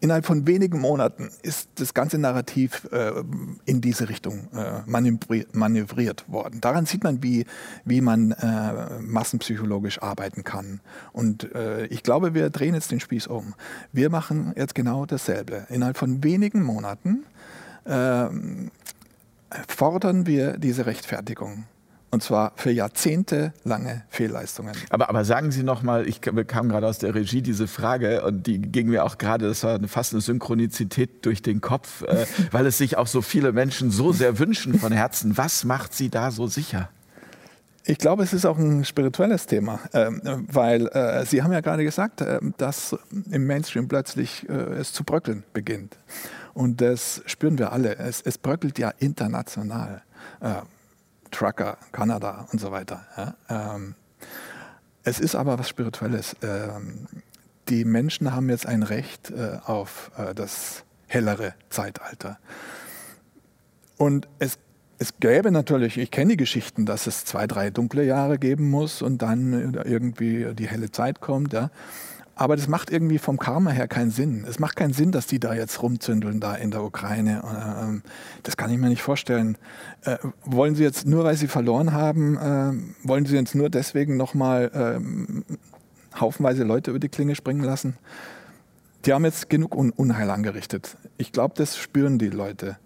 Innerhalb 0.04 0.26
von 0.26 0.46
wenigen 0.46 0.82
Monaten 0.82 1.30
ist 1.44 1.70
das 1.76 1.94
ganze 1.94 2.18
Narrativ 2.18 2.90
äh, 2.92 3.24
in 3.64 3.80
diese 3.80 4.10
Richtung 4.10 4.50
äh, 4.54 4.82
manövriert, 4.86 5.56
manövriert, 5.56 6.26
worden. 6.28 6.60
Daran 6.60 6.86
sieht 6.86 7.06
man, 7.06 7.24
wie, 7.24 7.46
wie 7.86 8.02
man 8.02 8.34
äh, 8.34 9.00
massenpsychologisch 9.00 10.02
arbeiten 10.02 10.44
kann. 10.44 10.82
Und 11.14 11.56
äh, 11.56 11.86
ich 11.86 12.04
glaube, 12.04 12.34
wir 12.34 12.50
drehen 12.50 12.74
jetzt 12.74 12.92
den 12.92 13.00
Spieß 13.00 13.28
um. 13.28 13.54
Wir 13.94 14.10
machen 14.10 14.52
jetzt 14.58 14.76
genau 14.76 15.06
dasselbe. 15.06 15.68
Innerhalb 15.70 15.96
von 15.96 16.22
wenigen 16.22 16.64
Monaten 16.64 17.24
ähm, 17.86 18.72
fordern 19.70 20.26
wir 20.28 20.58
diese 20.58 20.86
Rechtfertigung. 20.86 21.64
Und 22.14 22.22
zwar 22.22 22.52
für 22.58 22.70
jahrzehntelange 22.70 24.04
Fehlleistungen. 24.08 24.76
Aber, 24.92 25.10
aber 25.10 25.26
sagen 25.26 25.50
Sie 25.50 25.64
noch 25.64 25.82
mal, 25.82 26.08
ich 26.08 26.22
bekam 26.22 26.70
gerade 26.70 26.86
aus 26.86 27.00
der 27.00 27.16
Regie 27.16 27.42
diese 27.42 27.66
Frage 27.66 28.24
und 28.24 28.46
die 28.46 28.62
ging 28.62 28.90
mir 28.90 29.04
auch 29.04 29.18
gerade, 29.18 29.48
das 29.48 29.64
war 29.64 29.80
fast 29.88 30.14
eine 30.14 30.22
Synchronizität 30.22 31.26
durch 31.26 31.42
den 31.42 31.60
Kopf, 31.60 32.04
äh, 32.04 32.28
weil 32.52 32.68
es 32.68 32.78
sich 32.78 32.98
auch 32.98 33.08
so 33.08 33.24
viele 33.24 33.52
Menschen 33.52 33.90
so 33.90 34.14
sehr 34.14 34.38
wünschen 34.38 34.78
von 34.78 34.92
Herzen. 34.92 35.40
Was 35.40 35.64
macht 35.64 35.96
Sie 35.96 36.12
da 36.12 36.30
so 36.30 36.46
sicher? 36.46 36.90
Ich 37.84 37.98
glaube, 37.98 38.22
es 38.22 38.32
ist 38.32 38.46
auch 38.46 38.60
ein 38.60 38.86
spirituelles 38.86 39.48
Thema, 39.48 39.80
äh, 39.92 40.12
weil 40.22 40.90
äh, 40.90 41.26
Sie 41.26 41.42
haben 41.42 41.52
ja 41.52 41.62
gerade 41.62 41.84
gesagt, 41.84 42.22
äh, 42.22 42.40
dass 42.58 42.96
im 43.32 43.48
Mainstream 43.48 43.88
plötzlich 43.88 44.48
äh, 44.48 44.54
es 44.54 44.94
zu 44.94 45.04
bröckeln 45.04 45.46
beginnt. 45.52 45.98
Und 46.54 46.80
das 46.80 47.24
spüren 47.26 47.58
wir 47.58 47.72
alle. 47.72 47.98
Es, 47.98 48.22
es 48.22 48.38
bröckelt 48.38 48.78
ja 48.78 48.92
international. 49.00 50.04
Trucker, 51.34 51.78
Kanada 51.92 52.48
und 52.52 52.60
so 52.60 52.72
weiter. 52.72 53.06
Ja? 53.18 53.36
Ähm, 53.76 53.96
es 55.04 55.20
ist 55.20 55.36
aber 55.36 55.60
was 55.60 55.68
Spirituelles. 55.68 56.36
Ähm, 56.42 57.08
die 57.70 57.84
Menschen 57.86 58.34
haben 58.34 58.50
jetzt 58.50 58.66
ein 58.66 58.84
Recht 58.84 59.32
äh, 59.32 59.58
auf 59.66 60.12
äh, 60.18 60.34
das 60.34 60.84
hellere 61.08 61.54
Zeitalter. 61.70 62.40
Und 63.98 64.28
es, 64.40 64.58
es 64.98 65.18
gäbe 65.20 65.52
natürlich, 65.52 65.98
ich 65.98 66.12
kenne 66.12 66.32
die 66.32 66.38
Geschichten, 66.38 66.86
dass 66.86 67.08
es 67.08 67.26
zwei, 67.26 67.48
drei 67.48 67.70
dunkle 67.70 68.04
Jahre 68.04 68.38
geben 68.38 68.70
muss 68.70 69.02
und 69.02 69.22
dann 69.22 69.74
irgendwie 69.74 70.54
die 70.54 70.68
helle 70.68 70.92
Zeit 70.92 71.20
kommt. 71.20 71.54
Ja? 71.54 71.70
Aber 72.36 72.56
das 72.56 72.68
macht 72.68 72.90
irgendwie 72.90 73.20
vom 73.20 73.38
Karma 73.38 73.70
her 73.70 73.88
keinen 73.88 74.10
Sinn. 74.10 74.46
Es 74.50 74.58
macht 74.58 74.76
keinen 74.76 74.94
Sinn, 74.94 75.12
dass 75.12 75.28
die 75.28 75.40
da 75.40 75.54
jetzt 75.54 75.82
rumzündeln, 75.84 76.40
da 76.40 76.56
in 76.56 76.72
der 76.72 76.84
Ukraine. 76.84 77.44
Ähm, 77.80 78.02
das 78.42 78.58
kann 78.58 78.72
ich 78.72 78.80
mir 78.80 78.90
nicht 78.90 79.04
vorstellen. 79.04 79.58
Äh, 80.04 80.18
wollen 80.44 80.74
sie 80.76 80.84
jetzt 80.84 81.06
nur, 81.06 81.24
weil 81.26 81.38
sie 81.38 81.48
verloren 81.48 81.94
haben, 81.94 82.38
äh, 82.38 83.08
wollen 83.08 83.28
sie 83.28 83.36
jetzt 83.36 83.54
nur 83.54 83.70
deswegen 83.70 84.18
nochmal 84.18 84.72
ähm, 84.74 85.46
haufenweise 86.20 86.64
Leute 86.64 86.90
über 86.90 87.00
die 87.00 87.10
Klinge 87.10 87.36
springen 87.36 87.64
lassen? 87.64 87.98
Die 89.06 89.14
haben 89.14 89.26
jetzt 89.26 89.50
genug 89.50 89.76
Unheil 89.76 90.30
angerichtet. 90.30 90.98
Ich 91.18 91.34
glaube, 91.34 91.54
das 91.58 91.78
spüren 91.78 92.18
die 92.18 92.30
Leute. 92.30 92.78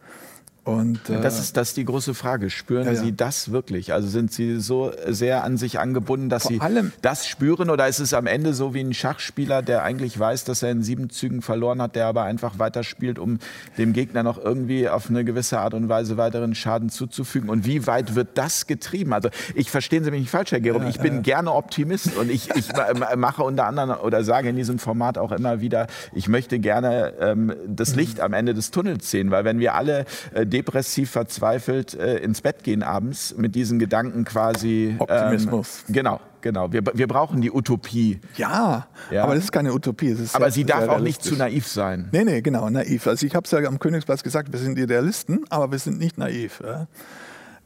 Und, 0.67 1.09
äh, 1.09 1.21
das, 1.21 1.39
ist, 1.39 1.55
das 1.55 1.69
ist 1.69 1.77
die 1.77 1.85
große 1.85 2.13
Frage. 2.13 2.49
Spüren 2.49 2.87
ja, 2.87 2.91
ja. 2.91 2.99
Sie 2.99 3.15
das 3.15 3.53
wirklich? 3.53 3.93
Also 3.93 4.09
sind 4.09 4.33
Sie 4.33 4.59
so 4.59 4.91
sehr 5.07 5.45
an 5.45 5.55
sich 5.55 5.79
angebunden, 5.79 6.27
dass 6.27 6.43
Vor 6.43 6.51
Sie 6.51 6.91
das 7.01 7.25
spüren? 7.25 7.69
Oder 7.69 7.87
ist 7.87 7.99
es 7.99 8.13
am 8.13 8.27
Ende 8.27 8.53
so 8.53 8.73
wie 8.73 8.81
ein 8.81 8.93
Schachspieler, 8.93 9.61
der 9.61 9.83
eigentlich 9.83 10.19
weiß, 10.19 10.43
dass 10.43 10.63
er 10.63 10.71
in 10.71 10.83
sieben 10.83 11.09
Zügen 11.09 11.41
verloren 11.41 11.81
hat, 11.81 11.95
der 11.95 12.07
aber 12.07 12.23
einfach 12.23 12.59
weiterspielt, 12.59 13.17
um 13.17 13.39
dem 13.77 13.93
Gegner 13.93 14.23
noch 14.23 14.37
irgendwie 14.37 14.89
auf 14.89 15.09
eine 15.09 15.23
gewisse 15.23 15.57
Art 15.59 15.73
und 15.73 15.87
Weise 15.87 16.17
weiteren 16.17 16.53
Schaden 16.53 16.89
zuzufügen? 16.89 17.49
Und 17.49 17.65
wie 17.65 17.87
weit 17.87 18.15
wird 18.15 18.27
das 18.33 18.67
getrieben? 18.67 19.13
Also 19.13 19.29
ich 19.55 19.71
verstehen 19.71 20.03
Sie 20.03 20.11
mich 20.11 20.19
nicht 20.19 20.31
falsch, 20.31 20.51
Herr 20.51 20.59
Gerob. 20.59 20.81
Ja, 20.81 20.89
ich 20.89 20.99
bin 20.99 21.23
gerne 21.23 21.53
Optimist 21.53 22.17
und 22.17 22.29
ich, 22.29 22.49
ich 22.55 22.73
mache 23.15 23.41
unter 23.41 23.67
anderem 23.67 23.91
oder 24.03 24.21
sage 24.25 24.49
in 24.49 24.57
diesem 24.57 24.79
Format 24.79 25.17
auch 25.17 25.31
immer 25.31 25.61
wieder, 25.61 25.87
ich 26.11 26.27
möchte 26.27 26.59
gerne 26.59 27.13
ähm, 27.21 27.55
das 27.65 27.95
Licht 27.95 28.19
am 28.19 28.33
Ende 28.33 28.53
des 28.53 28.71
Tunnels 28.71 29.09
sehen, 29.09 29.31
weil 29.31 29.45
wenn 29.45 29.59
wir 29.59 29.73
alle 29.73 30.03
äh, 30.33 30.45
depressiv 30.57 31.11
verzweifelt 31.11 31.93
äh, 31.93 32.17
ins 32.17 32.41
Bett 32.41 32.63
gehen 32.63 32.81
abends 32.81 33.35
mit 33.37 33.53
diesen 33.53 33.77
Gedanken 33.77 34.25
quasi. 34.25 34.95
Optimismus. 34.97 35.83
Ähm, 35.87 35.93
genau, 35.93 36.19
genau. 36.41 36.73
Wir, 36.73 36.81
wir 36.93 37.07
brauchen 37.07 37.41
die 37.41 37.51
Utopie. 37.51 38.19
Ja, 38.35 38.87
ja, 39.11 39.23
aber 39.23 39.35
das 39.35 39.45
ist 39.45 39.51
keine 39.51 39.71
Utopie. 39.71 40.07
Ist 40.07 40.35
aber 40.35 40.49
sie 40.49 40.65
darf 40.65 40.89
auch 40.89 40.99
nicht 40.99 41.23
zu 41.23 41.35
naiv 41.35 41.67
sein. 41.67 42.09
Nee, 42.11 42.23
nee, 42.23 42.41
genau, 42.41 42.69
naiv. 42.69 43.05
Also 43.05 43.25
ich 43.25 43.35
habe 43.35 43.45
es 43.45 43.51
ja 43.51 43.59
am 43.59 43.77
Königsplatz 43.77 44.23
gesagt, 44.23 44.51
wir 44.51 44.59
sind 44.59 44.79
Idealisten, 44.79 45.45
aber 45.49 45.71
wir 45.71 45.79
sind 45.79 45.99
nicht 45.99 46.17
naiv. 46.17 46.61
Ja? 46.65 46.87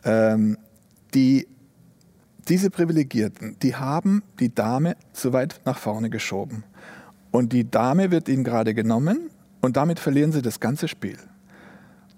Ähm, 0.03 0.57
die, 1.13 1.47
diese 2.49 2.69
Privilegierten, 2.69 3.55
die 3.61 3.75
haben 3.75 4.23
die 4.39 4.53
Dame 4.53 4.97
zu 5.13 5.31
weit 5.31 5.61
nach 5.63 5.77
vorne 5.77 6.09
geschoben. 6.09 6.65
Und 7.31 7.53
die 7.53 7.71
Dame 7.71 8.11
wird 8.11 8.27
ihnen 8.27 8.43
gerade 8.43 8.73
genommen 8.73 9.29
und 9.61 9.77
damit 9.77 9.99
verlieren 9.99 10.33
sie 10.33 10.41
das 10.41 10.59
ganze 10.59 10.89
Spiel. 10.89 11.17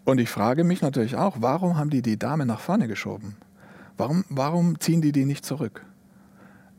Und 0.05 0.19
ich 0.19 0.29
frage 0.29 0.63
mich 0.63 0.81
natürlich 0.81 1.15
auch, 1.15 1.37
warum 1.39 1.77
haben 1.77 1.89
die 1.89 2.01
die 2.01 2.19
Dame 2.19 2.45
nach 2.45 2.59
vorne 2.59 2.87
geschoben? 2.87 3.37
Warum, 3.97 4.25
warum 4.29 4.79
ziehen 4.79 5.01
die 5.01 5.11
die 5.11 5.25
nicht 5.25 5.45
zurück? 5.45 5.85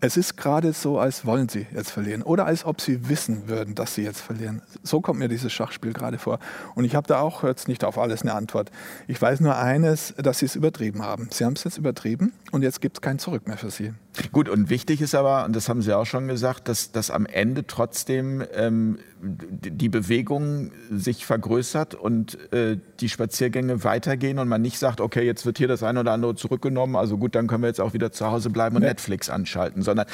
Es 0.00 0.18
ist 0.18 0.36
gerade 0.36 0.74
so, 0.74 0.98
als 0.98 1.24
wollen 1.24 1.48
sie 1.48 1.66
jetzt 1.74 1.90
verlieren 1.90 2.20
oder 2.20 2.44
als 2.44 2.66
ob 2.66 2.82
sie 2.82 3.08
wissen 3.08 3.48
würden, 3.48 3.74
dass 3.74 3.94
sie 3.94 4.02
jetzt 4.02 4.20
verlieren. 4.20 4.60
So 4.82 5.00
kommt 5.00 5.18
mir 5.18 5.28
dieses 5.28 5.50
Schachspiel 5.50 5.94
gerade 5.94 6.18
vor. 6.18 6.40
Und 6.74 6.84
ich 6.84 6.94
habe 6.94 7.06
da 7.06 7.20
auch 7.20 7.42
jetzt 7.42 7.68
nicht 7.68 7.84
auf 7.84 7.96
alles 7.96 8.20
eine 8.20 8.34
Antwort. 8.34 8.70
Ich 9.06 9.22
weiß 9.22 9.40
nur 9.40 9.56
eines, 9.56 10.12
dass 10.18 10.40
sie 10.40 10.46
es 10.46 10.56
übertrieben 10.56 11.02
haben. 11.02 11.28
Sie 11.30 11.46
haben 11.46 11.54
es 11.54 11.64
jetzt 11.64 11.78
übertrieben 11.78 12.34
und 12.52 12.60
jetzt 12.60 12.82
gibt 12.82 12.98
es 12.98 13.00
kein 13.00 13.18
Zurück 13.18 13.46
mehr 13.48 13.56
für 13.56 13.70
sie. 13.70 13.94
Gut, 14.30 14.50
und 14.50 14.68
wichtig 14.68 15.00
ist 15.00 15.14
aber, 15.14 15.46
und 15.46 15.56
das 15.56 15.70
haben 15.70 15.80
Sie 15.80 15.96
auch 15.96 16.04
schon 16.04 16.28
gesagt, 16.28 16.68
dass, 16.68 16.92
dass 16.92 17.10
am 17.10 17.24
Ende 17.24 17.66
trotzdem 17.66 18.44
ähm, 18.52 18.98
die 19.24 19.88
Bewegung 19.88 20.70
sich 20.90 21.24
vergrößert 21.24 21.94
und 21.94 22.52
äh, 22.52 22.78
die 23.00 23.08
Spaziergänge 23.08 23.82
weitergehen 23.82 24.38
und 24.38 24.48
man 24.48 24.60
nicht 24.60 24.78
sagt, 24.78 25.00
okay, 25.00 25.24
jetzt 25.24 25.46
wird 25.46 25.58
hier 25.58 25.68
das 25.68 25.82
eine 25.82 26.00
oder 26.00 26.12
andere 26.12 26.34
zurückgenommen, 26.34 26.94
also 26.96 27.16
gut, 27.16 27.34
dann 27.34 27.46
können 27.46 27.62
wir 27.62 27.68
jetzt 27.68 27.80
auch 27.80 27.94
wieder 27.94 28.12
zu 28.12 28.26
Hause 28.26 28.50
bleiben 28.50 28.76
und 28.76 28.82
nee. 28.82 28.88
Netflix 28.88 29.30
anschalten, 29.30 29.82
sondern 29.82 30.06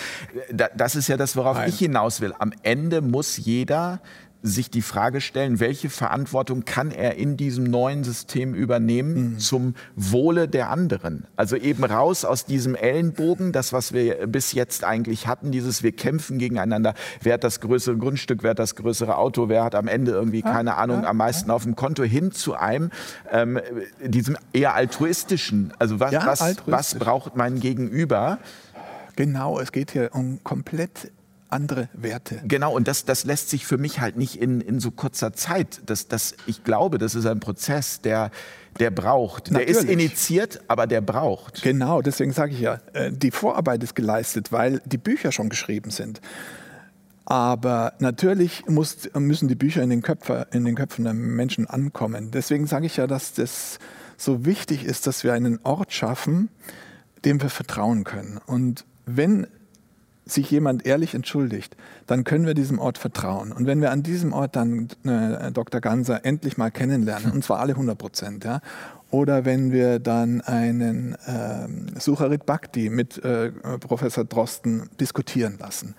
äh, 0.49 0.69
das 0.77 0.95
ist 0.95 1.09
ja 1.09 1.17
das, 1.17 1.37
worauf 1.37 1.57
Nein. 1.57 1.69
ich 1.69 1.79
hinaus 1.79 2.21
will. 2.21 2.33
Am 2.39 2.53
Ende 2.63 3.03
muss 3.03 3.37
jeder 3.37 4.01
sich 4.43 4.71
die 4.71 4.83
Frage 4.83 5.21
stellen, 5.21 5.61
welche 5.61 5.91
Verantwortung 5.91 6.65
kann 6.65 6.91
er 6.91 7.17
in 7.17 7.37
diesem 7.37 7.65
neuen 7.65 8.05
System 8.05 8.55
übernehmen 8.55 9.33
mhm. 9.35 9.39
zum 9.39 9.75
Wohle 9.97 10.49
der 10.49 10.71
anderen? 10.71 11.27
Also 11.37 11.57
eben 11.57 11.85
raus 11.85 12.25
aus 12.25 12.47
diesem 12.47 12.75
Ellenbogen, 12.75 13.53
das, 13.53 13.73
was 13.73 13.93
wir 13.93 14.27
bis 14.27 14.53
jetzt 14.53 14.85
eigentlich 14.85 15.27
hatten, 15.27 15.51
dieses 15.51 15.83
wir 15.83 15.93
kämpfen 15.93 16.39
gegeneinander, 16.39 16.95
wer 17.23 17.35
hat 17.35 17.45
das 17.45 17.61
größere 17.61 17.97
Grundstück, 17.97 18.43
wer 18.43 18.51
hat 18.51 18.59
das 18.59 18.77
größere 18.77 19.17
Auto, 19.17 19.49
wer 19.49 19.65
hat 19.65 19.75
am 19.75 19.89
Ende 19.89 20.13
irgendwie, 20.13 20.43
keine 20.43 20.77
Ahnung, 20.77 21.05
am 21.05 21.17
meisten 21.19 21.51
auf 21.51 21.65
dem 21.65 21.77
Konto, 21.77 22.03
hin 22.03 22.33
zu 22.33 22.55
einem, 22.55 22.91
ähm, 23.31 23.61
diesem 24.03 24.37
eher 24.53 24.75
altruistischen, 24.75 25.73
also 25.79 26.01
was, 26.01 26.13
ja, 26.13 26.27
was, 26.27 26.57
was 26.67 26.95
braucht 26.95 27.37
mein 27.37 27.61
Gegenüber? 27.61 28.39
Genau, 29.17 29.59
es 29.61 29.73
geht 29.73 29.91
hier 29.91 30.11
um 30.15 30.43
komplett 30.45 31.11
andere 31.53 31.89
Werte. 31.93 32.43
Genau, 32.45 32.75
und 32.75 32.89
das, 32.89 33.05
das 33.05 33.25
lässt 33.25 33.51
sich 33.51 33.67
für 33.67 33.79
mich 33.79 34.01
halt 34.01 34.17
nicht 34.17 34.41
in, 34.41 34.61
in 34.61 34.81
so 34.81 34.91
kurzer 34.91 35.33
Zeit. 35.33 35.81
Das, 35.87 36.09
das, 36.09 36.35
ich 36.47 36.65
glaube, 36.65 36.99
das 36.99 37.15
ist 37.15 37.27
ein 37.27 37.41
Prozess, 37.41 38.01
der, 38.01 38.31
der 38.79 38.91
braucht. 38.91 39.51
Natürlich. 39.51 39.77
Der 39.77 39.83
ist 39.83 39.91
initiiert, 39.91 40.61
aber 40.69 40.87
der 40.87 41.01
braucht. 41.01 41.63
Genau, 41.63 42.03
deswegen 42.03 42.33
sage 42.33 42.53
ich 42.53 42.61
ja, 42.61 42.81
äh, 42.93 43.13
die 43.13 43.31
Vorarbeit 43.31 43.83
ist 43.83 43.95
geleistet, 43.95 44.53
weil 44.53 44.81
die 44.85 44.99
Bücher 44.99 45.33
schon 45.33 45.49
geschrieben 45.49 45.91
sind. 45.91 46.21
Aber 47.25 47.93
natürlich 48.01 48.67
muss, 48.67 49.09
müssen 49.15 49.47
die 49.47 49.55
Bücher 49.55 49.83
in 49.83 49.91
den, 49.91 50.03
Köpfe, 50.03 50.49
in 50.53 50.65
den 50.65 50.75
Köpfen 50.75 51.05
der 51.05 51.15
Menschen 51.15 51.69
ankommen. 51.69 52.33
Deswegen 52.33 52.67
sage 52.67 52.87
ich 52.87 52.97
ja, 52.97 53.07
dass 53.07 53.35
das 53.35 53.79
so 54.17 54.45
wichtig 54.45 54.85
ist, 54.85 55.07
dass 55.07 55.23
wir 55.23 55.33
einen 55.33 55.61
Ort 55.63 55.93
schaffen, 55.93 56.49
dem 57.25 57.41
wir 57.41 57.51
vertrauen 57.51 58.05
können. 58.05 58.41
Und 58.47 58.85
wenn 59.07 59.47
sich 60.31 60.51
jemand 60.51 60.87
ehrlich 60.87 61.15
entschuldigt, 61.15 61.77
dann 62.07 62.25
können 62.25 62.47
wir 62.47 62.55
diesem 62.55 62.79
Ort 62.79 62.99
vertrauen. 62.99 63.53
Und 63.53 63.67
wenn 63.67 63.81
wir 63.81 63.91
an 63.91 64.03
diesem 64.03 64.33
Ort 64.33 64.57
dann 64.57 64.89
äh, 65.05 65.51
Dr. 65.53 65.81
Ganser 65.81 66.25
endlich 66.25 66.57
mal 66.57 66.71
kennenlernen, 66.71 67.33
und 67.33 67.45
zwar 67.45 67.61
alle 67.61 67.73
100 67.73 67.97
Prozent, 67.97 68.45
ja, 68.45 68.61
oder 69.11 69.45
wenn 69.45 69.73
wir 69.73 69.99
dann 69.99 70.41
einen 70.41 71.15
äh, 71.15 71.99
Sucharit 71.99 72.47
Bhakti 72.47 72.91
mit 72.91 73.23
äh, 73.25 73.51
Professor 73.81 74.25
Drosten 74.25 74.89
diskutieren 75.01 75.57
lassen. 75.59 75.95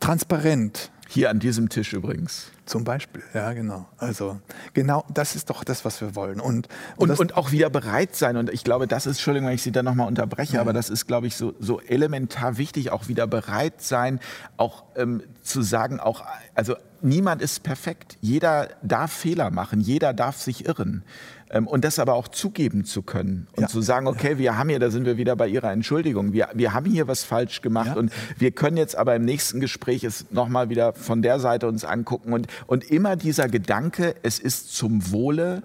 Transparent, 0.00 0.90
hier 1.12 1.30
an 1.30 1.38
diesem 1.38 1.68
Tisch 1.68 1.92
übrigens. 1.92 2.50
Zum 2.64 2.84
Beispiel, 2.84 3.22
ja, 3.34 3.52
genau. 3.52 3.86
Also 3.98 4.40
genau, 4.72 5.04
das 5.12 5.34
ist 5.34 5.50
doch 5.50 5.64
das, 5.64 5.84
was 5.84 6.00
wir 6.00 6.14
wollen. 6.14 6.40
Und, 6.40 6.68
und, 6.96 7.10
und, 7.10 7.20
und 7.20 7.36
auch 7.36 7.50
wieder 7.50 7.70
bereit 7.70 8.14
sein. 8.16 8.36
Und 8.36 8.50
ich 8.50 8.64
glaube, 8.64 8.86
das 8.86 9.06
ist, 9.06 9.16
Entschuldigung, 9.16 9.48
wenn 9.48 9.54
ich 9.54 9.62
Sie 9.62 9.72
da 9.72 9.82
nochmal 9.82 10.08
unterbreche, 10.08 10.54
ja. 10.54 10.60
aber 10.60 10.72
das 10.72 10.88
ist, 10.88 11.06
glaube 11.06 11.26
ich, 11.26 11.36
so, 11.36 11.54
so 11.58 11.80
elementar 11.80 12.56
wichtig, 12.58 12.90
auch 12.90 13.08
wieder 13.08 13.26
bereit 13.26 13.82
sein, 13.82 14.20
auch 14.56 14.84
ähm, 14.96 15.22
zu 15.42 15.62
sagen, 15.62 16.00
auch, 16.00 16.24
also 16.54 16.76
niemand 17.02 17.42
ist 17.42 17.62
perfekt. 17.62 18.16
Jeder 18.20 18.68
darf 18.82 19.12
Fehler 19.12 19.50
machen, 19.50 19.80
jeder 19.80 20.14
darf 20.14 20.38
sich 20.38 20.66
irren. 20.66 21.04
Ähm, 21.52 21.66
und 21.66 21.84
das 21.84 21.98
aber 21.98 22.14
auch 22.14 22.28
zugeben 22.28 22.84
zu 22.84 23.02
können 23.02 23.46
und 23.54 23.62
ja. 23.62 23.68
zu 23.68 23.82
sagen, 23.82 24.06
okay, 24.06 24.38
wir 24.38 24.56
haben 24.56 24.70
hier, 24.70 24.78
da 24.78 24.90
sind 24.90 25.04
wir 25.04 25.18
wieder 25.18 25.36
bei 25.36 25.48
Ihrer 25.48 25.70
Entschuldigung, 25.70 26.32
wir, 26.32 26.48
wir 26.54 26.72
haben 26.72 26.90
hier 26.90 27.06
was 27.08 27.24
falsch 27.24 27.60
gemacht 27.60 27.88
ja. 27.88 27.96
und 27.96 28.10
wir 28.38 28.52
können 28.52 28.78
jetzt 28.78 28.96
aber 28.96 29.14
im 29.14 29.24
nächsten 29.24 29.60
Gespräch 29.60 30.02
es 30.02 30.30
nochmal 30.30 30.70
wieder 30.70 30.94
von 30.94 31.20
der 31.20 31.38
Seite 31.40 31.68
uns 31.68 31.84
angucken 31.84 32.32
und, 32.32 32.46
und 32.66 32.90
immer 32.90 33.16
dieser 33.16 33.48
Gedanke, 33.48 34.14
es 34.22 34.38
ist 34.38 34.74
zum 34.74 35.12
Wohle 35.12 35.62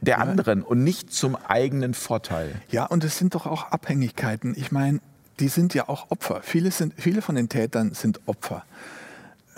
der 0.00 0.20
anderen 0.20 0.62
und 0.62 0.82
nicht 0.82 1.12
zum 1.12 1.36
eigenen 1.36 1.94
Vorteil. 1.94 2.54
Ja, 2.70 2.86
und 2.86 3.04
es 3.04 3.18
sind 3.18 3.34
doch 3.34 3.46
auch 3.46 3.70
Abhängigkeiten. 3.70 4.54
Ich 4.56 4.72
meine, 4.72 5.00
die 5.38 5.48
sind 5.48 5.74
ja 5.74 5.88
auch 5.88 6.10
Opfer. 6.10 6.40
Viele, 6.42 6.70
sind, 6.70 6.94
viele 6.96 7.22
von 7.22 7.34
den 7.34 7.48
Tätern 7.48 7.94
sind 7.94 8.20
Opfer. 8.26 8.64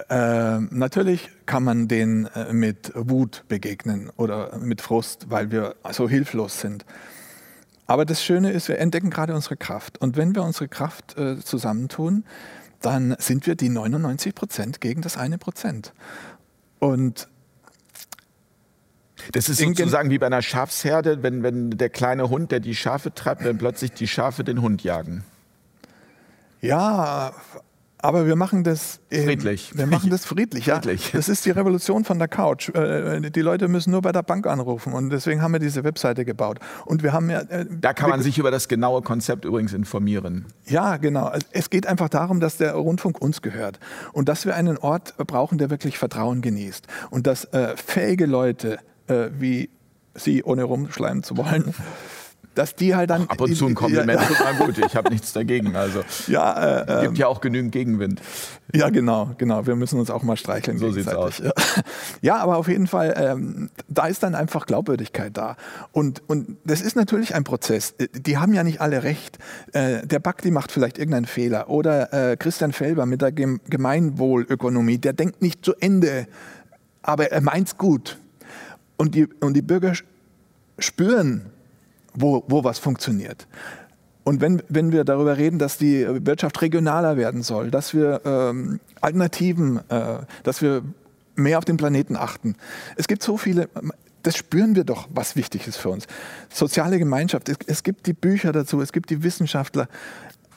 Äh, 0.08 0.58
natürlich 0.58 1.30
kann 1.46 1.62
man 1.62 1.86
denen 1.86 2.26
äh, 2.26 2.52
mit 2.52 2.92
Wut 2.94 3.44
begegnen 3.48 4.10
oder 4.16 4.58
mit 4.58 4.80
Frust, 4.80 5.30
weil 5.30 5.50
wir 5.50 5.76
so 5.92 6.08
hilflos 6.08 6.60
sind. 6.60 6.84
Aber 7.86 8.04
das 8.04 8.24
Schöne 8.24 8.50
ist, 8.50 8.68
wir 8.68 8.78
entdecken 8.78 9.10
gerade 9.10 9.34
unsere 9.34 9.56
Kraft. 9.56 10.00
Und 10.00 10.16
wenn 10.16 10.34
wir 10.34 10.42
unsere 10.42 10.68
Kraft 10.68 11.16
äh, 11.16 11.38
zusammentun, 11.38 12.24
dann 12.80 13.14
sind 13.18 13.46
wir 13.46 13.54
die 13.54 13.68
99 13.68 14.34
Prozent 14.34 14.80
gegen 14.80 15.00
das 15.00 15.16
eine 15.16 15.38
Prozent. 15.38 15.92
Und 16.80 17.28
das 19.32 19.48
ist 19.48 19.58
sozusagen 19.58 20.10
wie 20.10 20.18
bei 20.18 20.26
einer 20.26 20.42
Schafsherde, 20.42 21.22
wenn, 21.22 21.42
wenn 21.42 21.70
der 21.70 21.88
kleine 21.88 22.28
Hund, 22.28 22.50
der 22.50 22.60
die 22.60 22.74
Schafe 22.74 23.14
treibt, 23.14 23.44
wenn 23.44 23.58
plötzlich 23.58 23.92
die 23.92 24.08
Schafe 24.08 24.44
den 24.44 24.60
Hund 24.60 24.82
jagen. 24.82 25.24
Ja, 26.60 27.32
aber 28.04 28.26
wir 28.26 28.36
machen 28.36 28.64
das 28.64 29.00
eben, 29.10 29.24
friedlich. 29.24 29.72
Wir 29.74 29.86
machen 29.86 30.10
das 30.10 30.26
friedlich, 30.26 30.66
ja. 30.66 30.76
Friedlich. 30.76 31.12
Das 31.12 31.30
ist 31.30 31.46
die 31.46 31.50
Revolution 31.50 32.04
von 32.04 32.18
der 32.18 32.28
Couch. 32.28 32.68
Äh, 32.68 33.30
die 33.30 33.40
Leute 33.40 33.66
müssen 33.66 33.92
nur 33.92 34.02
bei 34.02 34.12
der 34.12 34.22
Bank 34.22 34.46
anrufen 34.46 34.92
und 34.92 35.08
deswegen 35.08 35.40
haben 35.40 35.52
wir 35.52 35.58
diese 35.58 35.84
Webseite 35.84 36.26
gebaut. 36.26 36.58
Und 36.84 37.02
wir 37.02 37.14
haben 37.14 37.30
ja. 37.30 37.40
Äh, 37.40 37.64
da 37.80 37.94
kann 37.94 38.10
man 38.10 38.20
sich 38.20 38.38
über 38.38 38.50
das 38.50 38.68
genaue 38.68 39.00
Konzept 39.00 39.46
übrigens 39.46 39.72
informieren. 39.72 40.44
Ja, 40.66 40.98
genau. 40.98 41.32
Es 41.52 41.70
geht 41.70 41.86
einfach 41.86 42.10
darum, 42.10 42.40
dass 42.40 42.58
der 42.58 42.74
Rundfunk 42.74 43.22
uns 43.22 43.40
gehört 43.40 43.80
und 44.12 44.28
dass 44.28 44.44
wir 44.44 44.54
einen 44.54 44.76
Ort 44.76 45.16
brauchen, 45.16 45.56
der 45.56 45.70
wirklich 45.70 45.96
Vertrauen 45.96 46.42
genießt 46.42 46.86
und 47.08 47.26
dass 47.26 47.46
äh, 47.46 47.74
fähige 47.76 48.26
Leute 48.26 48.78
äh, 49.06 49.28
wie 49.38 49.70
Sie, 50.14 50.44
ohne 50.44 50.64
rumschleimen 50.64 51.22
zu 51.22 51.36
wollen 51.38 51.74
dass 52.54 52.74
die 52.74 52.94
halt 52.94 53.10
dann. 53.10 53.24
Ach, 53.26 53.32
ab 53.32 53.40
und 53.40 53.54
zu 53.54 53.66
ein 53.66 53.74
Kompliment 53.74 54.20
ja, 54.30 54.30
ja. 54.30 54.52
mal 54.52 54.66
gut, 54.66 54.78
ich 54.78 54.96
habe 54.96 55.10
nichts 55.10 55.32
dagegen. 55.32 55.76
Also 55.76 56.02
ja, 56.26 56.80
äh, 56.80 57.02
gibt 57.02 57.12
ähm, 57.12 57.14
ja 57.14 57.26
auch 57.28 57.40
genügend 57.40 57.72
Gegenwind. 57.72 58.20
Ja, 58.72 58.90
genau, 58.90 59.30
genau. 59.38 59.66
Wir 59.66 59.76
müssen 59.76 60.00
uns 60.00 60.10
auch 60.10 60.22
mal 60.22 60.36
streicheln. 60.36 60.78
So 60.78 60.90
sieht's 60.90 61.08
aus. 61.08 61.42
Ja, 62.22 62.36
aber 62.36 62.56
auf 62.56 62.68
jeden 62.68 62.86
Fall, 62.86 63.14
ähm, 63.16 63.70
da 63.88 64.06
ist 64.06 64.22
dann 64.22 64.34
einfach 64.34 64.66
Glaubwürdigkeit 64.66 65.36
da. 65.36 65.56
Und, 65.92 66.22
und 66.26 66.56
das 66.64 66.80
ist 66.80 66.96
natürlich 66.96 67.34
ein 67.34 67.44
Prozess. 67.44 67.94
Die 68.14 68.38
haben 68.38 68.54
ja 68.54 68.64
nicht 68.64 68.80
alle 68.80 69.02
recht. 69.02 69.38
Äh, 69.72 70.06
der 70.06 70.20
Bakti 70.20 70.50
macht 70.50 70.72
vielleicht 70.72 70.98
irgendeinen 70.98 71.26
Fehler. 71.26 71.68
Oder 71.68 72.12
äh, 72.32 72.36
Christian 72.36 72.72
Felber 72.72 73.04
mit 73.04 73.20
der 73.20 73.32
Gemeinwohlökonomie, 73.32 74.98
der 74.98 75.12
denkt 75.12 75.42
nicht 75.42 75.64
zu 75.64 75.74
Ende, 75.80 76.26
aber 77.02 77.30
er 77.30 77.42
meint's 77.42 77.76
gut. 77.76 78.18
Und 78.96 79.14
die, 79.14 79.26
und 79.40 79.54
die 79.54 79.62
Bürger 79.62 79.92
spüren, 80.78 81.50
wo, 82.14 82.44
wo 82.48 82.64
was 82.64 82.78
funktioniert. 82.78 83.46
Und 84.24 84.40
wenn, 84.40 84.62
wenn 84.68 84.90
wir 84.90 85.04
darüber 85.04 85.36
reden, 85.36 85.58
dass 85.58 85.76
die 85.76 86.06
Wirtschaft 86.24 86.60
regionaler 86.62 87.16
werden 87.16 87.42
soll, 87.42 87.70
dass 87.70 87.92
wir 87.92 88.22
ähm, 88.24 88.80
Alternativen, 89.02 89.78
äh, 89.90 90.20
dass 90.42 90.62
wir 90.62 90.82
mehr 91.36 91.58
auf 91.58 91.64
den 91.64 91.76
Planeten 91.76 92.16
achten. 92.16 92.56
Es 92.96 93.06
gibt 93.06 93.22
so 93.22 93.36
viele, 93.36 93.68
das 94.22 94.36
spüren 94.36 94.76
wir 94.76 94.84
doch, 94.84 95.08
was 95.12 95.36
wichtig 95.36 95.66
ist 95.66 95.76
für 95.76 95.90
uns. 95.90 96.06
Soziale 96.48 96.98
Gemeinschaft, 96.98 97.48
es, 97.48 97.58
es 97.66 97.82
gibt 97.82 98.06
die 98.06 98.14
Bücher 98.14 98.52
dazu, 98.52 98.80
es 98.80 98.92
gibt 98.92 99.10
die 99.10 99.22
Wissenschaftler, 99.22 99.88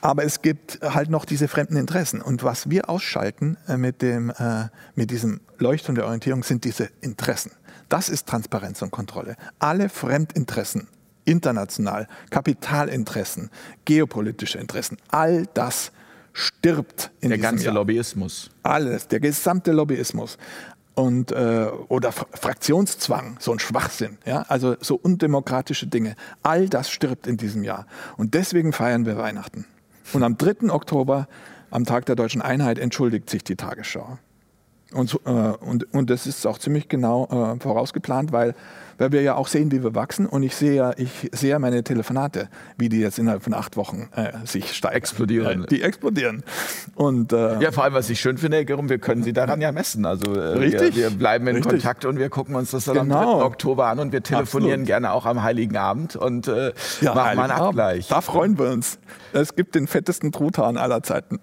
aber 0.00 0.24
es 0.24 0.40
gibt 0.40 0.78
halt 0.82 1.10
noch 1.10 1.24
diese 1.24 1.48
fremden 1.48 1.76
Interessen. 1.76 2.22
Und 2.22 2.44
was 2.44 2.70
wir 2.70 2.88
ausschalten 2.88 3.58
äh, 3.66 3.76
mit, 3.76 4.00
dem, 4.00 4.30
äh, 4.30 4.68
mit 4.94 5.10
diesem 5.10 5.40
Leuchtturm 5.58 5.96
der 5.96 6.06
Orientierung 6.06 6.42
sind 6.42 6.64
diese 6.64 6.88
Interessen. 7.00 7.50
Das 7.88 8.08
ist 8.08 8.26
Transparenz 8.26 8.80
und 8.80 8.92
Kontrolle. 8.92 9.36
Alle 9.58 9.88
Fremdinteressen 9.88 10.88
international, 11.28 12.08
Kapitalinteressen, 12.30 13.50
geopolitische 13.84 14.58
Interessen, 14.58 14.96
all 15.10 15.46
das 15.54 15.92
stirbt 16.32 17.10
in 17.20 17.28
Der 17.28 17.38
ganze 17.38 17.66
Jahr. 17.66 17.74
Lobbyismus. 17.74 18.50
Alles, 18.62 19.08
der 19.08 19.20
gesamte 19.20 19.72
Lobbyismus. 19.72 20.38
Und, 20.94 21.30
äh, 21.30 21.68
oder 21.88 22.10
Fraktionszwang, 22.10 23.36
so 23.38 23.52
ein 23.52 23.60
Schwachsinn, 23.60 24.18
ja? 24.24 24.42
also 24.48 24.74
so 24.80 24.96
undemokratische 24.96 25.86
Dinge. 25.86 26.16
All 26.42 26.68
das 26.68 26.90
stirbt 26.90 27.28
in 27.28 27.36
diesem 27.36 27.62
Jahr. 27.62 27.86
Und 28.16 28.34
deswegen 28.34 28.72
feiern 28.72 29.06
wir 29.06 29.16
Weihnachten. 29.16 29.64
Und 30.12 30.24
am 30.24 30.36
3. 30.36 30.70
Oktober, 30.70 31.28
am 31.70 31.84
Tag 31.84 32.06
der 32.06 32.16
deutschen 32.16 32.42
Einheit, 32.42 32.78
entschuldigt 32.78 33.30
sich 33.30 33.44
die 33.44 33.54
Tagesschau. 33.54 34.18
Und, 34.92 35.20
äh, 35.24 35.30
und, 35.30 35.92
und 35.92 36.10
das 36.10 36.26
ist 36.26 36.46
auch 36.46 36.58
ziemlich 36.58 36.88
genau 36.88 37.26
äh, 37.26 37.60
vorausgeplant, 37.60 38.32
weil 38.32 38.54
weil 38.98 39.12
wir 39.12 39.22
ja 39.22 39.34
auch 39.36 39.48
sehen, 39.48 39.72
wie 39.72 39.82
wir 39.82 39.94
wachsen. 39.94 40.26
Und 40.26 40.42
ich 40.42 40.54
sehe 40.54 40.74
ja, 40.74 40.92
ich 40.96 41.30
sehe 41.32 41.58
meine 41.58 41.82
Telefonate, 41.82 42.48
wie 42.76 42.88
die 42.88 43.00
jetzt 43.00 43.18
innerhalb 43.18 43.42
von 43.42 43.54
acht 43.54 43.76
Wochen 43.76 44.08
äh, 44.14 44.32
sich 44.44 44.72
steigern. 44.72 44.98
Explodieren. 44.98 45.66
Die 45.70 45.82
explodieren. 45.82 46.42
Und, 46.94 47.32
äh, 47.32 47.60
ja, 47.60 47.72
vor 47.72 47.84
allem, 47.84 47.94
was 47.94 48.10
ich 48.10 48.20
schön 48.20 48.38
finde, 48.38 48.58
Herr 48.58 48.64
Gerum, 48.64 48.88
wir 48.88 48.98
können 48.98 49.22
Sie 49.22 49.32
daran 49.32 49.60
ja 49.60 49.72
messen. 49.72 50.04
Also 50.04 50.34
äh, 50.34 50.58
Richtig. 50.58 50.96
Wir, 50.96 51.10
wir, 51.10 51.18
bleiben 51.18 51.46
in 51.46 51.56
Richtig. 51.56 51.72
Kontakt 51.72 52.04
und 52.04 52.18
wir 52.18 52.28
gucken 52.28 52.54
uns 52.56 52.72
das 52.72 52.84
dann 52.86 52.96
genau. 52.96 53.34
am 53.34 53.38
3. 53.40 53.44
Oktober 53.44 53.86
an 53.86 53.98
und 54.00 54.12
wir 54.12 54.22
telefonieren 54.22 54.82
Absolut. 54.82 54.86
gerne 54.86 55.12
auch 55.12 55.26
am 55.26 55.42
Heiligen 55.42 55.76
Abend 55.76 56.16
und 56.16 56.48
äh, 56.48 56.72
ja, 57.00 57.14
machen 57.14 57.36
mal 57.36 57.50
einen 57.50 57.52
Abgleich. 57.52 58.08
Da 58.08 58.20
freuen 58.20 58.58
wir 58.58 58.70
uns. 58.70 58.98
Es 59.32 59.54
gibt 59.54 59.74
den 59.74 59.86
fettesten 59.86 60.32
Truthahn 60.32 60.76
aller 60.76 61.02
Zeiten. 61.02 61.38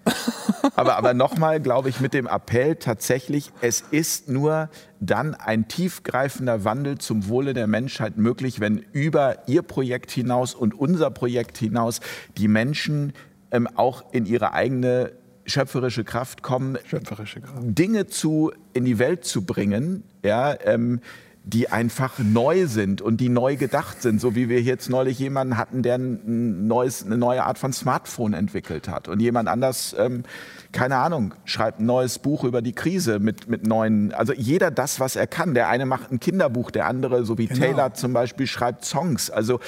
aber 0.76 0.97
aber 0.97 1.14
nochmal, 1.14 1.60
glaube 1.60 1.89
ich, 1.89 2.01
mit 2.01 2.14
dem 2.14 2.28
Appell 2.28 2.76
tatsächlich, 2.76 3.51
es 3.62 3.82
ist 3.91 4.28
nur 4.28 4.70
dann 5.06 5.36
ein 5.36 5.68
tiefgreifender 5.68 6.64
Wandel 6.64 6.97
zum 6.97 7.28
Wohle 7.28 7.53
der 7.53 7.68
Menschheit 7.68 8.18
möglich, 8.18 8.60
wenn 8.60 8.78
über 8.91 9.47
Ihr 9.47 9.62
Projekt 9.62 10.12
hinaus 10.12 10.56
und 10.56 10.74
unser 10.74 11.12
Projekt 11.12 11.58
hinaus 11.58 11.99
die 12.38 12.47
Menschen 12.47 13.14
ähm, 13.51 13.68
auch 13.76 14.03
in 14.12 14.26
ihre 14.26 14.53
eigene 14.53 15.12
schöpferische 15.45 16.03
Kraft 16.03 16.41
kommen, 16.41 16.78
Schöpferische 16.88 17.41
Kraft. 17.41 17.62
Dinge 17.62 18.08
zu 18.08 18.51
in 18.74 18.86
die 18.86 18.99
Welt 18.99 19.26
zu 19.26 19.45
bringen, 19.45 20.03
ja, 20.24 20.56
ähm, 20.66 21.01
die 21.47 21.69
einfach 21.69 22.17
neu 22.17 22.65
sind 22.65 23.01
und 23.01 23.17
die 23.17 23.29
neu 23.29 23.55
gedacht 23.55 24.01
sind, 24.01 24.19
so 24.19 24.33
wie 24.33 24.49
wir 24.49 24.63
jetzt 24.63 24.89
neulich 24.89 25.19
jemanden 25.19 25.57
hatten, 25.57 25.83
der 25.83 25.95
ein 25.95 26.65
neues, 26.67 27.05
eine 27.05 27.17
neue 27.17 27.43
Art 27.43 27.59
von 27.59 27.71
Smartphone 27.71 28.33
entwickelt 28.33 28.89
hat 28.89 29.07
und 29.07 29.19
jemand 29.19 29.47
anders, 29.47 29.95
ähm, 29.99 30.23
keine 30.71 30.97
Ahnung, 30.97 31.35
schreibt 31.45 31.79
ein 31.79 31.85
neues 31.85 32.17
Buch 32.17 32.43
über 32.43 32.63
die 32.63 32.73
Krise 32.73 33.19
mit, 33.19 33.47
mit 33.47 33.67
neuen, 33.67 34.11
also 34.11 34.33
jeder 34.33 34.71
das, 34.71 34.99
was 34.99 35.15
er 35.15 35.27
kann. 35.27 35.53
Der 35.53 35.69
eine 35.69 35.85
macht 35.85 36.11
ein 36.11 36.19
Kinderbuch, 36.19 36.71
der 36.71 36.87
andere, 36.87 37.25
so 37.25 37.37
wie 37.37 37.45
Genau. 37.45 37.59
Taylor 37.59 37.93
zum 37.93 38.11
Beispiel, 38.11 38.47
schreibt 38.47 38.83
Songs. 38.83 39.29
Also 39.29 39.59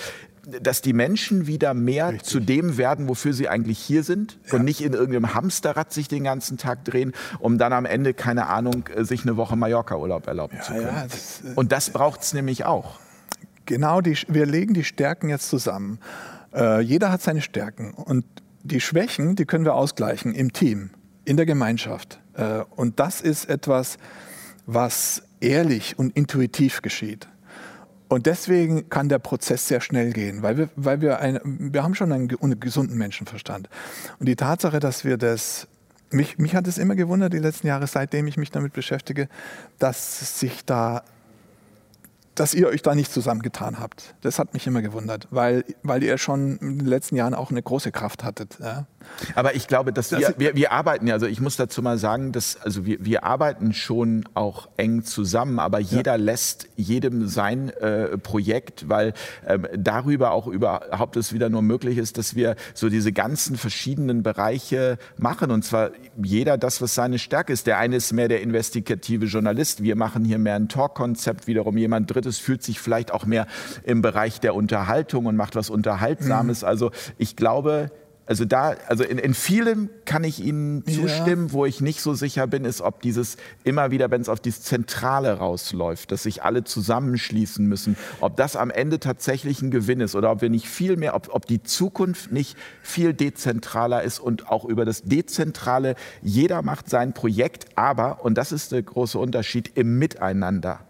dass 0.47 0.81
die 0.81 0.93
Menschen 0.93 1.45
wieder 1.45 1.73
mehr 1.73 2.09
Richtig. 2.09 2.23
zu 2.29 2.39
dem 2.39 2.77
werden, 2.77 3.09
wofür 3.09 3.33
sie 3.33 3.49
eigentlich 3.49 3.79
hier 3.79 4.03
sind 4.03 4.39
und 4.51 4.63
nicht 4.63 4.81
in 4.81 4.93
irgendeinem 4.93 5.33
Hamsterrad 5.33 5.91
sich 5.91 6.07
den 6.07 6.23
ganzen 6.23 6.57
Tag 6.57 6.85
drehen, 6.85 7.11
um 7.39 7.57
dann 7.57 7.73
am 7.73 7.85
Ende, 7.85 8.13
keine 8.13 8.47
Ahnung, 8.47 8.85
äh, 8.95 9.03
sich 9.03 9.23
eine 9.23 9.35
Woche 9.35 9.57
Mallorca-Urlaub 9.57 10.25
erlauben 10.25 10.57
zu 10.61 10.71
Ja, 10.73 10.79
können. 10.79 10.95
ja, 10.95 11.03
das, 11.03 11.41
äh, 11.45 11.53
Und 11.55 11.71
das 11.73 11.89
braucht 11.89 12.21
es 12.21 12.33
nämlich 12.33 12.63
auch. 12.63 12.99
Genau, 13.65 13.99
die, 13.99 14.17
wir 14.29 14.45
legen 14.45 14.73
die 14.73 14.85
Stärken 14.85 15.27
jetzt 15.29 15.49
zusammen. 15.49 15.99
Äh, 16.55 16.79
jeder 16.79 17.11
hat 17.11 17.21
seine 17.21 17.41
Stärken 17.41 17.91
und 17.93 18.23
die 18.63 18.79
Schwächen, 18.79 19.35
die 19.35 19.45
können 19.45 19.65
wir 19.65 19.75
ausgleichen 19.75 20.33
im 20.33 20.53
Team, 20.53 20.91
in 21.25 21.35
der 21.35 21.45
Gemeinschaft. 21.45 22.21
Äh, 22.35 22.61
und 22.75 23.01
das 23.01 23.19
ist 23.19 23.49
etwas, 23.49 23.97
was 24.65 25.23
ehrlich 25.41 25.99
und 25.99 26.15
intuitiv 26.15 26.81
geschieht. 26.81 27.27
Und 28.09 28.25
deswegen 28.25 28.89
kann 28.89 29.09
der 29.09 29.19
Prozess 29.19 29.67
sehr 29.67 29.81
schnell 29.81 30.13
gehen, 30.13 30.41
weil 30.41 30.57
wir, 30.57 30.69
weil 30.75 31.01
wir, 31.01 31.19
ein, 31.19 31.39
wir 31.43 31.83
haben 31.83 31.93
schon 31.93 32.11
einen 32.11 32.29
ge- 32.29 32.37
einen 32.41 32.59
gesunden 32.59 32.97
Menschenverstand. 32.97 33.69
Und 34.19 34.27
die 34.27 34.35
Tatsache, 34.35 34.79
dass 34.79 35.03
wir 35.03 35.17
das, 35.17 35.67
mich, 36.09 36.37
mich 36.37 36.55
hat 36.55 36.67
es 36.67 36.77
immer 36.77 36.95
gewundert, 36.95 37.33
die 37.33 37.39
letzten 37.39 37.67
Jahre, 37.67 37.85
seitdem 37.85 38.27
ich 38.27 38.37
mich 38.37 38.49
damit 38.49 38.71
beschäftige, 38.73 39.27
dass 39.77 40.39
sich 40.39 40.63
da 40.63 41.03
dass 42.39 42.53
ihr 42.53 42.67
euch 42.67 42.83
da 42.83 42.93
nicht 42.93 43.11
zusammengetan 43.11 43.79
habt. 43.79 44.15
Das 44.21 44.37
hat 44.37 44.53
mich 44.53 44.67
immer 44.67 44.81
gewundert, 44.81 45.27
weil, 45.31 45.65
weil 45.81 46.03
ihr 46.03 46.17
schon 46.17 46.57
in 46.57 46.79
den 46.79 46.87
letzten 46.87 47.15
Jahren 47.15 47.33
auch 47.33 47.49
eine 47.49 47.61
große 47.61 47.91
Kraft 47.91 48.23
hattet. 48.23 48.57
Ja. 48.61 48.85
Aber 49.35 49.55
ich 49.55 49.67
glaube, 49.67 49.93
dass 49.93 50.09
Das 50.09 50.19
wir, 50.19 50.35
wir, 50.37 50.55
wir 50.55 50.71
arbeiten 50.71 51.07
ja, 51.07 51.13
also 51.13 51.25
ich 51.25 51.39
muss 51.39 51.55
dazu 51.55 51.81
mal 51.81 51.97
sagen, 51.97 52.31
dass, 52.31 52.57
also 52.61 52.85
wir, 52.85 53.03
wir 53.03 53.23
arbeiten 53.23 53.73
schon 53.73 54.25
auch 54.33 54.67
eng 54.77 55.03
zusammen, 55.03 55.59
aber 55.59 55.79
jeder 55.79 56.17
lässt 56.17 56.67
jedem 56.75 57.27
sein 57.27 57.69
äh, 57.69 58.17
Projekt, 58.17 58.89
weil 58.89 59.13
ähm, 59.47 59.67
darüber 59.75 60.31
auch 60.31 60.47
überhaupt 60.47 61.15
es 61.15 61.33
wieder 61.33 61.49
nur 61.49 61.61
möglich 61.61 61.97
ist, 61.97 62.17
dass 62.17 62.35
wir 62.35 62.55
so 62.73 62.89
diese 62.89 63.11
ganzen 63.13 63.57
verschiedenen 63.57 64.23
Bereiche 64.23 64.97
machen 65.17 65.51
und 65.51 65.63
zwar 65.63 65.91
jeder 66.21 66.57
das, 66.57 66.81
was 66.81 66.93
seine 66.93 67.17
Stärke 67.17 67.53
ist. 67.53 67.65
Der 67.65 67.77
eine 67.77 67.95
ist 67.95 68.11
mehr 68.13 68.27
der 68.27 68.41
investigative 68.41 69.25
Journalist, 69.25 69.81
wir 69.81 69.95
machen 69.95 70.25
hier 70.25 70.37
mehr 70.37 70.55
ein 70.55 70.69
Talk-Konzept, 70.69 71.47
wiederum 71.47 71.77
jemand 71.77 72.13
drittes 72.13 72.26
fühlt 72.37 72.63
sich 72.63 72.79
vielleicht 72.81 73.11
auch 73.11 73.25
mehr 73.25 73.47
im 73.83 74.01
Bereich 74.01 74.41
der 74.41 74.53
Unterhaltung 74.55 75.25
und 75.25 75.37
macht 75.37 75.55
was 75.55 75.69
Unterhaltsames. 75.69 76.63
Also 76.65 76.91
ich 77.17 77.37
glaube, 77.37 77.91
also 78.29 78.43
da, 78.43 78.75
also 78.89 79.05
in, 79.05 79.19
in 79.19 79.33
vielem 79.33 79.89
kann 80.03 80.25
ich 80.25 80.43
Ihnen 80.43 80.83
Ja. 80.85 80.95
zustimmen, 81.01 81.53
wo 81.53 81.65
ich 81.65 81.79
nicht 81.79 82.01
so 82.01 82.13
sicher 82.13 82.45
bin, 82.45 82.65
ist, 82.65 82.81
ob 82.81 83.01
dieses 83.01 83.37
immer 83.63 83.89
wieder, 83.89 84.11
wenn 84.11 84.19
es 84.19 84.27
auf 84.27 84.41
dieses 84.41 84.63
Zentrale 84.63 85.37
rausläuft, 85.37 86.11
dass 86.11 86.23
sich 86.23 86.43
alle 86.43 86.65
zusammenschließen 86.65 87.65
müssen, 87.65 87.95
ob 88.19 88.35
das 88.35 88.57
am 88.57 88.69
Ende 88.69 88.99
tatsächlich 88.99 89.61
ein 89.61 89.71
Gewinn 89.71 90.01
ist 90.01 90.13
oder 90.13 90.29
ob 90.29 90.41
wir 90.41 90.49
nicht 90.49 90.67
viel 90.67 90.97
mehr, 90.97 91.15
ob, 91.15 91.29
ob 91.33 91.45
die 91.45 91.63
Zukunft 91.63 92.33
nicht 92.33 92.57
viel 92.81 93.13
dezentraler 93.13 94.03
ist 94.03 94.19
und 94.19 94.51
auch 94.51 94.65
über 94.65 94.83
das 94.83 95.03
Dezentrale, 95.03 95.95
jeder 96.21 96.61
macht 96.63 96.89
sein 96.89 97.13
Projekt, 97.13 97.67
aber, 97.75 98.25
und 98.25 98.37
das 98.37 98.51
ist 98.51 98.73
der 98.73 98.83
große 98.83 99.17
Unterschied, 99.17 99.71
im 99.75 99.97
Miteinander 99.99 100.81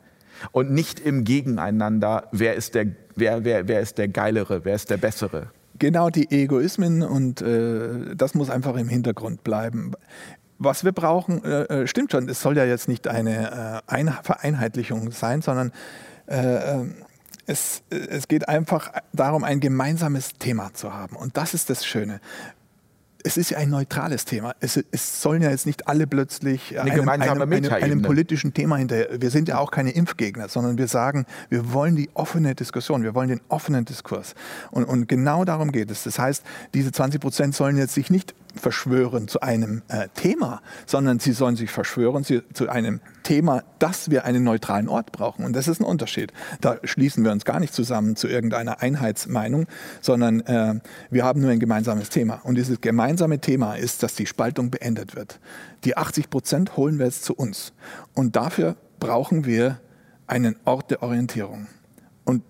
und 0.51 0.71
nicht 0.71 0.99
im 0.99 1.23
Gegeneinander, 1.23 2.27
wer 2.31 2.55
ist 2.55 2.75
der, 2.75 2.87
wer, 3.15 3.43
wer, 3.43 3.67
wer 3.67 3.81
ist 3.81 3.97
der 3.97 4.07
Geilere, 4.07 4.65
wer 4.65 4.75
ist 4.75 4.89
der 4.89 4.97
Bessere. 4.97 5.51
Genau 5.79 6.09
die 6.09 6.31
Egoismen 6.31 7.03
und 7.03 7.41
äh, 7.41 8.15
das 8.15 8.33
muss 8.33 8.49
einfach 8.49 8.75
im 8.77 8.89
Hintergrund 8.89 9.43
bleiben. 9.43 9.91
Was 10.59 10.83
wir 10.83 10.91
brauchen, 10.91 11.43
äh, 11.43 11.63
äh, 11.63 11.87
stimmt 11.87 12.11
schon, 12.11 12.27
es 12.29 12.41
soll 12.41 12.57
ja 12.57 12.65
jetzt 12.65 12.87
nicht 12.87 13.07
eine 13.07 13.83
äh, 13.87 13.91
Ein 13.91 14.11
Vereinheitlichung 14.23 15.11
sein, 15.11 15.43
sondern 15.43 15.71
äh, 16.27 16.79
äh, 16.79 16.85
es, 17.45 17.83
äh, 17.89 17.95
es 17.95 18.27
geht 18.27 18.49
einfach 18.49 18.91
darum, 19.13 19.43
ein 19.43 19.59
gemeinsames 19.59 20.33
Thema 20.33 20.73
zu 20.73 20.93
haben. 20.93 21.15
Und 21.15 21.37
das 21.37 21.53
ist 21.53 21.69
das 21.69 21.85
Schöne. 21.85 22.21
Es 23.23 23.37
ist 23.37 23.49
ja 23.49 23.57
ein 23.57 23.69
neutrales 23.69 24.25
Thema. 24.25 24.55
Es, 24.59 24.77
es 24.91 25.21
sollen 25.21 25.41
ja 25.41 25.49
jetzt 25.49 25.65
nicht 25.65 25.87
alle 25.87 26.07
plötzlich 26.07 26.79
einem, 26.79 26.95
gemeinsame 26.95 27.31
einem, 27.31 27.41
einem, 27.41 27.61
Metaebene. 27.63 27.91
einem 27.91 28.01
politischen 28.01 28.53
Thema 28.53 28.77
hinterher. 28.77 29.09
Wir 29.19 29.29
sind 29.29 29.47
ja 29.47 29.57
auch 29.57 29.71
keine 29.71 29.91
Impfgegner, 29.91 30.47
sondern 30.49 30.77
wir 30.77 30.87
sagen, 30.87 31.25
wir 31.49 31.73
wollen 31.73 31.95
die 31.95 32.09
offene 32.13 32.55
Diskussion, 32.55 33.03
wir 33.03 33.15
wollen 33.15 33.29
den 33.29 33.41
offenen 33.49 33.85
Diskurs. 33.85 34.35
Und, 34.71 34.85
und 34.85 35.07
genau 35.07 35.45
darum 35.45 35.71
geht 35.71 35.91
es. 35.91 36.03
Das 36.03 36.19
heißt, 36.19 36.43
diese 36.73 36.91
20 36.91 37.19
Prozent 37.19 37.55
sollen 37.55 37.77
jetzt 37.77 37.93
sich 37.93 38.09
nicht 38.09 38.33
verschwören 38.57 39.27
zu 39.27 39.41
einem 39.41 39.81
äh, 39.87 40.07
Thema, 40.13 40.61
sondern 40.85 41.19
sie 41.19 41.31
sollen 41.31 41.55
sich 41.55 41.71
verschwören 41.71 42.23
zu, 42.23 42.43
zu 42.53 42.69
einem 42.69 42.99
Thema, 43.23 43.63
dass 43.79 44.09
wir 44.09 44.25
einen 44.25 44.43
neutralen 44.43 44.87
Ort 44.89 45.11
brauchen. 45.11 45.45
Und 45.45 45.55
das 45.55 45.67
ist 45.67 45.79
ein 45.79 45.85
Unterschied. 45.85 46.31
Da 46.61 46.77
schließen 46.83 47.23
wir 47.23 47.31
uns 47.31 47.45
gar 47.45 47.59
nicht 47.59 47.73
zusammen 47.73 48.15
zu 48.15 48.27
irgendeiner 48.27 48.81
Einheitsmeinung, 48.81 49.67
sondern 50.01 50.41
äh, 50.41 50.79
wir 51.09 51.25
haben 51.25 51.41
nur 51.41 51.51
ein 51.51 51.59
gemeinsames 51.59 52.09
Thema. 52.09 52.41
Und 52.43 52.55
dieses 52.55 52.81
gemeinsame 52.81 53.39
Thema 53.39 53.75
ist, 53.75 54.03
dass 54.03 54.15
die 54.15 54.25
Spaltung 54.25 54.69
beendet 54.69 55.15
wird. 55.15 55.39
Die 55.83 55.97
80 55.97 56.29
Prozent 56.29 56.77
holen 56.77 56.99
wir 56.99 57.05
jetzt 57.05 57.23
zu 57.23 57.33
uns. 57.33 57.73
Und 58.13 58.35
dafür 58.35 58.75
brauchen 58.99 59.45
wir 59.45 59.79
einen 60.27 60.55
Ort 60.65 60.91
der 60.91 61.03
Orientierung. 61.03 61.67
Und 62.25 62.43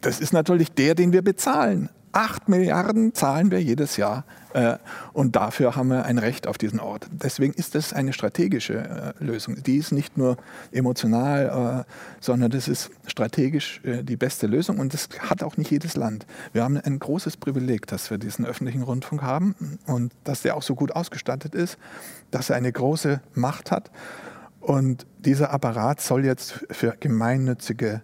das 0.00 0.20
ist 0.20 0.32
natürlich 0.32 0.72
der, 0.72 0.94
den 0.94 1.12
wir 1.12 1.22
bezahlen. 1.22 1.88
Acht 2.16 2.48
Milliarden 2.48 3.12
zahlen 3.12 3.50
wir 3.50 3.62
jedes 3.62 3.98
Jahr 3.98 4.24
äh, 4.54 4.78
und 5.12 5.36
dafür 5.36 5.76
haben 5.76 5.88
wir 5.88 6.06
ein 6.06 6.16
Recht 6.16 6.46
auf 6.46 6.56
diesen 6.56 6.80
Ort. 6.80 7.06
Deswegen 7.12 7.52
ist 7.52 7.74
das 7.74 7.92
eine 7.92 8.14
strategische 8.14 9.14
äh, 9.20 9.22
Lösung. 9.22 9.62
Die 9.62 9.76
ist 9.76 9.92
nicht 9.92 10.16
nur 10.16 10.38
emotional, 10.72 11.84
äh, 11.84 11.92
sondern 12.22 12.50
das 12.50 12.68
ist 12.68 12.90
strategisch 13.06 13.82
äh, 13.84 14.02
die 14.02 14.16
beste 14.16 14.46
Lösung 14.46 14.78
und 14.78 14.94
das 14.94 15.10
hat 15.18 15.42
auch 15.42 15.58
nicht 15.58 15.70
jedes 15.70 15.94
Land. 15.94 16.24
Wir 16.54 16.64
haben 16.64 16.78
ein 16.78 16.98
großes 16.98 17.36
Privileg, 17.36 17.86
dass 17.86 18.10
wir 18.10 18.16
diesen 18.16 18.46
öffentlichen 18.46 18.80
Rundfunk 18.80 19.20
haben 19.20 19.78
und 19.84 20.14
dass 20.24 20.40
der 20.40 20.56
auch 20.56 20.62
so 20.62 20.74
gut 20.74 20.92
ausgestattet 20.92 21.54
ist, 21.54 21.76
dass 22.30 22.48
er 22.48 22.56
eine 22.56 22.72
große 22.72 23.20
Macht 23.34 23.70
hat. 23.70 23.90
Und 24.60 25.06
dieser 25.18 25.52
Apparat 25.52 26.00
soll 26.00 26.24
jetzt 26.24 26.64
für 26.70 26.96
gemeinnützige 26.98 28.00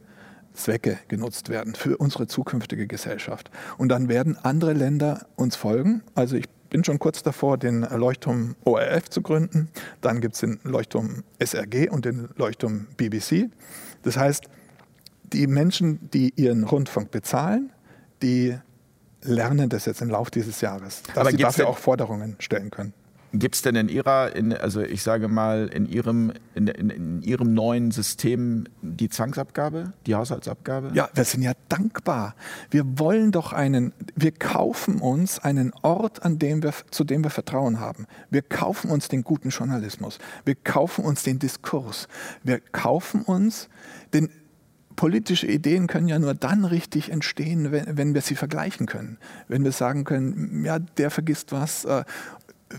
Zwecke 0.55 0.99
genutzt 1.09 1.49
werden 1.49 1.75
für 1.75 1.97
unsere 1.97 2.27
zukünftige 2.27 2.87
Gesellschaft. 2.87 3.51
Und 3.79 3.89
dann 3.89 4.09
werden 4.09 4.37
andere 4.43 4.73
Länder 4.73 5.27
uns 5.37 5.57
folgen. 5.57 6.03
Also 6.15 6.37
ich 6.37 6.49
bin 6.71 6.85
schon 6.85 6.99
kurz 6.99 7.23
davor, 7.23 7.59
den 7.59 7.83
Leuchtturm 7.83 8.57
ORF 8.65 9.11
zu 9.11 9.21
gründen. 9.23 9.69
Dann 10.01 10.21
gibt 10.21 10.35
es 10.35 10.41
den 10.41 10.59
Leuchtturm 10.65 11.23
SRG 11.39 11.91
und 11.91 12.05
den 12.05 12.31
Leuchtturm 12.37 12.87
BBC. 12.97 13.51
Das 14.03 14.17
heißt, 14.17 14.45
die 15.33 15.47
Menschen, 15.47 16.11
die 16.13 16.33
ihren 16.37 16.65
Rundfunk 16.65 17.11
bezahlen, 17.11 17.73
die 18.23 18.57
lernen 19.23 19.69
das 19.69 19.85
jetzt 19.85 20.03
im 20.03 20.11
Laufe 20.11 20.31
dieses 20.31 20.61
Jahres, 20.61 21.03
dass 21.03 21.17
Aber 21.19 21.31
sie 21.31 21.37
dafür 21.37 21.69
auch 21.69 21.79
Forderungen 21.79 22.37
stellen 22.39 22.71
können. 22.71 22.95
Gibt 23.35 23.55
es 23.55 23.63
denn 23.63 23.77
in 23.77 23.89
Ihrer, 23.89 24.37
in, 24.37 24.53
also 24.53 24.83
ich 24.83 25.03
sage 25.03 25.29
mal, 25.29 25.69
in 25.69 25.87
Ihrem, 25.87 26.33
in, 26.55 26.67
in, 26.67 26.91
in 26.91 27.23
Ihrem 27.23 27.55
neuen 27.55 27.91
System 27.91 28.65
die 28.83 29.09
Zwangsabgabe, 29.09 29.95
die 30.07 30.15
Haushaltsabgabe? 30.15 30.91
Ja, 30.93 31.09
wir 31.15 31.25
sind 31.25 31.43
ja 31.43 31.53
dankbar. 31.71 32.35
Wir 32.71 32.99
wollen 32.99 33.33
doch 33.33 33.55
einen, 33.55 33.95
wir 34.15 34.33
kaufen 34.33 35.01
uns 35.01 35.39
einen 35.39 35.73
Ort, 35.81 36.25
an 36.25 36.39
dem 36.39 36.63
wir, 36.63 36.75
zu 36.91 37.05
dem 37.05 37.25
wir 37.25 37.31
Vertrauen 37.31 37.81
haben. 37.81 38.07
Wir 38.29 38.43
kaufen 38.43 38.91
uns 38.91 39.09
den 39.09 39.25
guten 39.25 39.49
Journalismus. 39.49 40.19
Wir 40.45 40.55
kaufen 40.55 41.05
uns 41.05 41.23
den 41.23 41.39
Diskurs. 41.39 42.09
Wir 42.43 42.61
kaufen 42.61 43.23
uns 43.23 43.71
den, 44.13 44.29
politische 44.97 45.47
Ideen 45.47 45.87
können 45.87 46.09
ja 46.09 46.19
nur 46.19 46.35
dann 46.35 46.65
richtig 46.65 47.11
entstehen, 47.11 47.73
wenn, 47.73 47.97
wenn 47.97 48.15
wir 48.15 48.21
sie 48.21 48.35
vergleichen 48.35 48.87
können. 48.87 49.19
Wenn 49.49 49.65
wir 49.65 49.73
sagen 49.73 50.05
können, 50.05 50.65
ja, 50.65 50.79
der 50.79 51.11
vergisst 51.11 51.53
was. 51.53 51.85
Äh, 51.85 52.05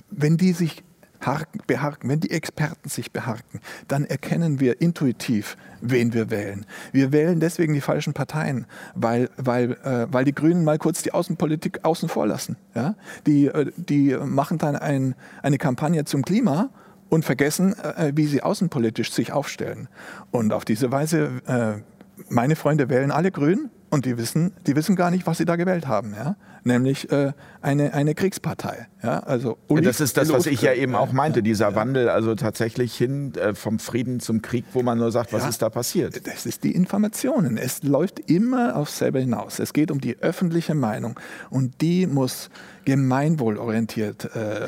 wenn 0.09 0.37
die 0.37 0.53
sich 0.53 0.83
harken, 1.25 1.59
beharken, 1.67 2.09
wenn 2.09 2.19
die 2.19 2.31
Experten 2.31 2.89
sich 2.89 3.11
beharken, 3.11 3.59
dann 3.87 4.05
erkennen 4.05 4.59
wir 4.59 4.81
intuitiv, 4.81 5.57
wen 5.81 6.13
wir 6.13 6.29
wählen. 6.29 6.65
Wir 6.91 7.11
wählen 7.11 7.39
deswegen 7.39 7.73
die 7.73 7.81
falschen 7.81 8.13
Parteien, 8.13 8.65
weil, 8.95 9.29
weil, 9.37 9.73
äh, 9.83 10.07
weil 10.11 10.25
die 10.25 10.35
Grünen 10.35 10.63
mal 10.63 10.77
kurz 10.77 11.01
die 11.01 11.13
Außenpolitik 11.13 11.79
außen 11.83 12.09
vor 12.09 12.27
lassen. 12.27 12.57
Ja? 12.75 12.95
Die, 13.25 13.47
äh, 13.47 13.71
die 13.77 14.15
machen 14.15 14.57
dann 14.57 14.75
ein, 14.75 15.15
eine 15.41 15.57
Kampagne 15.57 16.05
zum 16.05 16.23
Klima 16.23 16.69
und 17.09 17.25
vergessen, 17.25 17.73
äh, 17.73 18.11
wie 18.15 18.25
sie 18.25 18.41
außenpolitisch 18.41 19.11
sich 19.11 19.31
aufstellen. 19.31 19.87
Und 20.31 20.53
auf 20.53 20.65
diese 20.65 20.91
Weise, 20.91 21.41
äh, 21.47 21.81
meine 22.29 22.55
Freunde 22.55 22.89
wählen 22.89 23.11
alle 23.11 23.31
Grün 23.31 23.69
und 23.93 24.05
die 24.05 24.17
wissen, 24.17 24.53
die 24.65 24.75
wissen 24.75 24.95
gar 24.95 25.11
nicht, 25.11 25.27
was 25.27 25.37
sie 25.37 25.45
da 25.45 25.55
gewählt 25.55 25.85
haben, 25.87 26.15
ja? 26.15 26.35
nämlich 26.63 27.11
äh, 27.11 27.33
eine, 27.61 27.93
eine 27.93 28.15
Kriegspartei. 28.15 28.87
Ja? 29.03 29.19
Also 29.19 29.59
das 29.69 30.01
ist 30.01 30.17
das, 30.17 30.33
was 30.33 30.47
ich 30.47 30.63
ja 30.63 30.73
eben 30.73 30.95
auch 30.95 31.11
meinte, 31.11 31.43
dieser 31.43 31.69
ja. 31.69 31.75
Wandel, 31.75 32.09
also 32.09 32.33
tatsächlich 32.33 32.95
hin 32.95 33.35
äh, 33.35 33.53
vom 33.53 33.77
Frieden 33.77 34.19
zum 34.19 34.41
Krieg, 34.41 34.65
wo 34.73 34.81
man 34.81 34.97
nur 34.97 35.11
sagt, 35.11 35.31
was 35.31 35.43
ja, 35.43 35.49
ist 35.49 35.61
da 35.61 35.69
passiert? 35.69 36.25
Das 36.25 36.47
ist 36.47 36.63
die 36.63 36.71
Informationen. 36.71 37.55
Es 37.55 37.83
läuft 37.83 38.19
immer 38.31 38.77
aufs 38.77 38.97
selbe 38.97 39.19
hinaus. 39.19 39.59
Es 39.59 39.73
geht 39.73 39.91
um 39.91 40.01
die 40.01 40.17
öffentliche 40.23 40.73
Meinung 40.73 41.19
und 41.51 41.79
die 41.81 42.07
muss 42.07 42.49
gemeinwohlorientiert 42.85 44.35
äh, 44.35 44.67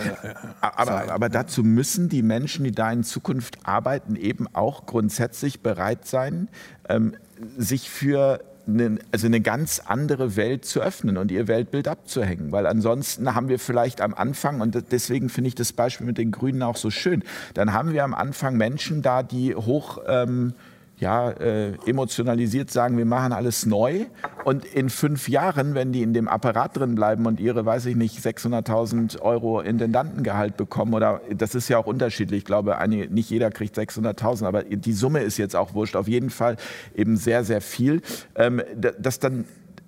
aber, 0.61 0.85
sein. 0.85 1.09
Aber 1.09 1.29
dazu 1.29 1.63
müssen 1.63 2.09
die 2.09 2.21
Menschen, 2.21 2.63
die 2.63 2.73
da 2.73 2.91
in 2.91 3.03
Zukunft 3.03 3.57
arbeiten, 3.63 4.17
eben 4.17 4.45
auch 4.53 4.85
grundsätzlich 4.85 5.61
bereit 5.61 6.05
sein, 6.05 6.47
ähm, 6.87 7.15
sich 7.57 7.89
für 7.89 8.39
eine, 8.67 8.99
also 9.11 9.27
eine 9.27 9.41
ganz 9.41 9.81
andere 9.85 10.35
Welt 10.35 10.65
zu 10.65 10.81
öffnen 10.81 11.17
und 11.17 11.31
ihr 11.31 11.47
Weltbild 11.47 11.87
abzuhängen. 11.87 12.51
Weil 12.51 12.65
ansonsten 12.67 13.35
haben 13.35 13.49
wir 13.49 13.59
vielleicht 13.59 14.01
am 14.01 14.13
Anfang, 14.13 14.61
und 14.61 14.91
deswegen 14.91 15.29
finde 15.29 15.49
ich 15.49 15.55
das 15.55 15.73
Beispiel 15.73 16.07
mit 16.07 16.17
den 16.17 16.31
Grünen 16.31 16.63
auch 16.63 16.77
so 16.77 16.89
schön, 16.89 17.23
dann 17.53 17.73
haben 17.73 17.93
wir 17.93 18.03
am 18.03 18.13
Anfang 18.13 18.57
Menschen 18.57 19.01
da, 19.01 19.23
die 19.23 19.55
hoch... 19.55 19.99
Ähm, 20.07 20.53
ja, 20.97 21.29
äh, 21.31 21.73
emotionalisiert 21.85 22.71
sagen, 22.71 22.97
wir 22.97 23.05
machen 23.05 23.33
alles 23.33 23.65
neu. 23.65 24.05
Und 24.45 24.63
in 24.63 24.89
fünf 24.89 25.27
Jahren, 25.27 25.75
wenn 25.75 25.91
die 25.91 26.01
in 26.01 26.13
dem 26.13 26.27
Apparat 26.27 26.77
drin 26.77 26.95
bleiben 26.95 27.25
und 27.25 27.39
ihre, 27.39 27.65
weiß 27.65 27.87
ich 27.87 27.95
nicht, 27.95 28.19
600.000 28.19 29.19
Euro 29.21 29.59
Intendantengehalt 29.59 30.55
bekommen, 30.55 30.93
oder 30.93 31.21
das 31.35 31.53
ist 31.53 31.67
ja 31.67 31.77
auch 31.77 31.85
unterschiedlich, 31.85 32.39
ich 32.39 32.45
glaube, 32.45 32.77
eine, 32.77 33.07
nicht 33.07 33.29
jeder 33.29 33.51
kriegt 33.51 33.77
600.000, 33.77 34.45
aber 34.45 34.63
die 34.63 34.93
Summe 34.93 35.19
ist 35.19 35.37
jetzt 35.37 35.55
auch 35.55 35.73
wurscht, 35.73 35.95
auf 35.97 36.07
jeden 36.07 36.29
Fall 36.29 36.55
eben 36.95 37.17
sehr, 37.17 37.43
sehr 37.43 37.59
viel, 37.59 38.01
ähm, 38.35 38.61
dass 38.75 39.19
dann, 39.19 39.45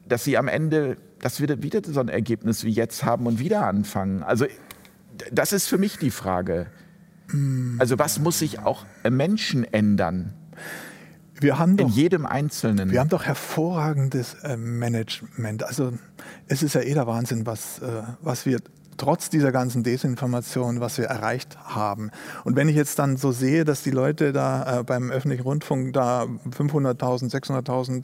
dass 0.08 0.26
sie 0.26 0.38
am 0.38 0.50
Ende, 0.50 0.98
dass 1.20 1.40
wir 1.40 1.64
wieder 1.64 1.82
so 1.86 2.02
ein 2.02 2.10
Ergebnis 2.10 2.66
wie 2.66 2.72
jetzt 2.72 3.06
haben 3.06 3.28
und 3.28 3.40
wieder 3.40 3.66
anfangen. 3.66 4.24
Also 4.24 4.46
das 5.32 5.54
ist 5.54 5.68
für 5.68 5.78
mich 5.78 5.98
die 5.98 6.12
Frage. 6.12 6.68
Also 7.80 7.98
was 7.98 8.20
muss 8.20 8.40
sich 8.40 8.60
auch 8.60 8.86
Menschen 9.10 9.64
ändern? 9.64 10.34
Wir 11.40 11.60
haben 11.60 11.78
doch, 11.78 11.88
in 11.88 11.94
jedem 11.94 12.26
Einzelnen. 12.26 12.92
Wir 12.92 13.00
haben 13.00 13.10
doch 13.10 13.24
hervorragendes 13.24 14.36
äh, 14.44 14.58
Management. 14.58 15.64
Also 15.64 15.94
es 16.48 16.64
ist 16.64 16.76
ja 16.76 16.82
eh 16.82 16.94
der 16.94 17.08
Wahnsinn, 17.08 17.46
was, 17.46 17.80
äh, 17.80 18.04
was 18.22 18.46
wir 18.46 18.60
trotz 18.98 19.30
dieser 19.30 19.52
ganzen 19.52 19.84
Desinformation, 19.84 20.80
was 20.80 20.98
wir 20.98 21.06
erreicht 21.06 21.58
haben. 21.64 22.12
Und 22.44 22.56
wenn 22.56 22.68
ich 22.68 22.76
jetzt 22.76 23.00
dann 23.00 23.18
so 23.18 23.32
sehe, 23.32 23.64
dass 23.64 23.84
die 23.84 23.92
Leute 23.92 24.34
da 24.34 24.80
äh, 24.80 24.84
beim 24.84 25.12
öffentlichen 25.12 25.44
Rundfunk 25.44 25.94
da 25.94 26.24
500.000, 26.24 27.32
600.000 27.32 28.04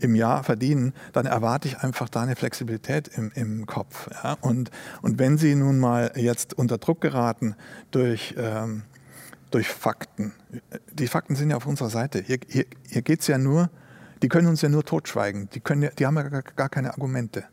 im 0.00 0.14
Jahr 0.14 0.42
verdienen, 0.42 0.92
dann 1.12 1.26
erwarte 1.26 1.68
ich 1.68 1.78
einfach 1.78 2.08
da 2.08 2.22
eine 2.22 2.36
Flexibilität 2.36 3.08
im, 3.08 3.30
im 3.34 3.66
Kopf. 3.66 4.08
Ja? 4.22 4.36
Und, 4.40 4.70
und 5.00 5.18
wenn 5.18 5.38
sie 5.38 5.54
nun 5.54 5.78
mal 5.78 6.12
jetzt 6.16 6.54
unter 6.54 6.78
Druck 6.78 7.00
geraten 7.00 7.54
durch... 7.90 8.34
Ähm, 8.36 8.82
durch 9.54 9.68
Fakten. 9.68 10.32
Die 10.92 11.06
Fakten 11.06 11.36
sind 11.36 11.50
ja 11.50 11.56
auf 11.56 11.66
unserer 11.66 11.90
Seite. 11.90 12.20
Hier, 12.20 12.38
hier, 12.48 12.64
hier 12.88 13.02
geht 13.02 13.20
es 13.20 13.26
ja 13.26 13.38
nur, 13.38 13.70
die 14.22 14.28
können 14.28 14.48
uns 14.48 14.62
ja 14.62 14.68
nur 14.68 14.84
totschweigen. 14.84 15.48
Die, 15.50 15.60
können 15.60 15.90
die 15.98 16.06
haben 16.06 16.16
ja 16.16 16.22
gar, 16.22 16.42
gar 16.42 16.68
keine 16.68 16.90
Argumente. 16.90 17.44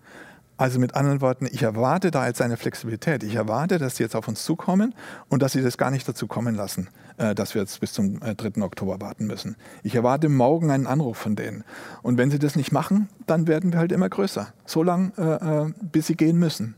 Also 0.59 0.77
mit 0.77 0.93
anderen 0.93 1.21
Worten, 1.21 1.47
ich 1.49 1.63
erwarte 1.63 2.11
da 2.11 2.27
jetzt 2.27 2.41
eine 2.41 2.57
Flexibilität. 2.57 3.23
Ich 3.23 3.35
erwarte, 3.35 3.77
dass 3.77 3.95
sie 3.95 4.03
jetzt 4.03 4.13
auf 4.13 4.27
uns 4.27 4.43
zukommen 4.43 4.93
und 5.29 5.41
dass 5.41 5.53
sie 5.53 5.61
das 5.61 5.77
gar 5.77 5.89
nicht 5.89 6.05
dazu 6.05 6.27
kommen 6.27 6.53
lassen, 6.53 6.89
äh, 7.15 7.33
dass 7.33 7.55
wir 7.55 7.61
jetzt 7.61 7.79
bis 7.79 7.93
zum 7.93 8.19
3. 8.19 8.33
Äh, 8.33 8.61
Oktober 8.61 8.99
warten 8.99 9.25
müssen. 9.25 9.55
Ich 9.83 9.95
erwarte 9.95 10.27
morgen 10.27 10.69
einen 10.69 10.85
Anruf 10.85 11.17
von 11.17 11.37
denen. 11.37 11.63
Und 12.01 12.17
wenn 12.17 12.29
sie 12.29 12.39
das 12.39 12.57
nicht 12.57 12.73
machen, 12.73 13.07
dann 13.25 13.47
werden 13.47 13.71
wir 13.71 13.79
halt 13.79 13.93
immer 13.93 14.09
größer. 14.09 14.53
So 14.65 14.83
lange, 14.83 15.13
äh, 15.17 15.71
bis 15.81 16.07
sie 16.07 16.15
gehen 16.15 16.37
müssen. 16.37 16.75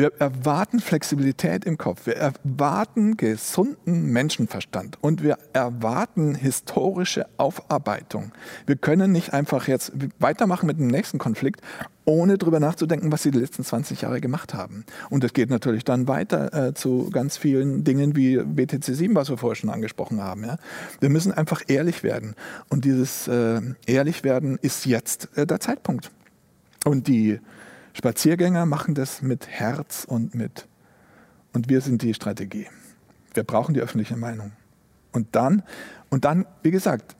Wir 0.00 0.18
erwarten 0.18 0.80
Flexibilität 0.80 1.66
im 1.66 1.76
Kopf. 1.76 2.06
Wir 2.06 2.16
erwarten 2.16 3.18
gesunden 3.18 4.06
Menschenverstand 4.06 4.96
und 5.02 5.22
wir 5.22 5.36
erwarten 5.52 6.34
historische 6.34 7.26
Aufarbeitung. 7.36 8.32
Wir 8.64 8.76
können 8.76 9.12
nicht 9.12 9.34
einfach 9.34 9.68
jetzt 9.68 9.92
weitermachen 10.18 10.66
mit 10.66 10.78
dem 10.78 10.86
nächsten 10.86 11.18
Konflikt, 11.18 11.60
ohne 12.06 12.38
darüber 12.38 12.60
nachzudenken, 12.60 13.12
was 13.12 13.24
sie 13.24 13.30
die 13.30 13.40
letzten 13.40 13.62
20 13.62 14.00
Jahre 14.00 14.22
gemacht 14.22 14.54
haben. 14.54 14.86
Und 15.10 15.22
es 15.22 15.34
geht 15.34 15.50
natürlich 15.50 15.84
dann 15.84 16.08
weiter 16.08 16.68
äh, 16.68 16.72
zu 16.72 17.10
ganz 17.10 17.36
vielen 17.36 17.84
Dingen 17.84 18.16
wie 18.16 18.38
BTC 18.38 18.82
7, 18.82 19.14
was 19.14 19.28
wir 19.28 19.36
vorher 19.36 19.56
schon 19.56 19.68
angesprochen 19.68 20.22
haben. 20.22 20.44
Ja? 20.44 20.56
Wir 21.00 21.10
müssen 21.10 21.30
einfach 21.30 21.60
ehrlich 21.68 22.02
werden. 22.02 22.36
Und 22.70 22.86
dieses 22.86 23.28
äh, 23.28 23.60
Ehrlichwerden 23.84 24.58
ist 24.62 24.86
jetzt 24.86 25.28
äh, 25.36 25.46
der 25.46 25.60
Zeitpunkt. 25.60 26.10
Und 26.86 27.06
die 27.06 27.38
Spaziergänger 27.92 28.66
machen 28.66 28.94
das 28.94 29.22
mit 29.22 29.48
Herz 29.48 30.04
und 30.04 30.34
mit. 30.34 30.68
Und 31.52 31.68
wir 31.68 31.80
sind 31.80 32.02
die 32.02 32.14
Strategie. 32.14 32.66
Wir 33.34 33.44
brauchen 33.44 33.74
die 33.74 33.80
öffentliche 33.80 34.16
Meinung. 34.16 34.52
Und 35.12 35.34
dann, 35.34 35.62
und 36.08 36.24
dann, 36.24 36.46
wie 36.62 36.70
gesagt, 36.70 37.16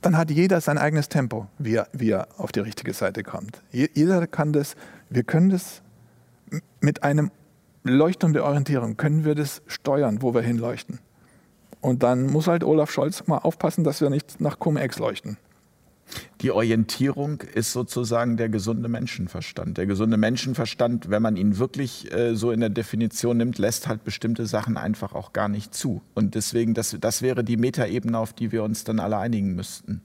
dann 0.00 0.16
hat 0.16 0.30
jeder 0.30 0.60
sein 0.60 0.78
eigenes 0.78 1.08
Tempo, 1.08 1.48
wie 1.58 1.74
er, 1.74 1.88
wie 1.92 2.10
er 2.10 2.28
auf 2.38 2.52
die 2.52 2.60
richtige 2.60 2.94
Seite 2.94 3.22
kommt. 3.22 3.62
Jeder 3.72 4.26
kann 4.26 4.52
das, 4.52 4.76
wir 5.10 5.24
können 5.24 5.50
das 5.50 5.82
mit 6.80 7.02
einem 7.02 7.30
Leuchtturm 7.82 8.32
der 8.32 8.44
Orientierung, 8.44 8.96
können 8.96 9.24
wir 9.24 9.34
das 9.34 9.62
steuern, 9.66 10.22
wo 10.22 10.34
wir 10.34 10.42
hinleuchten. 10.42 11.00
Und 11.80 12.02
dann 12.02 12.26
muss 12.26 12.46
halt 12.46 12.64
Olaf 12.64 12.90
Scholz 12.90 13.26
mal 13.26 13.38
aufpassen, 13.38 13.84
dass 13.84 14.00
wir 14.00 14.10
nicht 14.10 14.40
nach 14.40 14.58
Cum-Ex 14.58 14.98
leuchten. 14.98 15.36
Die 16.40 16.50
Orientierung 16.50 17.42
ist 17.54 17.72
sozusagen 17.72 18.36
der 18.36 18.48
gesunde 18.48 18.88
Menschenverstand. 18.88 19.76
Der 19.78 19.86
gesunde 19.86 20.16
Menschenverstand, 20.16 21.10
wenn 21.10 21.22
man 21.22 21.36
ihn 21.36 21.58
wirklich 21.58 22.12
äh, 22.12 22.34
so 22.34 22.50
in 22.50 22.60
der 22.60 22.70
Definition 22.70 23.36
nimmt, 23.36 23.58
lässt 23.58 23.88
halt 23.88 24.04
bestimmte 24.04 24.46
Sachen 24.46 24.76
einfach 24.76 25.14
auch 25.14 25.32
gar 25.32 25.48
nicht 25.48 25.74
zu. 25.74 26.00
Und 26.14 26.34
deswegen, 26.34 26.74
das, 26.74 26.96
das 27.00 27.22
wäre 27.22 27.44
die 27.44 27.56
Metaebene, 27.56 28.18
auf 28.18 28.32
die 28.32 28.52
wir 28.52 28.62
uns 28.62 28.84
dann 28.84 29.00
alle 29.00 29.18
einigen 29.18 29.54
müssten. 29.54 30.02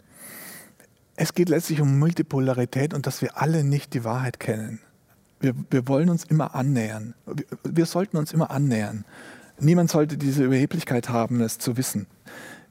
Es 1.16 1.34
geht 1.34 1.50
letztlich 1.50 1.80
um 1.80 2.00
Multipolarität 2.00 2.94
und 2.94 3.06
dass 3.06 3.22
wir 3.22 3.40
alle 3.40 3.64
nicht 3.64 3.94
die 3.94 4.04
Wahrheit 4.04 4.40
kennen. 4.40 4.80
Wir, 5.40 5.54
wir 5.70 5.88
wollen 5.88 6.10
uns 6.10 6.24
immer 6.24 6.56
annähern. 6.56 7.14
Wir, 7.26 7.46
wir 7.64 7.86
sollten 7.86 8.18
uns 8.18 8.34
immer 8.34 8.50
annähern. 8.50 9.06
Niemand 9.60 9.92
sollte 9.92 10.18
diese 10.18 10.44
Überheblichkeit 10.44 11.10
haben, 11.10 11.42
es 11.42 11.60
zu 11.60 11.78
wissen. 11.78 12.08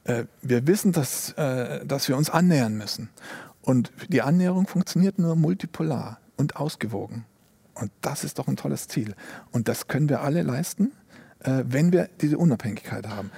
Äh, 0.04 0.24
wir 0.42 0.66
wissen, 0.66 0.92
dass, 0.92 1.32
äh, 1.32 1.84
dass 1.84 2.08
wir 2.08 2.16
uns 2.16 2.30
annähern 2.30 2.76
müssen. 2.76 3.10
Und 3.60 3.92
die 4.08 4.22
Annäherung 4.22 4.66
funktioniert 4.66 5.18
nur 5.18 5.36
multipolar 5.36 6.18
und 6.36 6.56
ausgewogen. 6.56 7.24
Und 7.74 7.90
das 8.00 8.24
ist 8.24 8.38
doch 8.38 8.48
ein 8.48 8.56
tolles 8.56 8.88
Ziel. 8.88 9.14
Und 9.52 9.68
das 9.68 9.86
können 9.86 10.08
wir 10.08 10.20
alle 10.20 10.42
leisten, 10.42 10.92
äh, 11.40 11.62
wenn 11.66 11.92
wir 11.92 12.08
diese 12.20 12.38
Unabhängigkeit 12.38 13.08
haben. 13.08 13.30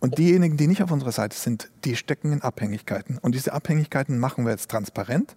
Und 0.00 0.18
diejenigen, 0.18 0.56
die 0.56 0.68
nicht 0.68 0.82
auf 0.82 0.92
unserer 0.92 1.10
Seite 1.10 1.36
sind, 1.36 1.70
die 1.84 1.96
stecken 1.96 2.32
in 2.32 2.42
Abhängigkeiten. 2.42 3.18
Und 3.18 3.34
diese 3.34 3.52
Abhängigkeiten 3.52 4.18
machen 4.18 4.44
wir 4.44 4.52
jetzt 4.52 4.70
transparent 4.70 5.34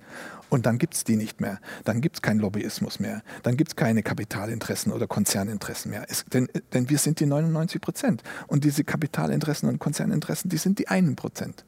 und 0.50 0.66
dann 0.68 0.78
gibt 0.78 0.94
es 0.94 1.04
die 1.04 1.16
nicht 1.16 1.42
mehr. 1.42 1.60
Dann 1.84 2.02
gibt 2.02 2.18
es 2.18 2.22
keinen 2.22 2.40
Lobbyismus 2.40 3.00
mehr. 3.00 3.24
Dann 3.42 3.58
gibt 3.58 3.72
es 3.72 3.76
keine 3.76 4.04
Kapitalinteressen 4.04 4.92
oder 4.92 5.08
Konzerninteressen 5.08 5.90
mehr. 5.90 6.06
Es, 6.10 6.26
denn, 6.26 6.48
denn 6.74 6.90
wir 6.90 7.00
sind 7.00 7.20
die 7.20 7.26
99 7.26 7.82
Prozent. 7.82 8.22
Und 8.48 8.64
diese 8.64 8.84
Kapitalinteressen 8.84 9.68
und 9.68 9.80
Konzerninteressen, 9.80 10.50
die 10.50 10.58
sind 10.58 10.78
die 10.78 10.90
einen 10.90 11.16
Prozent. 11.16 11.66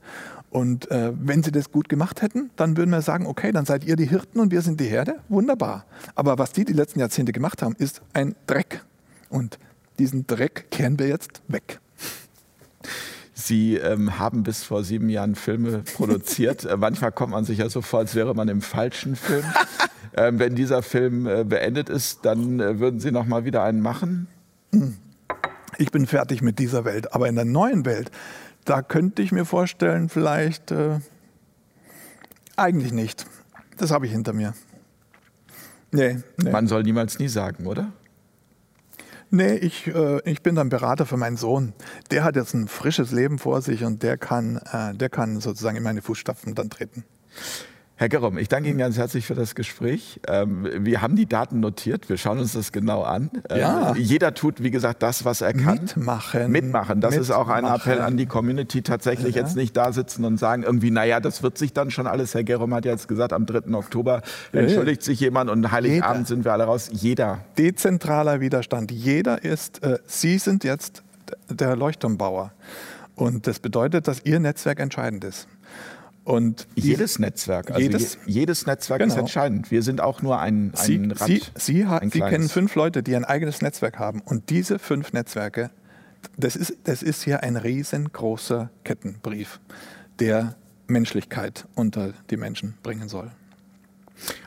Und 0.51 0.91
äh, 0.91 1.11
wenn 1.15 1.41
sie 1.41 1.51
das 1.51 1.71
gut 1.71 1.89
gemacht 1.89 2.21
hätten, 2.21 2.51
dann 2.57 2.77
würden 2.77 2.91
wir 2.91 3.01
sagen, 3.01 3.25
okay, 3.25 3.51
dann 3.51 3.65
seid 3.65 3.85
ihr 3.85 3.95
die 3.95 4.07
Hirten 4.07 4.39
und 4.39 4.51
wir 4.51 4.61
sind 4.61 4.79
die 4.79 4.85
Herde. 4.85 5.15
Wunderbar. 5.29 5.85
Aber 6.13 6.37
was 6.37 6.51
die 6.51 6.63
die 6.63 6.73
letzten 6.73 6.99
Jahrzehnte 6.99 7.31
gemacht 7.31 7.63
haben, 7.63 7.75
ist 7.77 8.03
ein 8.13 8.35
Dreck. 8.45 8.83
Und 9.29 9.57
diesen 9.97 10.27
Dreck 10.27 10.69
kehren 10.69 10.99
wir 10.99 11.07
jetzt 11.07 11.41
weg. 11.47 11.79
Sie 13.34 13.75
ähm, 13.75 14.19
haben 14.19 14.43
bis 14.43 14.63
vor 14.63 14.84
sieben 14.84 15.09
Jahren 15.09 15.36
Filme 15.36 15.79
produziert. 15.95 16.65
äh, 16.65 16.77
manchmal 16.77 17.11
kommt 17.11 17.31
man 17.31 17.45
sich 17.45 17.57
ja 17.57 17.69
so 17.69 17.81
vor, 17.81 17.99
als 17.99 18.15
wäre 18.15 18.36
man 18.36 18.47
im 18.47 18.61
falschen 18.61 19.15
Film. 19.15 19.43
ähm, 20.15 20.39
wenn 20.39 20.55
dieser 20.55 20.84
Film 20.84 21.25
äh, 21.25 21.43
beendet 21.43 21.89
ist, 21.89 22.25
dann 22.25 22.59
äh, 22.59 22.79
würden 22.79 22.99
Sie 22.99 23.11
noch 23.11 23.25
mal 23.25 23.43
wieder 23.45 23.63
einen 23.63 23.81
machen? 23.81 24.27
Ich 25.77 25.91
bin 25.91 26.05
fertig 26.05 26.41
mit 26.41 26.59
dieser 26.59 26.86
Welt. 26.86 27.13
Aber 27.13 27.27
in 27.27 27.36
der 27.36 27.45
neuen 27.45 27.86
Welt, 27.86 28.11
da 28.65 28.81
könnte 28.81 29.21
ich 29.21 29.31
mir 29.31 29.45
vorstellen, 29.45 30.09
vielleicht 30.09 30.71
äh, 30.71 30.99
eigentlich 32.55 32.91
nicht. 32.91 33.25
Das 33.77 33.91
habe 33.91 34.05
ich 34.05 34.11
hinter 34.11 34.34
mir. 34.34 34.53
Nee, 35.91 36.19
nee. 36.38 36.51
Man 36.51 36.67
soll 36.67 36.84
niemals 36.84 37.19
nie 37.19 37.27
sagen, 37.27 37.65
oder? 37.65 37.91
Nee, 39.36 39.55
ich, 39.55 39.88
äh, 39.88 40.21
ich 40.29 40.43
bin 40.43 40.53
dann 40.53 40.69
Berater 40.69 41.07
für 41.07 41.17
meinen 41.17 41.38
Sohn. 41.38 41.73
Der 42.11 42.23
hat 42.23 42.36
jetzt 42.36 42.53
ein 42.53 42.67
frisches 42.67 43.11
Leben 43.11 43.39
vor 43.39 43.63
sich 43.63 43.84
und 43.84 44.03
der 44.03 44.15
kann, 44.15 44.57
äh, 44.57 44.93
der 44.93 45.09
kann 45.09 45.39
sozusagen 45.39 45.75
in 45.75 45.81
meine 45.81 46.03
Fußstapfen 46.03 46.53
dann 46.53 46.69
treten. 46.69 47.03
Herr 47.95 48.09
Gerom, 48.09 48.39
ich 48.39 48.49
danke 48.49 48.69
Ihnen 48.69 48.79
ganz 48.79 48.97
herzlich 48.97 49.25
für 49.25 49.35
das 49.35 49.53
Gespräch. 49.53 50.19
Ähm, 50.27 50.67
wir 50.79 51.01
haben 51.03 51.15
die 51.15 51.27
Daten 51.27 51.59
notiert, 51.59 52.09
wir 52.09 52.17
schauen 52.17 52.39
uns 52.39 52.53
das 52.53 52.71
genau 52.71 53.03
an. 53.03 53.29
Ähm, 53.49 53.59
ja. 53.59 53.95
Jeder 53.95 54.33
tut, 54.33 54.63
wie 54.63 54.71
gesagt, 54.71 55.03
das, 55.03 55.25
was 55.25 55.41
er 55.41 55.53
kann. 55.53 55.75
Mitmachen. 55.75 56.51
Mitmachen. 56.51 57.01
Das 57.01 57.11
Mitmachen. 57.11 57.21
ist 57.21 57.31
auch 57.31 57.49
ein 57.49 57.65
Appell 57.65 58.01
an 58.01 58.17
die 58.17 58.25
Community, 58.25 58.81
tatsächlich 58.81 59.35
ja. 59.35 59.43
jetzt 59.43 59.55
nicht 59.55 59.77
da 59.77 59.93
sitzen 59.93 60.25
und 60.25 60.37
sagen, 60.37 60.63
irgendwie, 60.63 60.89
naja, 60.89 61.19
das 61.19 61.43
wird 61.43 61.59
sich 61.59 61.71
dann 61.71 61.91
schon 61.91 62.07
alles. 62.07 62.33
Herr 62.33 62.43
Gerom 62.43 62.73
hat 62.73 62.85
jetzt 62.85 63.07
gesagt, 63.07 63.31
am 63.31 63.45
3. 63.45 63.73
Oktober 63.75 64.23
entschuldigt 64.51 65.03
sich 65.03 65.19
jemand 65.19 65.51
und 65.51 65.71
Heiligabend 65.71 66.17
Jeder. 66.17 66.27
sind 66.27 66.45
wir 66.45 66.53
alle 66.53 66.63
raus. 66.63 66.89
Jeder. 66.91 67.45
Dezentraler 67.59 68.41
Widerstand. 68.41 68.91
Jeder 68.91 69.43
ist, 69.43 69.83
äh, 69.83 69.99
Sie 70.07 70.39
sind 70.39 70.63
jetzt 70.63 71.03
der 71.47 71.75
Leuchtturmbauer. 71.75 72.53
Und 73.15 73.45
das 73.45 73.59
bedeutet, 73.59 74.07
dass 74.07 74.25
Ihr 74.25 74.39
Netzwerk 74.39 74.79
entscheidend 74.79 75.23
ist. 75.23 75.47
Und 76.26 76.67
jedes 76.76 77.19
Netzwerk, 77.19 77.71
also 77.71 77.82
jedes, 77.82 78.17
jedes 78.26 78.65
Netzwerk 78.65 78.99
genau. 78.99 79.13
ist 79.13 79.19
entscheidend. 79.19 79.71
Wir 79.71 79.84
sind 79.84 79.99
auch 79.99 80.21
nur 80.21 80.39
ein, 80.39 80.71
ein 80.71 80.76
Sie, 80.76 80.97
Rad. 81.11 81.28
Sie, 81.28 81.41
Sie, 81.55 81.84
ein 81.84 82.11
Sie 82.11 82.21
kennen 82.21 82.47
fünf 82.47 82.76
Leute, 82.76 83.03
die 83.03 83.15
ein 83.15 83.26
eigenes 83.26 83.61
Netzwerk 83.61 83.99
haben. 83.99 84.21
Und 84.21 84.49
diese 84.49 84.80
fünf 84.80 85.11
Netzwerke, 85.11 85.69
das 86.38 86.55
ist, 86.55 86.78
das 86.86 87.03
ist 87.03 87.24
hier 87.24 87.43
ein 87.43 87.57
riesengroßer 87.57 88.69
Kettenbrief, 88.86 89.59
der 90.19 90.55
Menschlichkeit 90.88 91.65
unter 91.76 92.13
die 92.30 92.38
Menschen 92.38 92.76
bringen 92.84 93.09
soll. 93.09 93.32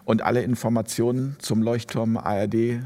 Und 0.05 0.22
alle 0.22 0.43
Informationen 0.43 1.37
zum 1.41 1.62
Leuchtturm 1.62 2.16
ARD 2.16 2.55
äh, 2.55 2.81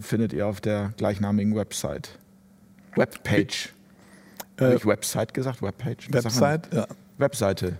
findet 0.00 0.32
ihr 0.32 0.46
auf 0.46 0.60
der 0.60 0.92
gleichnamigen 0.96 1.56
Website. 1.56 2.18
Webpage. 2.94 3.72
Äh, 4.56 4.64
Habe 4.64 4.74
ich 4.76 4.86
Website 4.86 5.34
gesagt? 5.34 5.62
Webpage? 5.62 6.12
Website, 6.12 6.72
ja. 6.72 6.86
Webseite. 7.18 7.76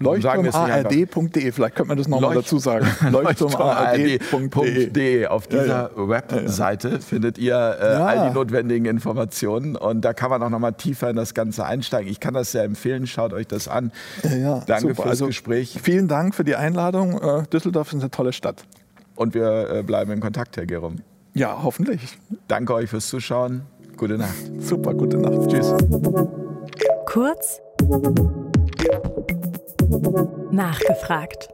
Leuchtturmard.de, 0.00 1.52
vielleicht 1.52 1.74
könnte 1.74 1.88
man 1.88 1.98
das 1.98 2.08
nochmal 2.08 2.34
Leucht 2.34 2.46
dazu 2.46 2.58
sagen. 2.58 2.86
Leuchtturmard.de. 3.10 5.26
Auf 5.26 5.48
dieser 5.48 5.66
ja, 5.66 5.90
ja. 5.96 6.08
Webseite 6.08 6.88
ja, 6.88 6.98
findet 7.00 7.38
ihr 7.38 7.54
äh, 7.54 7.84
all 7.84 8.28
die 8.28 8.34
notwendigen 8.34 8.86
Informationen 8.86 9.76
und 9.76 10.02
da 10.02 10.12
kann 10.12 10.30
man 10.30 10.42
auch 10.42 10.50
nochmal 10.50 10.74
tiefer 10.74 11.10
in 11.10 11.16
das 11.16 11.34
Ganze 11.34 11.64
einsteigen. 11.64 12.10
Ich 12.10 12.20
kann 12.20 12.34
das 12.34 12.52
sehr 12.52 12.64
empfehlen, 12.64 13.06
schaut 13.06 13.32
euch 13.32 13.46
das 13.46 13.66
an. 13.66 13.92
Danke 14.22 14.80
super. 14.80 14.94
fürs 14.94 15.06
also, 15.06 15.26
Gespräch. 15.26 15.78
Vielen 15.82 16.08
Dank 16.08 16.34
für 16.34 16.44
die 16.44 16.54
Einladung. 16.54 17.20
Äh, 17.20 17.42
Düsseldorf 17.52 17.92
ist 17.92 18.00
eine 18.00 18.10
tolle 18.10 18.32
Stadt. 18.32 18.64
Und 19.16 19.34
wir 19.34 19.70
äh, 19.70 19.82
bleiben 19.82 20.12
in 20.12 20.20
Kontakt, 20.20 20.56
Herr 20.56 20.66
Gerum. 20.66 20.96
Ja, 21.34 21.58
hoffentlich. 21.62 22.18
Danke 22.46 22.74
euch 22.74 22.90
fürs 22.90 23.08
Zuschauen. 23.08 23.62
Gute 23.96 24.16
Nacht. 24.16 24.34
Super, 24.60 24.94
gute 24.94 25.18
Nacht. 25.18 25.50
Tschüss. 25.50 25.74
Kurz 27.06 27.60
Nachgefragt. 30.50 31.48